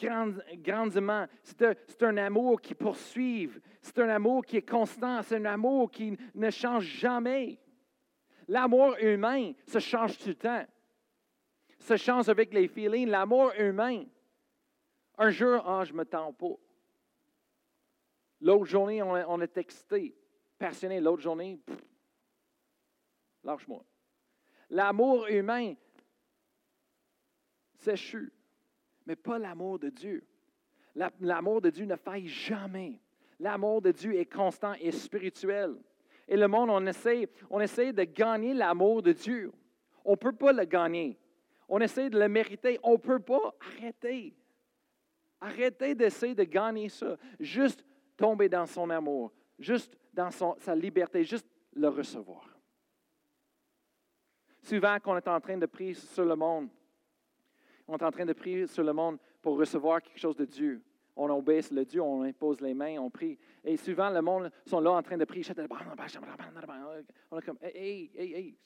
grandement. 0.00 1.26
C'est 1.42 2.02
un, 2.02 2.16
amour 2.16 2.60
qui 2.60 2.74
poursuit. 2.74 3.50
C'est 3.80 3.98
un 3.98 4.08
amour 4.08 4.44
qui 4.44 4.58
est 4.58 4.68
constant. 4.68 5.22
C'est 5.22 5.36
un 5.36 5.44
amour 5.44 5.90
qui 5.90 6.16
ne 6.34 6.50
change 6.50 6.84
jamais. 6.84 7.58
L'amour 8.48 8.96
humain 9.00 9.52
se 9.66 9.78
change 9.78 10.18
tout 10.18 10.28
le 10.28 10.34
temps. 10.34 10.64
Se 11.78 11.96
change 11.96 12.28
avec 12.28 12.52
les 12.52 12.68
feelings. 12.68 13.08
L'amour 13.08 13.52
humain. 13.58 14.04
Un 15.16 15.30
jour, 15.30 15.62
ah, 15.66 15.84
je 15.84 15.92
ne 15.92 15.98
me 15.98 16.04
tends 16.04 16.32
pas. 16.32 16.56
L'autre 18.40 18.66
journée, 18.66 19.02
on, 19.02 19.40
est 19.40 19.56
excité, 19.56 20.14
passionné. 20.58 21.00
L'autre 21.00 21.22
journée, 21.22 21.60
lâche-moi. 23.42 23.82
L'amour 24.70 25.26
humain 25.28 25.74
s'échoue 27.78 28.30
mais 29.06 29.16
pas 29.16 29.38
l'amour 29.38 29.78
de 29.78 29.90
Dieu. 29.90 30.24
L'amour 31.20 31.60
de 31.60 31.70
Dieu 31.70 31.86
ne 31.86 31.96
faille 31.96 32.28
jamais. 32.28 33.00
L'amour 33.40 33.82
de 33.82 33.90
Dieu 33.90 34.14
est 34.14 34.32
constant 34.32 34.74
et 34.80 34.92
spirituel. 34.92 35.76
Et 36.28 36.36
le 36.36 36.48
monde, 36.48 36.70
on 36.70 36.86
essaie, 36.86 37.92
de 37.92 38.04
gagner 38.04 38.54
l'amour 38.54 39.02
de 39.02 39.12
Dieu. 39.12 39.52
On 40.04 40.12
ne 40.12 40.16
peut 40.16 40.32
pas 40.32 40.52
le 40.52 40.64
gagner. 40.64 41.18
On 41.68 41.80
essaie 41.80 42.08
de 42.08 42.18
le 42.18 42.28
mériter. 42.28 42.78
On 42.82 42.92
ne 42.92 42.98
peut 42.98 43.18
pas 43.18 43.54
arrêter. 43.60 44.34
Arrêtez 45.40 45.94
d'essayer 45.94 46.34
de 46.34 46.44
gagner 46.44 46.88
ça. 46.88 47.16
Juste 47.40 47.84
tomber 48.16 48.48
dans 48.48 48.66
son 48.66 48.88
amour. 48.90 49.32
Juste 49.58 49.96
dans 50.12 50.30
sa 50.30 50.74
liberté. 50.74 51.24
Juste 51.24 51.46
le 51.74 51.88
recevoir. 51.88 52.48
Souvent, 54.62 54.96
quand 55.02 55.12
on 55.12 55.16
est 55.18 55.28
en 55.28 55.40
train 55.40 55.58
de 55.58 55.66
prier 55.66 55.92
sur 55.92 56.24
le 56.24 56.36
monde, 56.36 56.68
on 57.86 57.96
est 57.96 58.02
en 58.02 58.10
train 58.10 58.24
de 58.24 58.32
prier 58.32 58.66
sur 58.66 58.82
le 58.82 58.92
monde 58.92 59.18
pour 59.42 59.58
recevoir 59.58 60.02
quelque 60.02 60.18
chose 60.18 60.36
de 60.36 60.44
Dieu. 60.44 60.82
On 61.16 61.30
obéisse 61.30 61.70
le 61.70 61.84
Dieu, 61.84 62.00
on 62.00 62.22
impose 62.22 62.60
les 62.60 62.74
mains, 62.74 62.98
on 62.98 63.10
prie. 63.10 63.38
Et 63.62 63.76
souvent, 63.76 64.10
le 64.10 64.20
monde 64.20 64.50
sont 64.66 64.80
là 64.80 64.92
en 64.92 65.02
train 65.02 65.16
de 65.16 65.24
prier. 65.24 65.44
On 67.30 67.38
est 67.38 67.42
comme, 67.42 67.58
hey, 67.62 68.10
hey, 68.16 68.34
hey, 68.34 68.58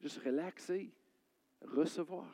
juste 0.00 0.22
relaxer, 0.24 0.92
recevoir. 1.62 2.26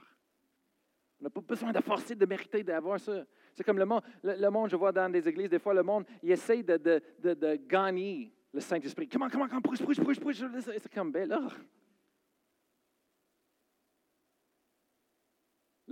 On 1.21 1.25
n'a 1.25 1.31
pas 1.31 1.41
besoin 1.41 1.73
de 1.73 1.81
forcer, 1.81 2.15
de 2.15 2.27
mériter, 2.27 2.63
d'avoir 2.63 2.99
ça. 2.99 3.25
C'est 3.55 3.65
comme 3.65 3.79
le 3.79 3.87
monde, 3.87 4.03
le, 4.23 4.49
monde, 4.49 4.71
je 4.71 4.77
vois 4.77 4.93
dans 4.93 5.11
des 5.11 5.27
églises, 5.27 5.49
des 5.49 5.59
fois, 5.59 5.73
le 5.73 5.83
monde, 5.83 6.05
il 6.23 6.33
essaie 6.33 6.63
de, 6.63 6.77
de, 6.77 7.35
de, 7.35 7.55
gagner 7.67 8.33
le 8.53 8.61
Saint-Esprit. 8.61 9.09
Comment, 9.09 9.29
comment, 9.31 9.47
comment, 9.47 9.61
pousse, 9.61 9.81
pousse, 9.81 10.01
pousse, 10.01 10.19
pousse. 10.19 10.45
C'est 10.65 10.93
comme, 10.93 11.13
ben 11.13 11.31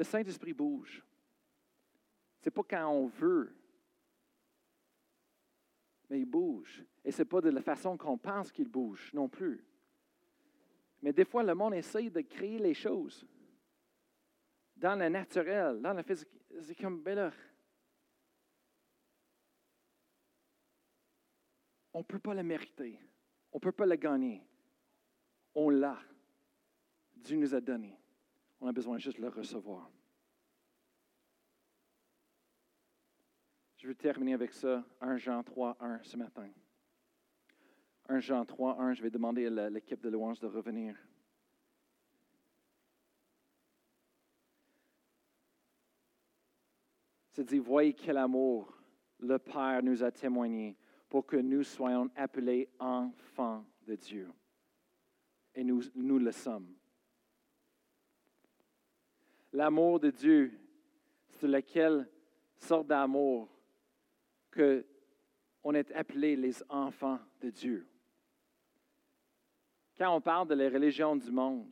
Le 0.00 0.04
Saint-Esprit 0.04 0.54
bouge. 0.54 1.04
Ce 2.40 2.48
n'est 2.48 2.50
pas 2.50 2.62
quand 2.62 2.88
on 2.88 3.06
veut, 3.06 3.54
mais 6.08 6.20
il 6.20 6.24
bouge. 6.24 6.82
Et 7.04 7.12
ce 7.12 7.18
n'est 7.18 7.28
pas 7.28 7.42
de 7.42 7.50
la 7.50 7.60
façon 7.60 7.98
qu'on 7.98 8.16
pense 8.16 8.50
qu'il 8.50 8.66
bouge 8.66 9.12
non 9.12 9.28
plus. 9.28 9.62
Mais 11.02 11.12
des 11.12 11.26
fois, 11.26 11.42
le 11.42 11.54
monde 11.54 11.74
essaye 11.74 12.10
de 12.10 12.22
créer 12.22 12.58
les 12.58 12.72
choses 12.72 13.26
dans 14.74 14.98
le 14.98 15.10
naturel, 15.10 15.82
dans 15.82 15.92
le 15.92 16.02
physique. 16.02 16.30
C'est 16.62 16.80
comme, 16.80 17.02
ben 17.02 17.30
on 21.92 21.98
ne 21.98 22.04
peut 22.04 22.20
pas 22.20 22.32
le 22.32 22.42
mériter. 22.42 22.98
On 23.52 23.58
ne 23.58 23.60
peut 23.60 23.72
pas 23.72 23.84
le 23.84 23.96
gagner. 23.96 24.42
On 25.54 25.68
l'a. 25.68 25.98
Dieu 27.16 27.36
nous 27.36 27.54
a 27.54 27.60
donné. 27.60 27.99
On 28.60 28.68
a 28.68 28.72
besoin 28.72 28.98
juste 28.98 29.16
de 29.16 29.22
le 29.22 29.28
recevoir. 29.28 29.90
Je 33.76 33.88
vais 33.88 33.94
terminer 33.94 34.34
avec 34.34 34.52
ça, 34.52 34.84
1 35.00 35.16
Jean 35.16 35.42
3, 35.42 35.78
1 35.80 36.02
ce 36.02 36.16
matin. 36.18 36.50
1 38.08 38.20
Jean 38.20 38.44
3, 38.44 38.78
1, 38.78 38.92
je 38.92 39.02
vais 39.02 39.10
demander 39.10 39.46
à 39.46 39.70
l'équipe 39.70 40.02
de 40.02 40.10
louange 40.10 40.38
de 40.38 40.46
revenir. 40.46 40.98
C'est 47.30 47.44
dit, 47.44 47.58
voyez 47.58 47.94
quel 47.94 48.18
amour 48.18 48.76
le 49.18 49.38
Père 49.38 49.82
nous 49.82 50.02
a 50.02 50.10
témoigné 50.10 50.76
pour 51.08 51.24
que 51.24 51.36
nous 51.36 51.62
soyons 51.62 52.10
appelés 52.16 52.68
enfants 52.78 53.64
de 53.86 53.94
Dieu. 53.94 54.30
Et 55.54 55.64
nous, 55.64 55.82
nous 55.94 56.18
le 56.18 56.32
sommes. 56.32 56.79
L'amour 59.52 60.00
de 60.00 60.10
Dieu, 60.10 60.52
c'est 61.28 61.48
laquelle 61.48 62.08
sorte 62.58 62.86
d'amour 62.86 63.48
que 64.50 64.84
on 65.62 65.74
est 65.74 65.90
appelé 65.92 66.36
les 66.36 66.62
enfants 66.68 67.18
de 67.40 67.50
Dieu. 67.50 67.86
Quand 69.98 70.14
on 70.16 70.20
parle 70.20 70.48
de 70.48 70.54
les 70.54 70.68
religions 70.68 71.16
du 71.16 71.30
monde, 71.30 71.66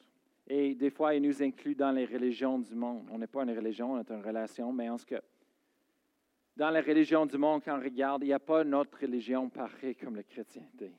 et 0.47 0.75
des 0.75 0.91
fois, 0.91 1.15
il 1.15 1.23
nous 1.23 1.43
inclut 1.43 1.75
dans 1.75 1.93
les 1.93 2.07
religions 2.07 2.59
du 2.59 2.75
monde. 2.75 3.07
On 3.11 3.19
n'est 3.19 3.27
pas 3.27 3.43
une 3.43 3.57
religion, 3.57 3.93
on 3.93 4.01
est 4.01 4.11
une 4.11 4.25
relation, 4.25 4.73
mais 4.73 4.89
en 4.89 4.97
ce 4.97 5.05
que 5.05 5.17
dans 6.57 6.71
les 6.71 6.81
religions 6.81 7.25
du 7.25 7.39
monde, 7.39 7.63
quand 7.65 7.79
on 7.79 7.83
regarde, 7.83 8.25
il 8.25 8.27
n'y 8.27 8.33
a 8.33 8.41
pas 8.41 8.63
une 8.63 8.75
autre 8.75 8.99
religion 9.01 9.49
pareille 9.49 9.95
comme 9.95 10.17
la 10.17 10.25
chrétienté. 10.25 10.93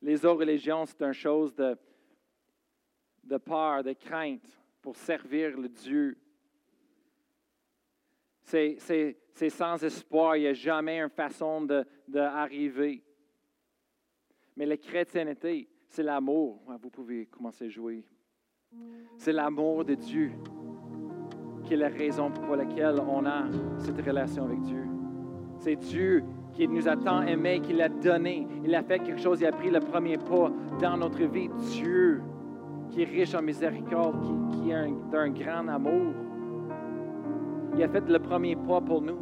Les 0.00 0.24
autres 0.24 0.40
religions, 0.40 0.86
c'est 0.86 1.02
une 1.02 1.12
chose 1.12 1.54
de, 1.54 1.76
de 3.24 3.36
peur, 3.36 3.84
de 3.84 3.92
crainte, 3.92 4.48
pour 4.82 4.96
servir 4.96 5.56
le 5.58 5.68
Dieu. 5.68 6.18
C'est 8.42 9.48
sans 9.48 9.82
espoir, 9.82 10.36
il 10.36 10.40
n'y 10.40 10.48
a 10.48 10.52
jamais 10.52 11.00
une 11.00 11.08
façon 11.08 11.66
d'arriver. 12.06 13.02
Mais 14.56 14.66
la 14.66 14.76
chrétienté, 14.76 15.70
c'est 15.88 16.02
l'amour. 16.02 16.60
Vous 16.82 16.90
pouvez 16.90 17.26
commencer 17.26 17.64
à 17.66 17.68
jouer. 17.68 18.04
C'est 19.16 19.32
l'amour 19.32 19.84
de 19.84 19.94
Dieu 19.94 20.32
qui 21.64 21.74
est 21.74 21.76
la 21.76 21.88
raison 21.88 22.30
pour 22.30 22.56
laquelle 22.56 22.98
on 23.00 23.24
a 23.24 23.44
cette 23.78 24.04
relation 24.04 24.44
avec 24.44 24.60
Dieu. 24.62 24.84
C'est 25.58 25.76
Dieu 25.76 26.24
qui 26.52 26.66
nous 26.66 26.88
a 26.88 26.96
tant 26.96 27.22
aimés, 27.22 27.60
qui 27.60 27.72
l'a 27.72 27.88
donné. 27.88 28.46
Il 28.64 28.74
a 28.74 28.82
fait 28.82 28.98
quelque 28.98 29.20
chose, 29.20 29.40
il 29.40 29.46
a 29.46 29.52
pris 29.52 29.70
le 29.70 29.80
premier 29.80 30.18
pas 30.18 30.50
dans 30.80 30.96
notre 30.96 31.22
vie. 31.24 31.48
Dieu, 31.70 32.20
qui 32.92 33.02
est 33.02 33.06
riche 33.06 33.34
en 33.34 33.42
miséricorde, 33.42 34.20
qui, 34.52 34.70
est 34.70 35.10
d'un 35.10 35.30
grand 35.30 35.68
amour. 35.68 36.12
Il 37.74 37.82
a 37.82 37.88
fait 37.88 38.06
le 38.06 38.18
premier 38.18 38.54
pas 38.54 38.80
pour 38.80 39.00
nous. 39.00 39.18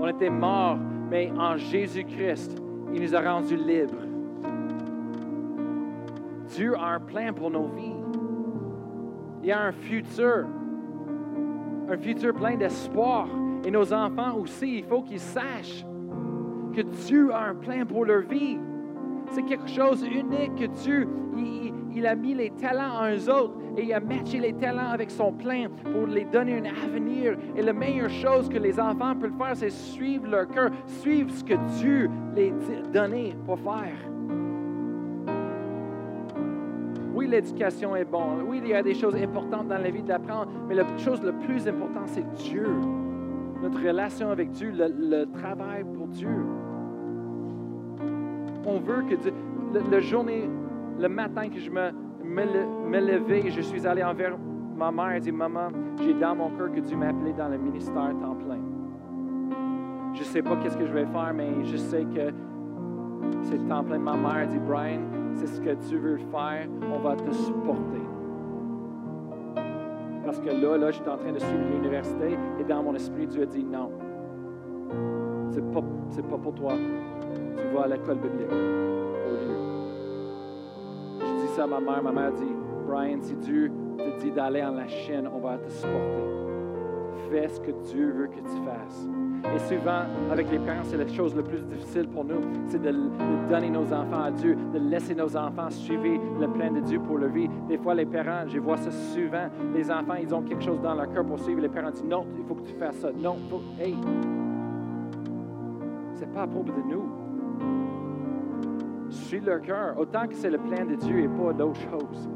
On 0.00 0.06
était 0.06 0.28
morts, 0.28 0.78
mais 1.10 1.32
en 1.38 1.56
Jésus-Christ, 1.56 2.60
il 2.92 3.00
nous 3.00 3.16
a 3.16 3.20
rendus 3.20 3.56
libres. 3.56 4.02
Dieu 6.48 6.74
a 6.76 6.94
un 6.94 7.00
plan 7.00 7.32
pour 7.32 7.50
nos 7.50 7.68
vies. 7.68 8.04
Il 9.42 9.50
a 9.50 9.62
un 9.62 9.72
futur, 9.72 10.46
un 11.88 11.96
futur 11.96 12.34
plein 12.34 12.56
d'espoir. 12.56 13.28
Et 13.64 13.70
nos 13.70 13.92
enfants 13.94 14.36
aussi, 14.36 14.78
il 14.78 14.84
faut 14.84 15.02
qu'ils 15.02 15.20
sachent 15.20 15.86
que 16.74 16.82
Dieu 16.82 17.32
a 17.32 17.48
un 17.48 17.54
plan 17.54 17.86
pour 17.86 18.04
leur 18.04 18.20
vie. 18.20 18.58
C'est 19.30 19.44
quelque 19.44 19.68
chose 19.68 20.02
d'unique 20.02 20.54
que 20.56 20.66
Dieu, 20.66 21.08
il, 21.94 22.06
a 22.06 22.14
mis 22.14 22.34
les 22.34 22.50
talents 22.50 23.00
en 23.00 23.10
eux 23.10 23.30
autres 23.30 23.54
et 23.76 23.84
il 23.84 23.92
a 23.92 24.00
matché 24.00 24.38
les 24.38 24.52
talents 24.52 24.90
avec 24.90 25.10
son 25.10 25.32
plan 25.32 25.66
pour 25.82 26.06
les 26.06 26.24
donner 26.24 26.58
un 26.58 26.84
avenir. 26.84 27.36
Et 27.56 27.62
la 27.62 27.72
meilleure 27.72 28.10
chose 28.10 28.48
que 28.48 28.58
les 28.58 28.78
enfants 28.78 29.14
peuvent 29.16 29.36
faire, 29.38 29.56
c'est 29.56 29.70
suivre 29.70 30.26
leur 30.28 30.48
cœur, 30.48 30.70
suivre 30.86 31.30
ce 31.30 31.44
que 31.44 31.54
Dieu 31.78 32.10
les 32.34 32.50
a 32.50 32.82
donné 32.92 33.34
pour 33.46 33.58
faire. 33.58 33.96
Oui, 37.14 37.28
l'éducation 37.28 37.94
est 37.94 38.04
bonne. 38.04 38.42
Oui, 38.46 38.60
il 38.62 38.68
y 38.68 38.74
a 38.74 38.82
des 38.82 38.94
choses 38.94 39.14
importantes 39.14 39.68
dans 39.68 39.78
la 39.78 39.90
vie 39.90 40.02
d'apprendre, 40.02 40.50
mais 40.68 40.74
la 40.74 40.84
chose 40.98 41.22
la 41.22 41.32
plus 41.32 41.66
importante, 41.68 42.08
c'est 42.08 42.28
Dieu 42.34 42.66
notre 43.64 43.82
relation 43.82 44.30
avec 44.30 44.50
Dieu, 44.50 44.72
le, 44.76 45.24
travail 45.24 45.84
pour 45.84 46.06
Dieu. 46.08 46.44
On 48.66 48.78
veut 48.78 49.02
que 49.08 49.14
Dieu, 49.14 49.32
le, 49.90 50.00
journée, 50.00 50.48
le 50.98 51.08
matin 51.08 51.48
que 51.48 51.58
je 51.58 51.70
me, 51.70 51.90
levais 52.24 53.46
et 53.46 53.50
je 53.50 53.60
suis 53.60 53.86
allé 53.86 54.02
envers 54.02 54.36
ma 54.76 54.90
mère 54.90 55.12
et 55.12 55.20
dit 55.20 55.32
Maman, 55.32 55.68
j'ai 56.02 56.14
dans 56.14 56.34
mon 56.34 56.50
cœur 56.50 56.72
que 56.72 56.80
Dieu 56.80 56.96
m'a 56.96 57.08
appelé 57.08 57.32
dans 57.32 57.48
le 57.48 57.58
ministère 57.58 58.10
temps 58.20 58.34
plein. 58.34 58.58
Je 60.14 60.20
ne 60.20 60.24
sais 60.24 60.42
pas 60.42 60.56
qu'est-ce 60.56 60.76
que 60.76 60.86
je 60.86 60.92
vais 60.92 61.06
faire, 61.06 61.32
mais 61.34 61.64
je 61.64 61.76
sais 61.76 62.04
que 62.04 62.32
c'est 63.42 63.68
temps 63.68 63.84
plein. 63.84 63.98
Ma 63.98 64.16
mère 64.16 64.48
dit 64.48 64.58
Brian, 64.58 65.00
c'est 65.34 65.46
ce 65.46 65.60
que 65.60 65.74
tu 65.88 65.98
veux 65.98 66.16
faire, 66.16 66.66
on 66.92 66.98
va 67.00 67.16
te 67.16 67.32
supporter. 67.32 68.00
Parce 70.24 70.40
que 70.40 70.48
là, 70.48 70.78
là, 70.78 70.90
j'étais 70.90 71.10
en 71.10 71.18
train 71.18 71.32
de 71.32 71.38
suivre 71.38 71.70
l'université 71.70 72.38
et 72.58 72.64
dans 72.64 72.82
mon 72.82 72.94
esprit, 72.94 73.26
Dieu 73.26 73.42
a 73.42 73.46
dit 73.46 73.64
non. 73.64 73.90
C'est 75.50 75.70
pas, 75.70 75.82
c'est 76.08 76.26
pas 76.26 76.38
pour 76.38 76.54
toi. 76.54 76.72
Tu 77.56 77.74
vas 77.74 77.82
à 77.82 77.88
l'école 77.88 78.18
biblique 78.18 78.50
au 78.50 79.30
lieu. 79.30 79.56
Je 81.20 81.46
dis 81.46 81.52
ça 81.54 81.64
à 81.64 81.66
ma 81.66 81.80
mère. 81.80 82.02
Ma 82.02 82.12
mère 82.12 82.32
dit 82.32 82.54
Brian, 82.86 83.18
si 83.20 83.34
Dieu 83.36 83.70
te 83.98 84.20
dit 84.20 84.30
d'aller 84.30 84.62
en 84.62 84.72
la 84.72 84.88
chaîne, 84.88 85.28
on 85.32 85.38
va 85.38 85.58
te 85.58 85.70
supporter. 85.70 86.24
Fais 87.30 87.48
ce 87.48 87.60
que 87.60 87.70
Dieu 87.70 88.12
veut 88.12 88.26
que 88.26 88.40
tu 88.40 88.64
fasses. 88.64 89.08
Et 89.54 89.58
souvent, 89.58 90.02
avec 90.30 90.50
les 90.50 90.58
parents, 90.58 90.84
c'est 90.84 90.96
la 90.96 91.06
chose 91.06 91.34
la 91.36 91.42
plus 91.42 91.62
difficile 91.62 92.08
pour 92.08 92.24
nous, 92.24 92.40
c'est 92.66 92.80
de, 92.80 92.92
donner 93.48 93.70
nos 93.70 93.92
enfants 93.92 94.24
à 94.24 94.30
Dieu, 94.30 94.56
de 94.72 94.78
laisser 94.78 95.14
nos 95.14 95.36
enfants 95.36 95.68
suivre 95.70 96.20
le 96.40 96.48
plan 96.48 96.72
de 96.72 96.80
Dieu 96.80 96.98
pour 96.98 97.18
leur 97.18 97.30
vie. 97.30 97.48
Des 97.68 97.76
fois, 97.76 97.94
les 97.94 98.06
parents, 98.06 98.48
je 98.48 98.58
vois 98.58 98.78
ça 98.78 98.90
souvent, 98.90 99.48
les 99.74 99.90
enfants, 99.90 100.14
ils 100.20 100.34
ont 100.34 100.42
quelque 100.42 100.62
chose 100.62 100.80
dans 100.80 100.94
leur 100.94 101.12
cœur 101.12 101.24
pour 101.24 101.38
suivre. 101.38 101.60
Les 101.60 101.68
parents 101.68 101.90
disent, 101.90 102.04
non, 102.04 102.24
il 102.38 102.44
faut 102.44 102.54
que 102.54 102.66
tu 102.66 102.74
fasses 102.74 102.96
ça. 102.96 103.10
Non, 103.12 103.36
faut, 103.50 103.62
hey, 103.78 103.94
c'est 106.14 106.32
pas 106.32 106.42
à 106.42 106.46
propos 106.46 106.72
de 106.72 106.90
nous. 106.90 107.23
Suis 109.14 109.40
leur 109.40 109.60
cœur, 109.60 109.98
autant 109.98 110.26
que 110.26 110.34
c'est 110.34 110.50
le 110.50 110.58
plan 110.58 110.84
de 110.84 110.96
Dieu 110.96 111.20
et 111.20 111.28
pas 111.28 111.52
d'autre 111.52 111.80
chose. 111.80 112.28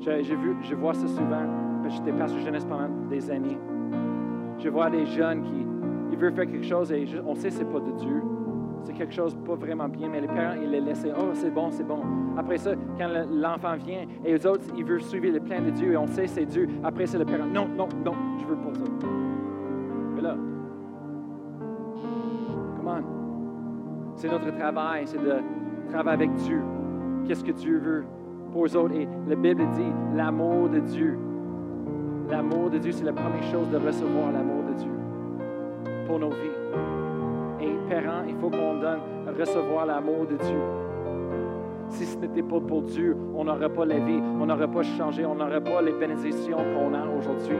J'ai 0.00 0.36
vu, 0.36 0.56
je 0.62 0.74
vois 0.74 0.94
ça 0.94 1.06
souvent 1.06 1.68
j'étais 1.88 2.12
pasteur 2.12 2.40
jeunesse 2.40 2.64
pendant 2.64 2.88
des 3.08 3.30
années. 3.30 3.58
Je 4.58 4.68
vois 4.68 4.90
des 4.90 5.06
jeunes 5.06 5.42
qui 5.42 5.66
ils 6.10 6.16
veulent 6.16 6.32
faire 6.32 6.46
quelque 6.46 6.66
chose 6.66 6.90
et 6.92 7.06
on 7.26 7.34
sait 7.34 7.48
que 7.48 7.54
ce 7.54 7.58
n'est 7.62 7.70
pas 7.70 7.80
de 7.80 7.92
Dieu. 7.92 8.22
C'est 8.84 8.94
quelque 8.94 9.12
chose 9.12 9.36
pas 9.44 9.54
vraiment 9.54 9.88
bien, 9.88 10.08
mais 10.08 10.20
les 10.20 10.26
parents, 10.26 10.54
ils 10.60 10.70
les 10.70 10.80
laissent. 10.80 11.06
Oh, 11.16 11.30
c'est 11.34 11.50
bon, 11.50 11.70
c'est 11.70 11.86
bon. 11.86 12.00
Après 12.36 12.56
ça, 12.56 12.72
quand 12.96 13.08
l'enfant 13.30 13.76
vient 13.76 14.06
et 14.24 14.32
les 14.32 14.46
autres, 14.46 14.64
ils 14.76 14.84
veulent 14.84 15.02
suivre 15.02 15.30
le 15.30 15.40
plan 15.40 15.60
de 15.60 15.70
Dieu 15.70 15.92
et 15.92 15.96
on 15.96 16.06
sait 16.06 16.22
que 16.22 16.30
c'est 16.30 16.46
Dieu. 16.46 16.68
Après, 16.82 17.06
c'est 17.06 17.18
le 17.18 17.26
parent. 17.26 17.46
Non, 17.46 17.68
non, 17.68 17.88
non, 18.04 18.14
je 18.40 18.46
veux 18.46 18.56
pas 18.56 18.72
ça. 18.74 19.08
Mais 20.14 20.22
là, 20.22 20.36
C'est 24.16 24.28
notre 24.28 24.56
travail, 24.56 25.02
c'est 25.06 25.22
de 25.22 25.36
travailler 25.90 26.24
avec 26.24 26.34
Dieu. 26.34 26.60
Qu'est-ce 27.26 27.44
que 27.44 27.52
Dieu 27.52 27.78
veut 27.78 28.04
pour 28.52 28.66
eux 28.66 28.76
autres? 28.76 28.94
Et 28.94 29.08
la 29.28 29.36
Bible 29.36 29.66
dit 29.74 29.92
l'amour 30.16 30.68
de 30.68 30.80
Dieu 30.80 31.18
L'amour 32.30 32.68
de 32.68 32.76
Dieu, 32.76 32.92
c'est 32.92 33.04
la 33.04 33.12
première 33.14 33.42
chose 33.44 33.70
de 33.70 33.78
recevoir 33.78 34.30
l'amour 34.32 34.62
de 34.64 34.74
Dieu 34.74 34.90
pour 36.06 36.18
nos 36.18 36.28
vies. 36.28 36.58
Et 37.62 37.70
parents, 37.88 38.22
il 38.28 38.34
faut 38.34 38.50
qu'on 38.50 38.78
donne 38.78 39.00
recevoir 39.38 39.86
l'amour 39.86 40.26
de 40.26 40.36
Dieu. 40.36 40.60
Si 41.88 42.04
ce 42.04 42.18
n'était 42.18 42.42
pas 42.42 42.60
pour 42.60 42.82
Dieu, 42.82 43.16
on 43.34 43.44
n'aurait 43.44 43.72
pas 43.72 43.86
la 43.86 43.98
vie, 43.98 44.20
on 44.38 44.44
n'aurait 44.44 44.68
pas 44.68 44.82
changé, 44.82 45.24
on 45.24 45.36
n'aurait 45.36 45.64
pas 45.64 45.80
les 45.80 45.92
bénédictions 45.92 46.58
qu'on 46.58 46.92
a 46.92 47.06
aujourd'hui. 47.18 47.56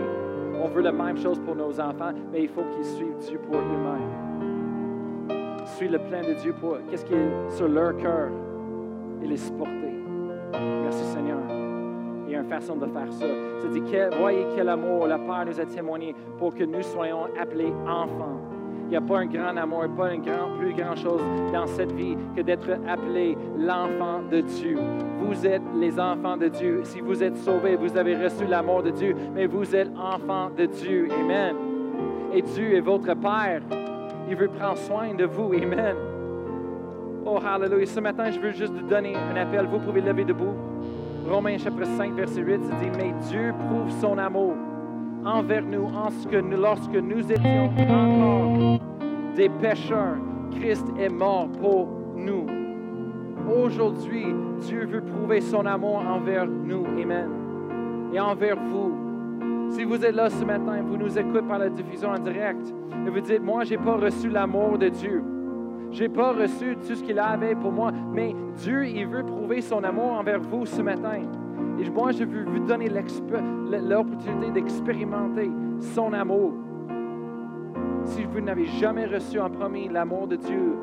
On 0.62 0.68
veut 0.68 0.83
la 0.83 0.93
même 0.93 1.16
chose 1.16 1.39
pour 1.39 1.57
nos 1.57 1.81
enfants, 1.81 2.12
mais 2.31 2.43
il 2.43 2.49
faut 2.49 2.64
qu'ils 2.64 2.85
suivent 2.85 3.16
Dieu 3.26 3.39
pour 3.39 3.57
eux-mêmes. 3.57 4.28
Suivent 5.77 5.93
le 5.93 5.99
plan 5.99 6.23
de 6.23 6.35
Dieu 6.35 6.55
pour 6.59 6.79
qu'est-ce 6.91 7.05
qui 7.05 7.14
est 7.14 7.51
sur 7.51 7.69
leur 7.69 7.97
cœur 7.97 8.31
et 9.23 9.27
les 9.27 9.37
supporter. 9.37 9.93
Merci 10.83 11.05
Seigneur 11.05 11.39
il 12.29 12.33
y 12.33 12.37
a 12.37 12.41
une 12.41 12.49
façon 12.49 12.77
de 12.77 12.87
faire 12.87 13.11
ça. 13.11 13.27
C'est 13.61 13.71
dit, 13.71 13.83
voyez 14.21 14.47
quel 14.55 14.69
amour 14.69 15.07
le 15.07 15.16
Père 15.16 15.47
nous 15.47 15.59
a 15.59 15.64
témoigné 15.64 16.14
pour 16.39 16.55
que 16.55 16.62
nous 16.62 16.83
soyons 16.83 17.25
appelés 17.41 17.73
enfants. 17.87 18.39
Il 18.85 18.91
n'y 18.91 18.97
a 18.97 19.01
pas 19.01 19.19
un 19.19 19.27
grand 19.27 19.57
amour, 19.57 19.85
pas 19.97 20.14
une 20.14 20.23
grand, 20.23 20.57
plus 20.59 20.75
grande 20.75 20.97
chose 20.97 21.21
dans 21.53 21.66
cette 21.66 21.93
vie 21.93 22.16
que 22.37 22.43
d'être 22.43 22.71
appelé 22.87 23.37
l'enfant 23.59 24.23
de 24.31 24.41
Dieu. 24.41 24.79
Vous 25.21 25.47
êtes 25.47 25.62
les 25.77 25.99
enfants 25.99 26.37
de 26.37 26.49
Dieu. 26.49 26.81
Si 26.85 27.01
vous 27.01 27.23
êtes 27.23 27.37
sauvés, 27.37 27.77
vous 27.77 27.97
avez 27.97 28.16
reçu 28.16 28.47
l'amour 28.47 28.83
de 28.83 28.91
Dieu, 28.91 29.14
mais 29.35 29.47
vous 29.47 29.75
êtes 29.75 29.91
enfants 29.97 30.51
de 30.57 30.66
Dieu. 30.66 31.09
Amen. 31.21 31.55
Et 32.33 32.43
Dieu 32.43 32.75
est 32.75 32.81
votre 32.81 33.14
Père. 33.14 33.62
Il 34.29 34.37
veut 34.37 34.49
prendre 34.49 34.76
soin 34.79 35.14
de 35.14 35.24
vous. 35.24 35.53
Amen. 35.55 35.97
Oh, 37.24 37.39
hallelujah. 37.45 37.87
Ce 37.87 38.01
matin, 38.01 38.31
je 38.31 38.39
veux 38.39 38.53
juste 38.53 38.74
donner 38.89 39.14
un 39.16 39.37
appel. 39.37 39.66
Vous 39.66 39.79
pouvez 39.79 40.01
lever 40.01 40.24
debout. 40.24 40.55
Romains 41.29 41.59
chapitre 41.59 41.87
5, 41.97 42.14
verset 42.14 42.41
8, 42.41 42.64
se 42.64 42.70
dit, 42.70 42.91
mais 42.97 43.12
Dieu 43.29 43.55
prouve 43.66 43.91
son 44.01 44.16
amour 44.18 44.55
envers 45.24 45.62
nous 45.62 45.85
en 45.85 46.11
ce 46.11 46.26
que 46.26 46.37
lorsque 46.37 46.95
nous 46.95 47.31
étions 47.31 47.70
encore 47.76 48.81
des 49.37 49.49
pécheurs, 49.49 50.16
Christ 50.53 50.87
est 50.99 51.11
mort 51.11 51.49
pour 51.61 51.89
nous. 52.16 52.47
Aujourd'hui, 53.62 54.26
Dieu 54.61 54.87
veut 54.87 55.03
prouver 55.03 55.41
son 55.41 55.66
amour 55.66 55.99
envers 55.99 56.47
nous. 56.47 56.85
Amen. 57.01 57.29
Et 58.12 58.20
envers 58.20 58.57
vous. 58.57 59.08
Si 59.71 59.85
vous 59.85 60.05
êtes 60.05 60.14
là 60.14 60.31
ce 60.31 60.45
matin, 60.45 60.83
vous 60.83 60.97
nous 60.97 61.19
écoutez 61.19 61.43
par 61.43 61.59
la 61.59 61.69
diffusion 61.69 62.11
en 62.11 62.19
direct, 62.19 62.75
et 63.07 63.11
vous 63.11 63.21
dites, 63.21 63.43
moi, 63.43 63.64
je 63.64 63.71
n'ai 63.75 63.79
pas 63.79 63.97
reçu 63.97 64.29
l'amour 64.29 64.79
de 64.79 64.89
Dieu. 64.89 65.23
Je 65.91 66.03
n'ai 66.03 66.09
pas 66.09 66.33
reçu 66.33 66.77
tout 66.77 66.95
ce 66.95 67.03
qu'il 67.03 67.19
avait 67.19 67.55
pour 67.55 67.73
moi, 67.73 67.93
mais 68.12 68.35
Dieu, 68.57 68.87
il 68.87 69.07
veut 69.07 69.25
prouver 69.25 69.61
son 69.61 69.85
amour 69.85 70.12
envers 70.12 70.41
vous 70.41 70.66
ce 70.66 70.83
matin. 70.83 71.21
Et 71.81 71.91
moi, 71.91 72.12
je 72.12 72.25
veux 72.25 72.45
vous 72.45 72.61
donner 72.61 72.89
l'opportunité 72.89 74.51
d'expérimenter 74.53 75.51
son 75.81 76.12
amour. 76.12 76.53
Si 78.05 78.25
vous 78.25 78.41
n'avez 78.41 78.66
jamais 78.66 79.07
reçu 79.07 79.39
en 79.39 79.51
premier 79.51 79.89
l'amour 79.89 80.27
de 80.27 80.37
Dieu 80.37 80.77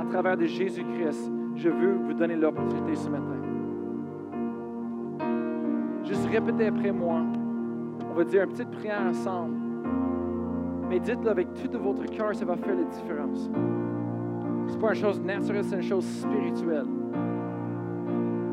à 0.00 0.04
travers 0.04 0.36
de 0.36 0.46
Jésus-Christ, 0.46 1.30
je 1.56 1.68
veux 1.68 1.94
vous 1.94 2.14
donner 2.14 2.36
l'opportunité 2.36 2.96
ce 2.96 3.08
matin. 3.08 3.53
Juste 6.04 6.26
répétez 6.30 6.66
après 6.66 6.92
moi. 6.92 7.20
On 8.10 8.14
va 8.14 8.24
dire 8.24 8.42
une 8.44 8.50
petite 8.50 8.70
prière 8.70 9.02
ensemble. 9.08 9.56
Mais 10.88 11.00
dites-le 11.00 11.30
avec 11.30 11.52
tout 11.54 11.68
de 11.68 11.78
votre 11.78 12.04
cœur, 12.04 12.34
ça 12.34 12.44
va 12.44 12.56
faire 12.56 12.74
la 12.76 12.84
différence. 12.84 13.50
C'est 14.66 14.78
pas 14.78 14.90
une 14.90 15.00
chose 15.00 15.20
naturelle, 15.20 15.64
c'est 15.64 15.76
une 15.76 15.82
chose 15.82 16.04
spirituelle. 16.04 16.86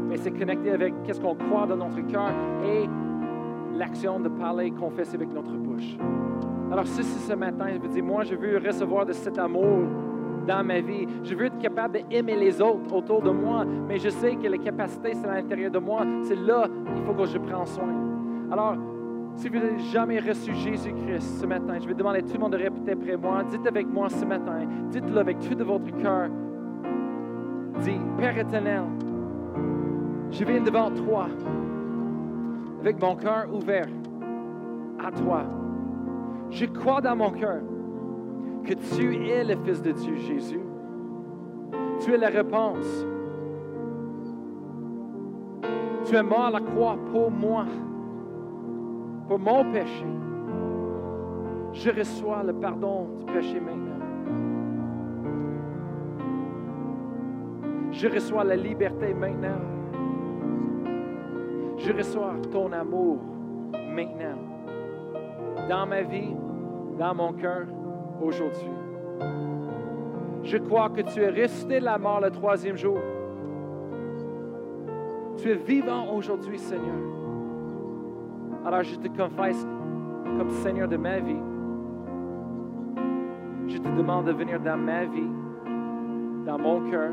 Mais 0.07 0.17
c'est 0.17 0.31
connecté 0.31 0.71
avec 0.71 0.93
qu'est-ce 1.03 1.19
qu'on 1.19 1.35
croit 1.35 1.67
dans 1.67 1.77
notre 1.77 2.01
cœur 2.07 2.31
et 2.65 2.89
l'action 3.77 4.19
de 4.19 4.29
parler, 4.29 4.71
confesser 4.71 5.15
avec 5.15 5.33
notre 5.33 5.51
bouche. 5.51 5.97
Alors, 6.71 6.87
si 6.87 7.03
ce 7.03 7.33
matin, 7.33 7.65
je 7.73 7.79
veux 7.79 7.89
dire, 7.89 8.03
moi, 8.03 8.23
je 8.23 8.35
veux 8.35 8.57
recevoir 8.57 9.05
de 9.05 9.13
cet 9.13 9.37
amour 9.37 9.87
dans 10.47 10.63
ma 10.63 10.79
vie. 10.79 11.07
Je 11.23 11.35
veux 11.35 11.45
être 11.45 11.59
capable 11.59 11.99
d'aimer 12.09 12.35
les 12.35 12.61
autres 12.61 12.93
autour 12.93 13.21
de 13.21 13.31
moi, 13.31 13.65
mais 13.87 13.97
je 13.97 14.09
sais 14.09 14.35
que 14.35 14.47
la 14.47 14.57
capacité, 14.57 15.13
c'est 15.13 15.27
à 15.27 15.35
l'intérieur 15.35 15.71
de 15.71 15.79
moi. 15.79 16.05
C'est 16.23 16.35
là 16.35 16.67
il 16.95 17.03
faut 17.03 17.13
que 17.13 17.25
je 17.25 17.37
prenne 17.37 17.65
soin. 17.65 17.89
Alors, 18.51 18.75
si 19.35 19.47
vous 19.47 19.55
n'avez 19.55 19.79
jamais 19.79 20.19
reçu 20.19 20.53
Jésus-Christ 20.53 21.39
ce 21.39 21.45
matin, 21.45 21.75
je 21.79 21.87
vais 21.87 21.93
demander 21.93 22.19
à 22.19 22.21
tout 22.21 22.33
le 22.33 22.39
monde 22.39 22.51
de 22.51 22.57
répéter 22.57 22.91
après 22.91 23.17
moi. 23.17 23.43
Dites 23.43 23.65
avec 23.65 23.87
moi 23.87 24.09
ce 24.09 24.25
matin. 24.25 24.65
Dites-le 24.89 25.17
avec 25.17 25.39
tout 25.39 25.55
de 25.55 25.63
votre 25.63 25.95
cœur. 25.97 26.29
Dis, 27.79 27.99
Père 28.17 28.37
éternel, 28.37 28.83
je 30.31 30.43
viens 30.43 30.61
devant 30.61 30.91
toi 30.91 31.27
avec 32.81 33.01
mon 33.01 33.15
cœur 33.15 33.47
ouvert 33.53 33.87
à 34.99 35.11
toi. 35.11 35.43
Je 36.49 36.65
crois 36.65 37.01
dans 37.01 37.15
mon 37.15 37.31
cœur 37.31 37.61
que 38.63 38.73
tu 38.73 39.27
es 39.27 39.43
le 39.43 39.55
Fils 39.57 39.81
de 39.81 39.91
Dieu, 39.91 40.15
Jésus. 40.15 40.61
Tu 42.03 42.13
es 42.13 42.17
la 42.17 42.29
réponse. 42.29 43.05
Tu 46.05 46.15
es 46.15 46.23
mort 46.23 46.45
à 46.45 46.51
la 46.51 46.59
croix 46.59 46.97
pour 47.11 47.31
moi, 47.31 47.65
pour 49.27 49.39
mon 49.39 49.71
péché. 49.71 50.05
Je 51.73 51.89
reçois 51.89 52.43
le 52.43 52.53
pardon 52.53 53.07
du 53.19 53.25
péché 53.25 53.59
maintenant. 53.59 53.91
Je 57.91 58.07
reçois 58.07 58.43
la 58.43 58.55
liberté 58.55 59.13
maintenant. 59.13 59.61
Je 61.77 61.91
reçois 61.93 62.33
ton 62.51 62.71
amour 62.71 63.19
maintenant. 63.73 64.37
Dans 65.69 65.85
ma 65.85 66.01
vie, 66.01 66.35
dans 66.97 67.15
mon 67.15 67.33
cœur, 67.33 67.65
aujourd'hui. 68.21 68.69
Je 70.43 70.57
crois 70.57 70.89
que 70.89 71.01
tu 71.01 71.21
es 71.21 71.29
resté 71.29 71.79
de 71.79 71.85
la 71.85 71.97
mort 71.97 72.19
le 72.21 72.31
troisième 72.31 72.77
jour. 72.77 72.97
Tu 75.37 75.49
es 75.49 75.55
vivant 75.55 76.13
aujourd'hui, 76.13 76.59
Seigneur. 76.59 76.95
Alors 78.65 78.83
je 78.83 78.95
te 78.95 79.07
confesse 79.07 79.65
comme 80.37 80.49
Seigneur 80.49 80.87
de 80.87 80.97
ma 80.97 81.19
vie. 81.19 81.39
Je 83.67 83.77
te 83.77 83.87
demande 83.89 84.25
de 84.25 84.33
venir 84.33 84.59
dans 84.59 84.77
ma 84.77 85.05
vie, 85.05 85.29
dans 86.45 86.57
mon 86.59 86.89
cœur. 86.89 87.11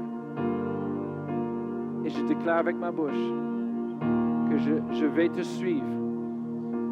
Et 2.04 2.10
je 2.10 2.22
déclare 2.24 2.58
avec 2.58 2.76
ma 2.76 2.90
bouche 2.90 3.12
que 4.50 4.58
je, 4.58 4.72
je 4.92 5.06
vais 5.06 5.28
te 5.28 5.42
suivre 5.42 5.86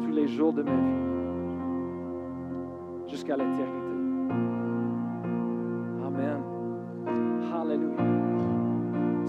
tous 0.01 0.11
les 0.11 0.27
jours 0.27 0.53
de 0.53 0.63
ma 0.63 0.71
vie, 0.71 1.01
jusqu'à 3.07 3.35
l'éternité. 3.35 3.86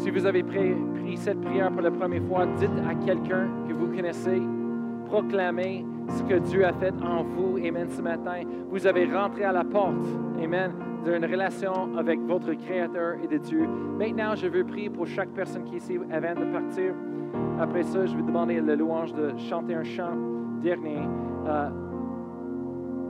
Si 0.08 0.10
vous 0.10 0.24
avez 0.24 0.42
pris, 0.42 0.74
cette 1.16 1.40
prière 1.40 1.70
pour 1.70 1.82
la 1.82 1.90
première 1.90 2.22
fois, 2.22 2.46
dites 2.58 2.70
à 2.88 2.94
quelqu'un 2.94 3.48
que 3.68 3.74
vous 3.74 3.88
connaissez, 3.88 4.40
proclamez 5.06 5.84
ce 6.08 6.22
que 6.22 6.38
Dieu 6.38 6.64
a 6.64 6.72
fait 6.72 6.94
en 7.02 7.24
vous. 7.24 7.58
Amen. 7.58 7.88
Ce 7.90 8.00
matin, 8.00 8.42
vous 8.70 8.86
avez 8.86 9.04
rentré 9.04 9.44
à 9.44 9.52
la 9.52 9.64
porte. 9.64 10.06
Amen. 10.42 10.72
D'une 11.04 11.24
relation 11.24 11.96
avec 11.96 12.20
votre 12.20 12.52
Créateur 12.54 13.16
et 13.22 13.26
de 13.26 13.36
Dieu. 13.38 13.66
Maintenant, 13.98 14.34
je 14.34 14.46
veux 14.46 14.64
prier 14.64 14.88
pour 14.88 15.06
chaque 15.06 15.30
personne 15.30 15.64
qui 15.64 15.74
est 15.74 15.78
ici 15.78 15.98
avant 16.10 16.40
de 16.40 16.52
partir. 16.52 16.94
Après 17.60 17.82
ça, 17.82 18.06
je 18.06 18.16
vais 18.16 18.22
demander 18.22 18.60
le 18.60 18.76
louange 18.76 19.12
de 19.12 19.36
chanter 19.36 19.74
un 19.74 19.84
chant 19.84 20.16
dernier. 20.62 21.00
Euh, 21.46 21.68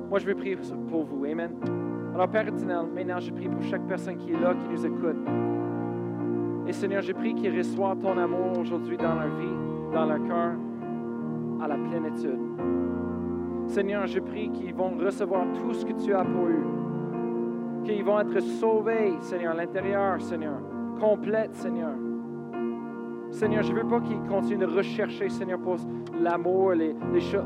moi, 0.09 0.19
je 0.19 0.27
veux 0.27 0.35
prier 0.35 0.57
pour 0.89 1.05
vous. 1.05 1.25
Amen. 1.25 1.51
Alors, 2.15 2.29
Père 2.29 2.49
éternel, 2.49 2.87
maintenant, 2.95 3.21
je 3.21 3.31
prie 3.31 3.49
pour 3.49 3.63
chaque 3.63 3.87
personne 3.87 4.17
qui 4.17 4.33
est 4.33 4.41
là, 4.41 4.55
qui 4.55 4.69
nous 4.69 4.87
écoute. 4.87 5.17
Et 6.67 6.73
Seigneur, 6.73 7.03
je 7.03 7.13
prie 7.13 7.35
qu'ils 7.35 7.57
reçoivent 7.57 7.99
ton 7.99 8.17
amour 8.19 8.59
aujourd'hui 8.59 8.97
dans 8.97 9.15
leur 9.15 9.29
vie, 9.37 9.93
dans 9.93 10.07
leur 10.07 10.23
cœur, 10.25 10.53
à 11.63 11.69
la 11.69 11.77
plénitude. 11.77 12.41
Seigneur, 13.67 14.07
je 14.07 14.21
prie 14.21 14.51
qu'ils 14.51 14.75
vont 14.75 14.97
recevoir 14.99 15.45
tout 15.53 15.73
ce 15.75 15.85
que 15.85 15.93
tu 15.93 16.15
as 16.15 16.25
pour 16.25 16.47
eux. 16.47 17.85
Qu'ils 17.85 18.05
vont 18.05 18.21
être 18.21 18.41
sauvés, 18.41 19.13
Seigneur, 19.21 19.53
à 19.53 19.57
l'intérieur, 19.57 20.21
Seigneur. 20.21 20.59
Complète, 20.99 21.55
Seigneur. 21.55 21.95
Seigneur, 23.31 23.63
je 23.63 23.73
ne 23.73 23.81
veux 23.81 23.89
pas 23.89 24.01
qu'ils 24.01 24.21
continuent 24.23 24.59
de 24.59 24.67
rechercher, 24.67 25.29
Seigneur, 25.29 25.59
pour 25.61 25.77
l'amour 26.19 26.73
les, 26.73 26.95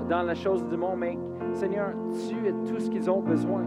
dans 0.09 0.23
la 0.23 0.35
chose 0.35 0.65
du 0.67 0.77
monde, 0.77 0.99
mais 0.99 1.19
Seigneur, 1.55 1.91
tu 2.29 2.47
es 2.47 2.53
tout 2.67 2.79
ce 2.79 2.91
qu'ils 2.91 3.11
ont 3.11 3.21
besoin. 3.21 3.63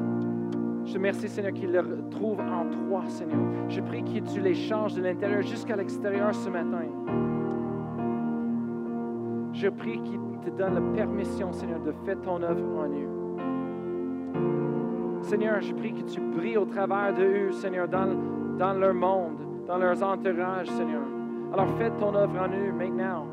Je 0.85 0.91
te 0.91 0.97
remercie, 0.97 1.27
Seigneur, 1.27 1.53
qu'ils 1.53 1.71
le 1.71 2.09
trouvent 2.09 2.41
en 2.41 2.65
toi, 2.69 3.03
Seigneur. 3.07 3.39
Je 3.69 3.81
prie 3.81 4.03
que 4.03 4.19
tu 4.31 4.39
les 4.39 4.53
changes 4.53 4.93
de 4.93 5.01
l'intérieur 5.01 5.41
jusqu'à 5.41 5.75
l'extérieur 5.75 6.33
ce 6.33 6.49
matin. 6.49 6.85
Je 9.53 9.69
prie 9.69 9.99
qu'il 10.03 10.19
te 10.43 10.49
donne 10.49 10.75
la 10.75 10.81
permission, 10.95 11.51
Seigneur, 11.53 11.79
de 11.79 11.91
faire 12.05 12.21
ton 12.21 12.41
œuvre 12.43 12.79
en 12.79 12.89
eux. 12.89 13.09
Seigneur, 15.23 15.59
je 15.61 15.73
prie 15.73 15.93
que 15.93 16.03
tu 16.03 16.21
brilles 16.21 16.57
au 16.57 16.65
travers 16.65 17.15
de 17.15 17.23
eux, 17.23 17.51
Seigneur, 17.51 17.87
dans, 17.87 18.07
dans 18.59 18.73
leur 18.73 18.93
monde, 18.93 19.37
dans 19.67 19.77
leurs 19.77 20.03
entourages, 20.03 20.69
Seigneur. 20.69 21.01
Alors 21.51 21.67
fais 21.77 21.89
ton 21.91 22.13
œuvre 22.13 22.39
en 22.39 22.49
eux 22.49 22.71
maintenant. 22.71 23.25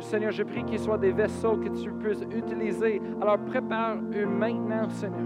Seigneur, 0.00 0.32
je 0.32 0.42
prie 0.42 0.64
qu'ils 0.64 0.80
soient 0.80 0.98
des 0.98 1.12
vaisseaux 1.12 1.56
que 1.56 1.68
tu 1.68 1.90
puisses 1.92 2.24
utiliser. 2.34 3.00
Alors 3.20 3.38
prépare-eux 3.38 4.26
maintenant, 4.26 4.88
Seigneur. 4.88 5.20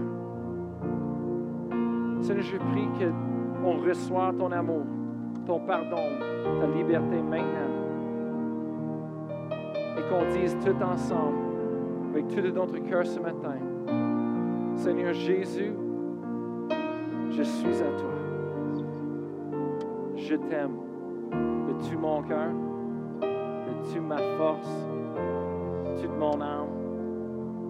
Seigneur, 2.21 2.43
je 2.43 2.57
prie 2.57 2.87
qu'on 3.61 3.77
reçoive 3.77 4.37
ton 4.37 4.51
amour, 4.51 4.85
ton 5.45 5.59
pardon, 5.59 6.19
ta 6.59 6.67
liberté 6.67 7.21
maintenant. 7.21 7.47
Et 9.97 10.09
qu'on 10.09 10.25
dise 10.31 10.57
tout 10.63 10.83
ensemble, 10.83 11.37
avec 12.11 12.27
tout 12.27 12.41
notre 12.53 12.77
cœur 12.79 13.05
ce 13.05 13.19
matin, 13.19 13.57
Seigneur 14.75 15.13
Jésus, 15.13 15.73
je 17.31 17.43
suis 17.43 17.81
à 17.81 17.91
toi. 17.99 18.13
Je 20.15 20.35
t'aime 20.35 20.77
de 21.31 21.89
tout 21.89 21.99
mon 21.99 22.21
cœur, 22.23 22.51
toute 23.93 24.07
ma 24.07 24.17
force, 24.37 24.87
de 25.85 26.01
toute 26.01 26.17
mon 26.17 26.41
âme, 26.41 26.67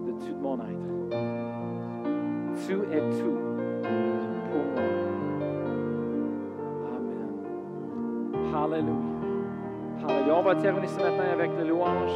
de 0.06 0.12
tout 0.12 0.36
mon 0.40 0.58
être. 0.58 0.88
Tu 2.66 2.72
es 2.92 3.00
tout 3.20 3.38
Alléluia. 8.54 10.34
On 10.36 10.42
va 10.42 10.54
terminer 10.54 10.86
ce 10.86 10.98
matin 10.98 11.24
avec 11.32 11.50
le 11.58 11.68
louange. 11.68 12.12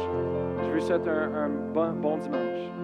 Je 0.63 0.71
vous 0.73 0.79
souhaite 0.85 1.07
un, 1.07 1.45
un 1.45 1.49
bon, 1.73 1.91
bon 1.93 2.17
dimanche. 2.17 2.82